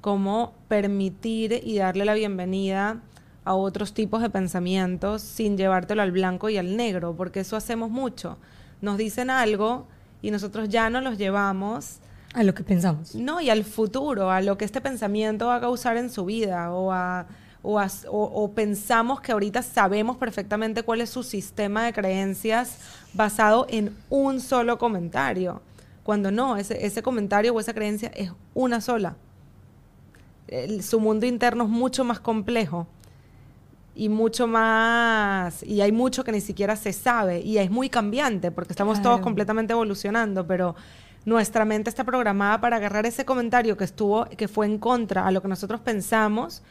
Cómo 0.00 0.54
permitir 0.68 1.62
y 1.64 1.78
darle 1.78 2.04
la 2.04 2.14
bienvenida 2.14 3.00
a 3.44 3.54
otros 3.56 3.92
tipos 3.92 4.22
de 4.22 4.30
pensamientos 4.30 5.20
sin 5.20 5.56
llevártelo 5.56 6.00
al 6.00 6.12
blanco 6.12 6.48
y 6.48 6.58
al 6.58 6.76
negro, 6.76 7.16
porque 7.16 7.40
eso 7.40 7.56
hacemos 7.56 7.90
mucho. 7.90 8.38
Nos 8.80 8.98
dicen 8.98 9.30
algo 9.30 9.88
y 10.22 10.30
nosotros 10.30 10.68
ya 10.68 10.90
no 10.90 11.00
los 11.00 11.18
llevamos 11.18 12.00
a 12.34 12.42
lo 12.42 12.54
que 12.54 12.62
pensamos. 12.62 13.14
No, 13.14 13.40
y 13.40 13.50
al 13.50 13.64
futuro, 13.64 14.30
a 14.30 14.40
lo 14.40 14.58
que 14.58 14.64
este 14.64 14.80
pensamiento 14.80 15.46
va 15.46 15.56
a 15.56 15.60
causar 15.60 15.96
en 15.96 16.10
su 16.10 16.24
vida 16.24 16.72
o 16.72 16.92
a, 16.92 17.26
o, 17.62 17.80
o, 18.10 18.52
pensamos 18.52 19.20
que 19.20 19.32
ahorita 19.32 19.62
sabemos 19.62 20.16
perfectamente 20.16 20.82
cuál 20.82 21.00
es 21.00 21.10
su 21.10 21.22
sistema 21.22 21.84
de 21.84 21.92
creencias 21.92 22.78
basado 23.14 23.66
en 23.68 23.96
un 24.10 24.40
solo 24.40 24.78
comentario, 24.78 25.62
cuando 26.02 26.30
no, 26.30 26.56
ese, 26.56 26.86
ese 26.86 27.02
comentario 27.02 27.54
o 27.54 27.60
esa 27.60 27.74
creencia 27.74 28.10
es 28.14 28.30
una 28.54 28.80
sola. 28.80 29.16
su 30.80 31.00
mundo 31.00 31.26
interno 31.26 31.64
es 31.64 31.70
mucho 31.70 32.04
más 32.04 32.20
complejo 32.20 32.86
y 33.98 34.08
mucho 34.08 34.46
más, 34.46 35.64
y 35.64 35.80
hay 35.80 35.90
mucho 35.90 36.22
que 36.22 36.30
ni 36.30 36.40
siquiera 36.40 36.76
se 36.76 36.92
sabe, 36.92 37.40
y 37.40 37.58
es 37.58 37.68
muy 37.68 37.90
cambiante, 37.90 38.52
porque 38.52 38.72
estamos 38.72 39.02
todos 39.02 39.18
completamente 39.20 39.72
evolucionando, 39.72 40.46
pero 40.46 40.76
nuestra 41.24 41.64
mente 41.64 41.90
está 41.90 42.04
programada 42.04 42.60
para 42.60 42.76
agarrar 42.76 43.06
ese 43.06 43.24
comentario 43.24 43.76
que 43.76 43.82
estuvo, 43.82 44.26
que 44.26 44.46
fue 44.46 44.66
en 44.66 44.78
contra 44.78 45.26
a 45.26 45.32
lo 45.32 45.42
que 45.42 45.48
nosotros 45.48 45.80
pensamos, 45.80 46.62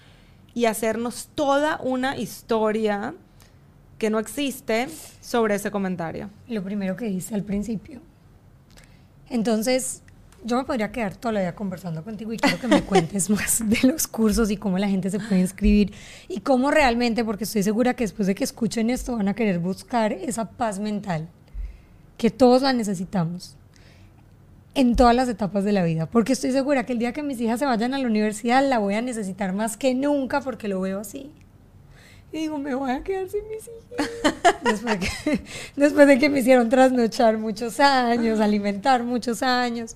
y 0.53 0.65
hacernos 0.65 1.27
toda 1.35 1.81
una 1.83 2.15
historia 2.15 3.13
que 3.97 4.09
no 4.09 4.19
existe 4.19 4.87
sobre 5.19 5.55
ese 5.55 5.69
comentario. 5.69 6.29
Lo 6.47 6.63
primero 6.63 6.95
que 6.95 7.07
dice 7.07 7.35
al 7.35 7.43
principio. 7.43 7.99
Entonces, 9.29 10.01
yo 10.47 10.57
me 10.57 10.63
podría 10.63 10.91
quedar 10.91 11.15
toda 11.15 11.33
la 11.33 11.39
vida 11.41 11.55
conversando 11.55 12.03
contigo 12.03 12.33
y 12.33 12.37
quiero 12.37 12.59
que 12.59 12.67
me 12.67 12.81
cuentes 12.81 13.29
más 13.29 13.61
de 13.63 13.87
los 13.87 14.07
cursos 14.07 14.49
y 14.49 14.57
cómo 14.57 14.77
la 14.77 14.87
gente 14.87 15.09
se 15.09 15.19
puede 15.19 15.41
inscribir 15.41 15.93
y 16.27 16.39
cómo 16.39 16.71
realmente, 16.71 17.23
porque 17.23 17.43
estoy 17.43 17.63
segura 17.63 17.93
que 17.93 18.05
después 18.05 18.27
de 18.27 18.33
que 18.33 18.43
escuchen 18.43 18.89
esto 18.89 19.17
van 19.17 19.27
a 19.27 19.33
querer 19.33 19.59
buscar 19.59 20.13
esa 20.13 20.49
paz 20.49 20.79
mental, 20.79 21.27
que 22.17 22.31
todos 22.31 22.61
la 22.61 22.73
necesitamos 22.73 23.55
en 24.73 24.95
todas 24.95 25.15
las 25.15 25.27
etapas 25.27 25.63
de 25.63 25.71
la 25.73 25.83
vida, 25.83 26.05
porque 26.05 26.33
estoy 26.33 26.51
segura 26.51 26.85
que 26.85 26.93
el 26.93 26.99
día 26.99 27.11
que 27.11 27.23
mis 27.23 27.41
hijas 27.41 27.59
se 27.59 27.65
vayan 27.65 27.93
a 27.93 27.99
la 27.99 28.07
universidad 28.07 28.67
la 28.67 28.79
voy 28.79 28.93
a 28.93 29.01
necesitar 29.01 29.53
más 29.53 29.75
que 29.75 29.93
nunca 29.93 30.41
porque 30.41 30.67
lo 30.67 30.79
veo 30.81 30.99
así. 30.99 31.31
Y 32.31 32.39
digo, 32.39 32.57
me 32.57 32.75
voy 32.75 32.91
a 32.91 33.03
quedar 33.03 33.27
sin 33.29 33.47
mis 33.47 33.63
hijas. 33.63 34.53
después, 34.63 34.99
de 34.99 35.07
que, 35.07 35.41
después 35.75 36.07
de 36.07 36.19
que 36.19 36.29
me 36.29 36.39
hicieron 36.39 36.69
trasnochar 36.69 37.37
muchos 37.37 37.79
años, 37.79 38.39
alimentar 38.39 39.03
muchos 39.03 39.41
años 39.41 39.95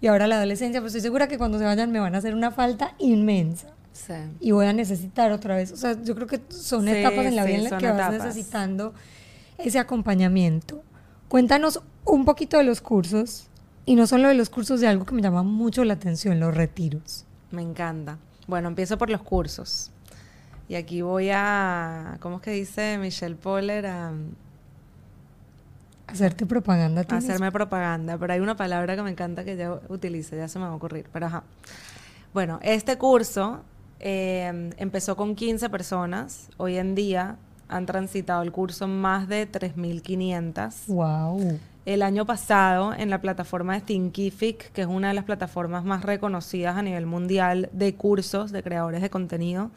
y 0.00 0.06
ahora 0.06 0.26
la 0.26 0.36
adolescencia, 0.36 0.80
pues 0.80 0.94
estoy 0.94 1.02
segura 1.02 1.28
que 1.28 1.38
cuando 1.38 1.58
se 1.58 1.64
vayan 1.64 1.90
me 1.90 2.00
van 2.00 2.14
a 2.14 2.18
hacer 2.18 2.34
una 2.34 2.50
falta 2.50 2.94
inmensa. 2.98 3.68
Sí. 3.92 4.14
Y 4.40 4.52
voy 4.52 4.66
a 4.66 4.72
necesitar 4.72 5.32
otra 5.32 5.56
vez. 5.56 5.72
O 5.72 5.76
sea, 5.76 6.00
yo 6.02 6.14
creo 6.14 6.26
que 6.26 6.40
son 6.50 6.84
Sí, 6.84 6.90
etapas 6.90 7.26
en 7.26 7.34
la 7.36 7.42
sí, 7.42 7.48
vida 7.48 7.58
en 7.58 7.64
las 7.64 7.80
que 7.80 7.90
vas 7.90 8.12
necesitando 8.12 8.94
ese 9.58 9.78
acompañamiento. 9.78 10.82
Cuéntanos 11.28 11.82
un 12.04 12.24
poquito 12.24 12.58
de 12.58 12.64
los 12.64 12.80
cursos 12.80 13.48
y 13.86 13.96
no 13.96 14.06
solo 14.06 14.28
de 14.28 14.34
los 14.34 14.50
cursos, 14.50 14.80
de 14.80 14.86
algo 14.86 15.04
que 15.04 15.14
me 15.14 15.22
llama 15.22 15.42
mucho 15.42 15.82
la 15.84 15.94
atención, 15.94 16.38
los 16.38 16.54
retiros. 16.54 17.24
Me 17.50 17.62
encanta. 17.62 18.18
Bueno, 18.46 18.68
empiezo 18.68 18.98
por 18.98 19.10
los 19.10 19.22
cursos. 19.22 19.90
Y 20.68 20.74
aquí 20.74 21.02
voy 21.02 21.30
a, 21.32 22.18
¿cómo 22.20 22.36
es 22.36 22.42
que 22.42 22.50
dice 22.52 22.98
Michelle 22.98 23.34
Poller? 23.34 23.86
A, 23.86 24.12
Hacerte 26.08 26.46
propaganda 26.46 27.04
hacerme 27.08 27.52
propaganda. 27.52 28.16
Pero 28.18 28.32
hay 28.32 28.40
una 28.40 28.56
palabra 28.56 28.96
que 28.96 29.02
me 29.02 29.10
encanta 29.10 29.44
que 29.44 29.52
ella 29.52 29.78
utilice, 29.88 30.36
ya 30.36 30.48
se 30.48 30.58
me 30.58 30.64
va 30.64 30.72
a 30.72 30.74
ocurrir. 30.74 31.06
Pero 31.12 31.26
ajá. 31.26 31.44
Bueno, 32.32 32.58
este 32.62 32.98
curso 32.98 33.60
eh, 34.00 34.70
empezó 34.78 35.16
con 35.16 35.34
15 35.34 35.68
personas. 35.70 36.48
Hoy 36.56 36.78
en 36.78 36.94
día 36.94 37.36
han 37.68 37.86
transitado 37.86 38.42
el 38.42 38.52
curso 38.52 38.88
más 38.88 39.28
de 39.28 39.50
3.500. 39.50 40.86
Wow. 40.86 41.58
El 41.84 42.02
año 42.02 42.26
pasado, 42.26 42.92
en 42.92 43.10
la 43.10 43.20
plataforma 43.20 43.74
de 43.74 43.80
Thinkific, 43.80 44.72
que 44.72 44.82
es 44.82 44.86
una 44.86 45.08
de 45.08 45.14
las 45.14 45.24
plataformas 45.24 45.84
más 45.84 46.02
reconocidas 46.02 46.76
a 46.76 46.82
nivel 46.82 47.06
mundial 47.06 47.70
de 47.72 47.94
cursos 47.94 48.52
de 48.52 48.62
creadores 48.62 49.00
de 49.00 49.10
contenido, 49.10 49.70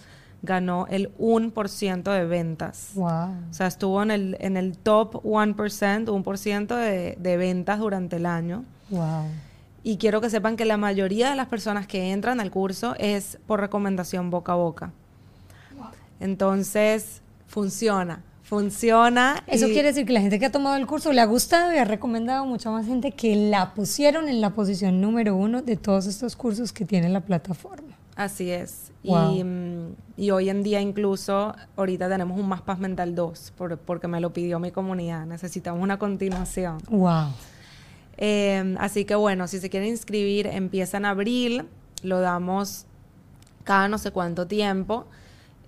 ganó 0.43 0.87
el 0.89 1.15
1% 1.17 2.03
de 2.11 2.25
ventas. 2.25 2.91
Wow. 2.95 3.07
O 3.49 3.53
sea, 3.53 3.67
estuvo 3.67 4.01
en 4.01 4.11
el, 4.11 4.37
en 4.39 4.57
el 4.57 4.77
top 4.77 5.23
1%, 5.23 6.05
1% 6.05 6.75
de, 6.75 7.17
de 7.19 7.37
ventas 7.37 7.79
durante 7.79 8.15
el 8.15 8.25
año. 8.25 8.65
Wow. 8.89 9.25
Y 9.83 9.97
quiero 9.97 10.21
que 10.21 10.29
sepan 10.29 10.57
que 10.57 10.65
la 10.65 10.77
mayoría 10.77 11.29
de 11.29 11.35
las 11.35 11.47
personas 11.47 11.87
que 11.87 12.11
entran 12.11 12.39
al 12.39 12.51
curso 12.51 12.95
es 12.99 13.37
por 13.47 13.59
recomendación 13.59 14.29
boca 14.29 14.51
a 14.53 14.55
boca. 14.55 14.91
Entonces, 16.19 17.21
funciona. 17.47 18.21
Funciona. 18.43 19.43
Eso 19.47 19.67
y- 19.67 19.73
quiere 19.73 19.89
decir 19.89 20.05
que 20.05 20.13
la 20.13 20.21
gente 20.21 20.37
que 20.37 20.45
ha 20.45 20.51
tomado 20.51 20.75
el 20.75 20.85
curso 20.85 21.13
le 21.13 21.21
ha 21.21 21.25
gustado 21.25 21.73
y 21.73 21.77
ha 21.77 21.85
recomendado 21.85 22.43
a 22.43 22.45
mucha 22.45 22.69
más 22.69 22.85
gente 22.85 23.11
que 23.11 23.35
la 23.35 23.73
pusieron 23.73 24.27
en 24.27 24.41
la 24.41 24.51
posición 24.51 24.99
número 25.01 25.35
uno 25.35 25.61
de 25.61 25.77
todos 25.77 26.05
estos 26.05 26.35
cursos 26.35 26.73
que 26.73 26.85
tiene 26.85 27.09
la 27.09 27.21
plataforma. 27.21 27.95
Así 28.23 28.51
es. 28.51 28.91
Wow. 29.03 29.35
Y, 29.35 29.43
mm, 29.43 29.95
y 30.17 30.29
hoy 30.31 30.49
en 30.49 30.61
día 30.63 30.79
incluso, 30.81 31.55
ahorita 31.75 32.07
tenemos 32.07 32.39
un 32.39 32.47
Más 32.47 32.61
Paz 32.61 32.77
Mental 32.79 33.15
2, 33.15 33.53
por- 33.57 33.77
porque 33.77 34.07
me 34.07 34.19
lo 34.21 34.31
pidió 34.31 34.59
mi 34.59 34.71
comunidad. 34.71 35.25
Necesitamos 35.25 35.81
una 35.81 35.97
continuación. 35.97 36.77
Wow. 36.89 37.29
Eh, 38.17 38.75
así 38.79 39.05
que 39.05 39.15
bueno, 39.15 39.47
si 39.47 39.59
se 39.59 39.69
quieren 39.69 39.89
inscribir, 39.89 40.45
empieza 40.47 40.97
en 40.97 41.05
abril, 41.05 41.65
lo 42.03 42.19
damos 42.19 42.85
cada 43.63 43.87
no 43.87 43.97
sé 43.97 44.11
cuánto 44.11 44.45
tiempo. 44.47 45.05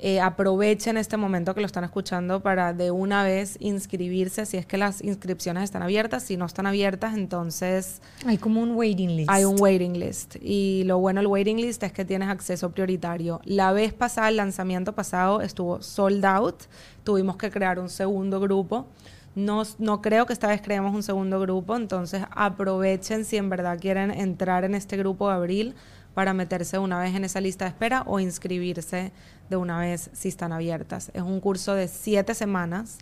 Eh, 0.06 0.20
aprovechen 0.20 0.98
este 0.98 1.16
momento 1.16 1.56
que 1.56 1.62
lo 1.62 1.66
están 1.66 1.86
escuchando 1.86 2.42
para 2.42 2.74
de 2.74 2.92
una 2.92 3.24
vez 3.24 3.56
inscribirse 3.62 4.46
si 4.46 4.58
es 4.58 4.66
que 4.66 4.78
las 4.78 5.02
inscripciones 5.02 5.64
están 5.64 5.82
abiertas. 5.82 6.24
Si 6.24 6.36
no 6.36 6.44
están 6.46 6.66
abiertas, 6.66 7.16
entonces 7.16 8.02
Hay 8.26 8.38
como 8.38 8.62
un 8.62 8.76
waiting 8.76 9.16
list. 9.16 9.30
hay 9.32 9.46
un 9.46 9.56
waiting 9.62 9.98
list. 9.98 10.36
Y 10.42 10.84
lo 10.88 10.98
bueno 10.98 11.22
del 11.22 11.28
waiting 11.28 11.56
list 11.56 11.84
es 11.84 11.94
que 11.94 12.04
tienes 12.04 12.28
acceso 12.28 12.72
prioritario. 12.72 13.40
La 13.46 13.72
vez 13.72 13.94
pasada, 13.94 14.28
el 14.28 14.36
lanzamiento 14.36 14.92
pasado, 14.92 15.40
estuvo 15.40 15.82
sold 15.82 16.26
out. 16.26 16.64
Tuvimos 17.06 17.38
que 17.38 17.50
crear 17.50 17.80
un 17.80 17.88
segundo 17.88 18.42
grupo. 18.42 18.88
No, 19.36 19.64
no 19.80 20.02
creo 20.02 20.26
que 20.26 20.34
esta 20.34 20.50
vez 20.50 20.62
creemos 20.62 20.94
un 20.94 21.02
segundo 21.02 21.40
grupo, 21.40 21.78
entonces 21.78 22.24
aprovechen 22.32 23.24
si 23.24 23.38
en 23.38 23.50
verdad 23.50 23.80
quieren 23.80 24.12
entrar 24.12 24.66
en 24.66 24.76
este 24.76 24.98
grupo 24.98 25.30
de 25.30 25.36
abril 25.36 25.76
para 26.14 26.34
meterse 26.34 26.78
una 26.78 27.00
vez 27.00 27.16
en 27.16 27.24
esa 27.24 27.42
lista 27.42 27.66
de 27.66 27.70
espera 27.70 28.04
o 28.06 28.20
inscribirse 28.20 29.12
de 29.50 29.56
una 29.56 29.80
vez 29.80 30.10
si 30.14 30.28
están 30.28 30.52
abiertas. 30.52 31.12
Es 31.14 31.22
un 31.22 31.40
curso 31.40 31.74
de 31.74 31.88
siete 31.88 32.36
semanas. 32.36 33.00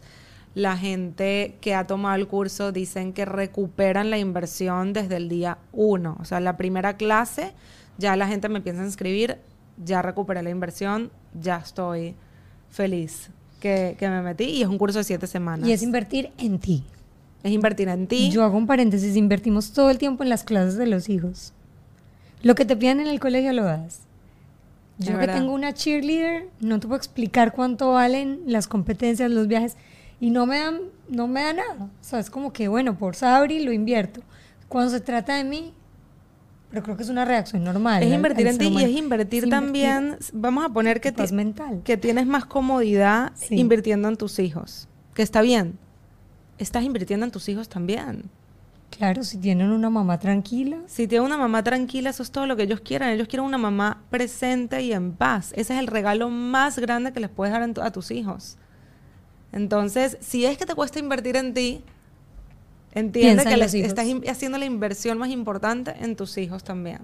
La 0.53 0.77
gente 0.77 1.57
que 1.61 1.75
ha 1.75 1.87
tomado 1.87 2.15
el 2.15 2.27
curso 2.27 2.71
dicen 2.71 3.13
que 3.13 3.25
recuperan 3.25 4.09
la 4.09 4.17
inversión 4.17 4.93
desde 4.93 5.17
el 5.17 5.29
día 5.29 5.59
uno. 5.71 6.17
O 6.19 6.25
sea, 6.25 6.39
la 6.39 6.57
primera 6.57 6.97
clase 6.97 7.53
ya 7.97 8.15
la 8.15 8.27
gente 8.27 8.49
me 8.49 8.61
piensa 8.61 8.83
inscribir, 8.83 9.37
ya 9.83 10.01
recuperé 10.01 10.41
la 10.41 10.49
inversión, 10.49 11.11
ya 11.39 11.57
estoy 11.57 12.15
feliz 12.69 13.29
que, 13.59 13.95
que 13.97 14.09
me 14.09 14.21
metí 14.21 14.45
y 14.45 14.61
es 14.61 14.67
un 14.67 14.77
curso 14.77 14.97
de 14.99 15.03
siete 15.03 15.27
semanas. 15.27 15.67
Y 15.67 15.71
es 15.71 15.83
invertir 15.83 16.31
en 16.37 16.59
ti. 16.59 16.83
Es 17.43 17.51
invertir 17.51 17.87
en 17.87 18.07
ti. 18.07 18.29
Yo 18.29 18.43
hago 18.43 18.57
un 18.57 18.67
paréntesis, 18.67 19.15
invertimos 19.15 19.71
todo 19.71 19.89
el 19.89 19.97
tiempo 19.97 20.23
en 20.23 20.29
las 20.29 20.43
clases 20.43 20.77
de 20.77 20.87
los 20.87 21.09
hijos. 21.09 21.53
Lo 22.43 22.55
que 22.55 22.65
te 22.65 22.75
piden 22.75 22.99
en 22.99 23.07
el 23.07 23.19
colegio 23.19 23.53
lo 23.53 23.63
das. 23.63 24.01
Yo 24.97 25.17
que 25.17 25.27
tengo 25.27 25.53
una 25.53 25.73
cheerleader, 25.73 26.47
no 26.59 26.79
te 26.79 26.87
puedo 26.87 26.97
explicar 26.97 27.53
cuánto 27.53 27.91
valen 27.91 28.41
las 28.45 28.67
competencias, 28.67 29.31
los 29.31 29.47
viajes, 29.47 29.75
y 30.19 30.29
no 30.29 30.45
me 30.45 30.59
dan, 30.59 30.79
no 31.09 31.27
me 31.27 31.41
da 31.41 31.53
nada. 31.53 31.85
O 31.85 32.03
sea, 32.03 32.19
es 32.19 32.29
como 32.29 32.53
que, 32.53 32.67
bueno, 32.67 32.97
por 32.97 33.15
Sabri 33.15 33.63
lo 33.63 33.71
invierto. 33.71 34.21
Cuando 34.67 34.91
se 34.91 34.99
trata 34.99 35.35
de 35.35 35.43
mí, 35.43 35.73
pero 36.69 36.83
creo 36.83 36.95
que 36.95 37.03
es 37.03 37.09
una 37.09 37.25
reacción 37.25 37.63
normal. 37.63 38.03
es 38.03 38.13
invertir 38.13 38.47
al 38.47 38.53
en 38.53 38.59
ti 38.59 38.67
y 38.67 38.83
es 38.83 38.91
invertir 38.91 39.49
también, 39.49 40.17
vamos 40.33 40.63
a 40.63 40.69
poner 40.69 41.01
que, 41.01 41.11
mental. 41.33 41.81
que 41.83 41.97
tienes 41.97 42.27
más 42.27 42.45
comodidad 42.45 43.31
Sí. 43.35 43.55
invirtiendo 43.55 44.07
en 44.07 44.15
tus 44.17 44.39
hijos, 44.39 44.87
que 45.13 45.23
está 45.23 45.41
bien. 45.41 45.77
Estás 46.59 46.83
invirtiendo 46.83 47.25
en 47.25 47.31
tus 47.31 47.49
hijos 47.49 47.67
también. 47.67 48.29
Claro, 48.91 49.23
si 49.23 49.37
tienen 49.37 49.71
una 49.71 49.89
mamá 49.89 50.19
tranquila, 50.19 50.77
Si 50.85 51.07
tienen 51.07 51.25
una 51.25 51.37
mamá 51.37 51.63
tranquila, 51.63 52.09
eso 52.11 52.21
es 52.21 52.29
todo 52.31 52.45
lo 52.45 52.55
que 52.55 52.63
ellos 52.63 52.81
quieran. 52.81 53.09
Ellos 53.09 53.27
quieren 53.27 53.45
una 53.45 53.57
mamá 53.57 54.03
presente 54.11 54.81
y 54.83 54.93
en 54.93 55.13
paz. 55.13 55.53
Ese 55.55 55.73
es 55.73 55.79
el 55.79 55.87
regalo 55.87 56.29
más 56.29 56.77
grande 56.77 57.11
que 57.13 57.19
les 57.19 57.29
puedes 57.29 57.51
dar 57.51 57.63
a 57.63 57.91
tus 57.91 58.11
hijos. 58.11 58.57
Entonces, 59.53 60.17
si 60.21 60.45
es 60.45 60.57
que 60.57 60.65
te 60.65 60.75
cuesta 60.75 60.99
invertir 60.99 61.35
en 61.37 61.53
ti, 61.53 61.83
entiende 62.91 63.43
Piensa 63.43 63.71
que 63.71 63.85
estás 63.85 64.05
haciendo 64.29 64.57
la 64.57 64.65
inversión 64.65 65.17
más 65.17 65.29
importante 65.29 65.95
en 65.99 66.15
tus 66.15 66.37
hijos 66.37 66.63
también. 66.63 66.99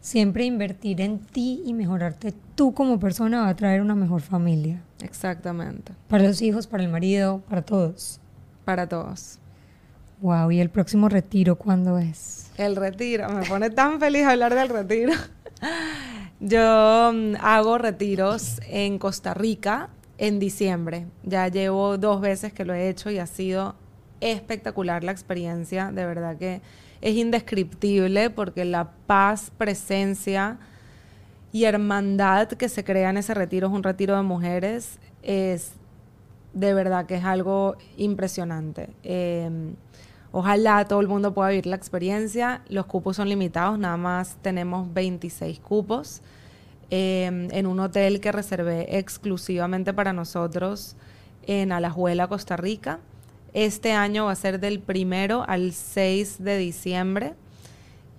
siempre 0.00 0.44
invertir 0.44 1.00
en 1.00 1.18
ti 1.18 1.62
y 1.64 1.74
mejorarte 1.74 2.32
tú 2.54 2.72
como 2.72 2.98
persona 3.00 3.42
va 3.42 3.48
a 3.48 3.56
traer 3.56 3.80
una 3.82 3.94
mejor 3.94 4.20
familia. 4.20 4.82
Exactamente. 5.02 5.92
Para 6.08 6.24
los 6.24 6.40
hijos, 6.42 6.66
para 6.66 6.82
el 6.82 6.88
marido, 6.90 7.42
para 7.48 7.62
todos. 7.62 8.20
Para 8.64 8.88
todos. 8.88 9.39
Wow, 10.20 10.50
¿y 10.50 10.60
el 10.60 10.68
próximo 10.68 11.08
retiro 11.08 11.56
cuándo 11.56 11.96
es? 11.96 12.50
El 12.58 12.76
retiro, 12.76 13.28
me 13.30 13.42
pone 13.46 13.70
tan 13.70 13.98
feliz 13.98 14.26
hablar 14.26 14.54
del 14.54 14.68
retiro. 14.68 15.14
Yo 16.40 17.10
mm, 17.14 17.36
hago 17.40 17.78
retiros 17.78 18.60
en 18.68 18.98
Costa 18.98 19.32
Rica 19.32 19.88
en 20.18 20.38
diciembre. 20.38 21.06
Ya 21.22 21.48
llevo 21.48 21.96
dos 21.96 22.20
veces 22.20 22.52
que 22.52 22.66
lo 22.66 22.74
he 22.74 22.90
hecho 22.90 23.10
y 23.10 23.18
ha 23.18 23.26
sido 23.26 23.76
espectacular 24.20 25.02
la 25.04 25.12
experiencia. 25.12 25.90
De 25.90 26.04
verdad 26.04 26.36
que 26.36 26.60
es 27.00 27.14
indescriptible 27.16 28.28
porque 28.28 28.66
la 28.66 28.90
paz, 29.06 29.50
presencia 29.56 30.58
y 31.50 31.64
hermandad 31.64 32.48
que 32.48 32.68
se 32.68 32.84
crea 32.84 33.08
en 33.08 33.16
ese 33.16 33.32
retiro, 33.32 33.68
es 33.68 33.72
un 33.72 33.82
retiro 33.82 34.16
de 34.16 34.22
mujeres, 34.22 34.98
es 35.22 35.72
de 36.52 36.74
verdad 36.74 37.06
que 37.06 37.14
es 37.14 37.24
algo 37.24 37.76
impresionante. 37.96 38.90
Eh, 39.02 39.72
ojalá 40.32 40.86
todo 40.86 41.00
el 41.00 41.08
mundo 41.08 41.34
pueda 41.34 41.50
vivir 41.50 41.66
la 41.66 41.76
experiencia. 41.76 42.62
Los 42.68 42.86
cupos 42.86 43.16
son 43.16 43.28
limitados, 43.28 43.78
nada 43.78 43.96
más 43.96 44.36
tenemos 44.42 44.92
26 44.92 45.60
cupos 45.60 46.22
eh, 46.90 47.48
en 47.50 47.66
un 47.66 47.80
hotel 47.80 48.20
que 48.20 48.32
reservé 48.32 48.98
exclusivamente 48.98 49.92
para 49.92 50.12
nosotros 50.12 50.96
en 51.46 51.72
Alajuela, 51.72 52.28
Costa 52.28 52.56
Rica. 52.56 53.00
Este 53.52 53.92
año 53.92 54.26
va 54.26 54.32
a 54.32 54.36
ser 54.36 54.60
del 54.60 54.80
primero 54.80 55.44
al 55.48 55.72
6 55.72 56.42
de 56.42 56.58
diciembre. 56.58 57.34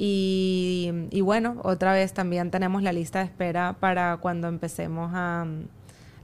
Y, 0.03 1.21
bueno, 1.21 1.61
otra 1.63 1.93
vez 1.93 2.11
también 2.11 2.49
tenemos 2.49 2.81
la 2.81 2.91
lista 2.91 3.19
de 3.19 3.25
espera 3.25 3.75
para 3.79 4.17
cuando 4.17 4.47
empecemos 4.47 5.11
a, 5.13 5.45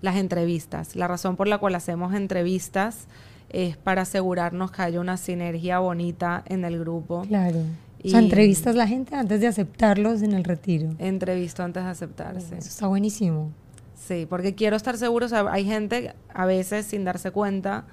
las 0.02 0.16
entrevistas. 0.16 0.96
La 0.96 1.08
razón 1.08 1.36
por 1.36 1.48
la 1.48 1.58
cual 1.58 1.76
hacemos 1.76 2.14
entrevistas 2.14 3.08
es 3.50 3.78
para 3.78 4.04
asegurarnos 4.04 4.72
que 4.72 4.82
haya 4.82 5.00
una 5.00 5.18
sinergia 5.18 5.80
bonita 5.80 6.44
en 6.48 6.66
el 6.66 6.80
grupo. 6.80 7.24
Claro. 7.28 7.60
o 8.04 8.10
sea, 8.10 8.20
entrevistas 8.20 8.76
la 8.76 8.88
gente 8.88 9.16
antes 9.16 9.42
de 9.42 9.48
aceptarlos 9.48 10.22
en 10.22 10.34
el 10.34 10.44
retiro. 10.44 10.90
Entrevisto 11.00 11.64
antes 11.64 11.84
de 11.84 11.90
aceptarse. 11.90 12.58
Eso 12.58 12.68
está 12.68 12.88
buenísimo. 12.88 13.52
Sí, 13.96 14.26
porque 14.30 14.56
quiero 14.56 14.76
estar 14.76 14.98
seguro, 14.98 15.26
o 15.26 15.30
sea, 15.30 15.46
hay 15.52 15.66
gente 15.66 16.14
a 16.34 16.46
veces 16.46 16.86
sin 16.86 17.04
darse 17.04 17.32
cuenta 17.32 17.86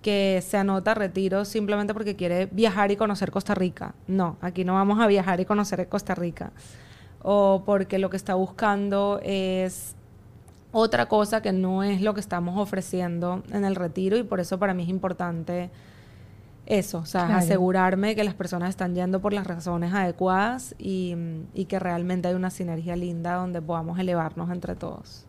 que 0.00 0.44
se 0.46 0.58
anota 0.58 0.92
a 0.92 0.94
retiro 0.94 1.46
simplemente 1.46 1.94
porque 1.94 2.14
quiere 2.14 2.46
viajar 2.46 2.90
y 2.90 2.96
conocer 2.96 3.30
Costa 3.30 3.54
Rica. 3.54 3.94
No, 4.06 4.36
aquí 4.42 4.64
no 4.64 4.74
vamos 4.74 5.00
a 5.00 5.06
viajar 5.06 5.40
y 5.40 5.46
conocer 5.46 5.88
Costa 5.88 6.14
Rica. 6.14 6.52
O 7.22 7.62
porque 7.64 7.98
lo 7.98 8.10
que 8.10 8.18
está 8.18 8.34
buscando 8.34 9.18
es 9.22 9.96
otra 10.74 11.06
cosa 11.06 11.40
que 11.40 11.52
no 11.52 11.84
es 11.84 12.02
lo 12.02 12.14
que 12.14 12.20
estamos 12.20 12.58
ofreciendo 12.58 13.44
en 13.52 13.64
el 13.64 13.76
retiro 13.76 14.16
y 14.16 14.24
por 14.24 14.40
eso 14.40 14.58
para 14.58 14.74
mí 14.74 14.82
es 14.82 14.88
importante 14.88 15.70
eso, 16.66 16.98
o 16.98 17.06
sea, 17.06 17.36
asegurarme 17.36 18.16
que 18.16 18.24
las 18.24 18.34
personas 18.34 18.70
están 18.70 18.94
yendo 18.94 19.20
por 19.20 19.32
las 19.32 19.46
razones 19.46 19.92
adecuadas 19.92 20.74
y, 20.78 21.14
y, 21.52 21.66
que 21.66 21.78
realmente 21.78 22.28
hay 22.28 22.34
una 22.34 22.50
sinergia 22.50 22.96
linda 22.96 23.34
donde 23.34 23.60
podamos 23.60 23.98
elevarnos 23.98 24.50
entre 24.50 24.74
todos. 24.74 25.26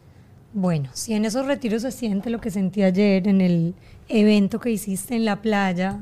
Bueno, 0.54 0.90
si 0.94 1.14
en 1.14 1.26
esos 1.26 1.46
retiros 1.46 1.82
se 1.82 1.92
siente 1.92 2.30
lo 2.30 2.40
que 2.40 2.52
sentí 2.52 2.84
ayer 2.84 3.28
en 3.28 3.42
el 3.42 3.76
evento 4.08 4.60
que 4.62 4.72
hiciste 4.72 5.16
en 5.16 5.26
la 5.26 5.42
playa, 5.42 6.00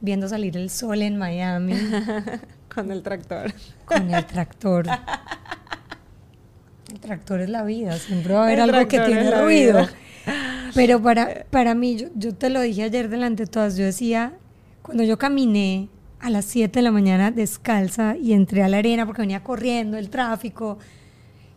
viendo 0.00 0.28
salir 0.28 0.56
el 0.56 0.70
sol 0.70 1.02
en 1.02 1.18
Miami. 1.18 1.74
Con 2.72 2.92
el 2.92 3.02
tractor. 3.02 3.52
Con 3.84 4.14
el 4.14 4.24
tractor. 4.24 4.86
El 6.90 7.00
tractor 7.00 7.40
es 7.40 7.50
la 7.50 7.64
vida, 7.64 7.98
siempre 7.98 8.34
va 8.34 8.40
a 8.40 8.44
haber 8.44 8.60
algo 8.60 8.88
que 8.88 8.98
tiene 9.00 9.30
ruido. 9.30 9.86
Pero 10.74 11.02
para, 11.02 11.44
para 11.50 11.74
mí, 11.74 11.96
yo, 11.96 12.08
yo, 12.14 12.34
te 12.34 12.50
lo 12.50 12.60
dije 12.60 12.84
ayer 12.84 13.08
delante 13.08 13.44
de 13.44 13.50
todas, 13.50 13.76
yo 13.76 13.84
decía, 13.84 14.34
cuando 14.82 15.02
yo 15.02 15.18
caminé 15.18 15.88
a 16.20 16.30
las 16.30 16.44
7 16.46 16.78
de 16.78 16.82
la 16.82 16.90
mañana 16.90 17.30
descalza 17.30 18.16
y 18.16 18.32
entré 18.32 18.62
a 18.62 18.68
la 18.68 18.78
arena 18.78 19.06
porque 19.06 19.22
venía 19.22 19.42
corriendo 19.42 19.96
el 19.96 20.10
tráfico, 20.10 20.78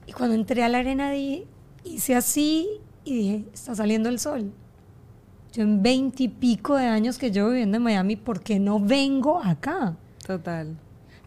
y 0.06 0.12
cuando 0.14 0.36
entré 0.36 0.64
a 0.64 0.70
la 0.70 0.80
arena 0.80 1.12
di, 1.12 1.46
hice 1.84 2.16
así 2.16 2.68
y 3.04 3.16
dije, 3.16 3.46
está 3.54 3.76
saliendo 3.76 4.10
el 4.10 4.20
sol. 4.20 4.52
Yo 5.54 5.64
en 5.64 5.82
veinte 5.82 6.24
y 6.24 6.28
pico 6.30 6.76
de 6.76 6.86
años 6.86 7.18
que 7.18 7.32
llevo 7.32 7.50
viviendo 7.50 7.78
en 7.78 7.84
Miami, 7.84 8.16
¿por 8.16 8.42
qué 8.42 8.60
no 8.60 8.80
vengo 8.80 9.42
acá? 9.42 9.96
Total. 10.26 10.78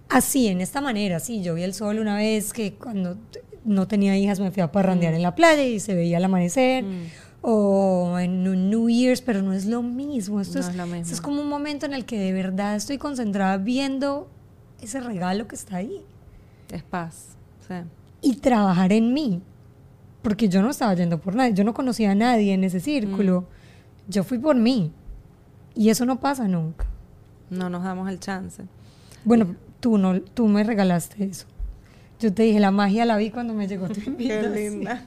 Así, 0.09 0.49
en 0.49 0.61
esta 0.61 0.81
manera, 0.81 1.21
sí, 1.21 1.43
yo 1.43 1.55
vi 1.55 1.63
el 1.63 1.75
sol 1.75 1.99
una 1.99 2.17
vez 2.17 2.53
que 2.53 2.75
cuando 2.75 3.19
no 3.65 3.89
tenía 3.89 4.17
hijas, 4.17 4.41
me 4.41 4.51
fui 4.51 4.63
a 4.63 4.71
parrandear 4.71 5.13
mm. 5.13 5.17
en 5.17 5.23
la 5.23 5.35
playa 5.35 5.63
y 5.63 5.81
se 5.81 5.95
veía 5.95 6.19
el 6.19 6.25
amanecer. 6.25 6.85
Mm. 6.85 7.07
O 7.47 8.19
en 8.19 8.49
un 8.49 8.71
New 8.71 8.89
Year's, 8.89 9.21
pero 9.21 9.43
no 9.43 9.53
es 9.53 9.67
lo 9.67 9.83
mismo. 9.83 10.41
Esto, 10.41 10.59
es, 10.59 10.75
lo 10.75 10.87
mismo. 10.87 11.03
esto 11.03 11.13
es 11.13 11.21
como 11.21 11.43
un 11.43 11.49
momento 11.49 11.85
en 11.85 11.93
el 11.93 12.07
que 12.07 12.19
de 12.19 12.33
verdad 12.33 12.75
estoy 12.75 12.97
concentrada 12.97 13.59
viendo 13.59 14.31
ese 14.81 15.01
regalo 15.01 15.47
que 15.47 15.55
está 15.55 15.77
ahí. 15.77 16.01
Es 16.73 16.83
paz. 16.83 17.37
Sí. 17.69 17.75
Y 18.23 18.37
trabajar 18.37 18.93
en 18.93 19.13
mí. 19.13 19.43
Porque 20.23 20.49
yo 20.49 20.63
no 20.63 20.71
estaba 20.71 20.95
yendo 20.95 21.21
por 21.21 21.35
nadie. 21.35 21.53
Yo 21.53 21.65
no 21.65 21.75
conocía 21.75 22.13
a 22.13 22.15
nadie 22.15 22.55
en 22.55 22.65
ese 22.65 22.81
círculo. 22.81 23.43
Mm. 23.43 24.11
Yo 24.11 24.25
fui 24.25 24.39
por 24.39 24.57
mí. 24.57 24.91
Y 25.75 25.91
eso 25.91 26.07
no 26.07 26.21
pasa 26.21 26.49
nunca. 26.49 26.87
No 27.51 27.69
nos 27.69 27.85
damos 27.85 28.09
el 28.09 28.21
chance. 28.21 28.63
Bueno, 29.25 29.55
tú, 29.81 29.99
no, 29.99 30.21
tú 30.21 30.49
me 30.49 30.65
regalaste 30.65 31.25
eso. 31.25 31.47
Yo 32.21 32.33
te 32.33 32.45
dije, 32.45 32.61
la 32.61 32.71
magia 32.71 33.05
la 33.05 33.17
vi 33.17 33.31
cuando 33.31 33.55
me 33.55 33.67
llegó 33.67 33.89
tu 33.89 34.01
invitación. 34.01 34.53
Qué 34.53 34.61
linda. 34.61 35.07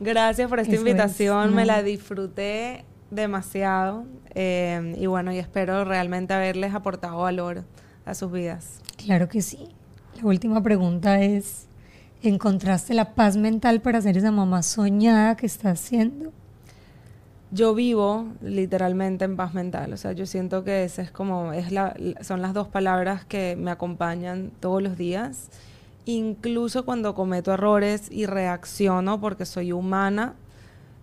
Gracias 0.00 0.48
por 0.48 0.60
esta 0.60 0.74
invitación, 0.74 1.54
me 1.54 1.66
la 1.66 1.82
disfruté 1.82 2.84
demasiado 3.10 4.06
eh, 4.34 4.94
y 4.98 5.06
bueno, 5.06 5.32
y 5.32 5.38
espero 5.38 5.84
realmente 5.84 6.32
haberles 6.32 6.74
aportado 6.74 7.18
valor 7.18 7.64
a 8.06 8.14
sus 8.14 8.32
vidas. 8.32 8.80
Claro 8.96 9.28
que 9.28 9.42
sí. 9.42 9.68
La 10.16 10.26
última 10.26 10.62
pregunta 10.62 11.20
es, 11.20 11.66
¿encontraste 12.22 12.94
la 12.94 13.14
paz 13.14 13.36
mental 13.36 13.82
para 13.82 14.00
ser 14.00 14.16
esa 14.16 14.30
mamá 14.30 14.62
soñada 14.62 15.36
que 15.36 15.46
estás 15.46 15.80
haciendo? 15.80 16.32
Yo 17.52 17.74
vivo 17.74 18.28
literalmente 18.42 19.24
en 19.24 19.36
paz 19.36 19.54
mental. 19.54 19.92
O 19.92 19.96
sea, 19.96 20.12
yo 20.12 20.26
siento 20.26 20.62
que 20.64 20.84
esa 20.84 21.04
son 22.20 22.42
las 22.42 22.54
dos 22.54 22.68
palabras 22.68 23.24
que 23.24 23.56
me 23.56 23.70
acompañan 23.70 24.52
todos 24.60 24.82
los 24.82 24.96
días. 24.96 25.50
Incluso 26.04 26.84
cuando 26.84 27.14
cometo 27.14 27.52
errores 27.52 28.08
y 28.10 28.26
reacciono 28.26 29.20
porque 29.20 29.46
soy 29.46 29.72
humana, 29.72 30.34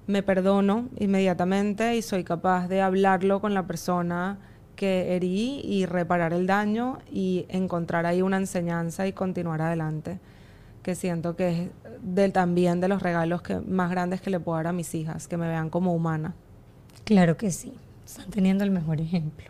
me 0.07 0.23
perdono 0.23 0.87
inmediatamente 0.97 1.95
y 1.97 2.01
soy 2.01 2.23
capaz 2.23 2.67
de 2.67 2.81
hablarlo 2.81 3.41
con 3.41 3.53
la 3.53 3.67
persona 3.67 4.37
que 4.77 5.15
herí 5.15 5.61
y 5.63 5.85
reparar 5.85 6.33
el 6.33 6.47
daño 6.47 6.99
y 7.11 7.45
encontrar 7.49 8.05
ahí 8.05 8.21
una 8.21 8.37
enseñanza 8.37 9.05
y 9.05 9.11
continuar 9.11 9.61
adelante. 9.61 10.19
Que 10.81 10.95
siento 10.95 11.35
que 11.35 11.49
es 11.63 11.69
del, 12.01 12.33
también 12.33 12.79
de 12.81 12.87
los 12.87 13.01
regalos 13.01 13.41
que, 13.41 13.59
más 13.59 13.89
grandes 13.89 14.21
que 14.21 14.29
le 14.29 14.39
puedo 14.39 14.57
dar 14.57 14.67
a 14.67 14.73
mis 14.73 14.93
hijas, 14.95 15.27
que 15.27 15.37
me 15.37 15.47
vean 15.47 15.69
como 15.69 15.93
humana. 15.93 16.35
Claro 17.03 17.37
que 17.37 17.51
sí, 17.51 17.73
están 18.05 18.29
teniendo 18.29 18.63
el 18.63 18.71
mejor 18.71 19.01
ejemplo. 19.01 19.47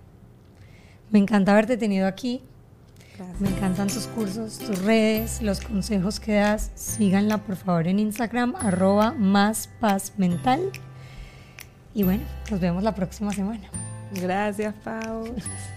Me 1.09 1.19
encanta 1.19 1.53
haberte 1.53 1.77
tenido 1.77 2.07
aquí. 2.07 2.41
Me 3.39 3.49
encantan 3.49 3.87
tus 3.87 4.05
cursos, 4.07 4.59
tus 4.59 4.83
redes, 4.83 5.41
los 5.41 5.59
consejos 5.61 6.19
que 6.19 6.35
das. 6.35 6.71
Síganla 6.75 7.39
por 7.39 7.55
favor 7.55 7.87
en 7.87 7.97
Instagram, 7.97 8.55
arroba 8.55 9.11
más 9.13 9.69
paz 9.79 10.13
mental. 10.17 10.71
Y 11.95 12.03
bueno, 12.03 12.23
nos 12.51 12.59
vemos 12.59 12.83
la 12.83 12.93
próxima 12.93 13.31
semana. 13.33 13.69
Gracias, 14.13 14.73
Pau. 14.83 15.25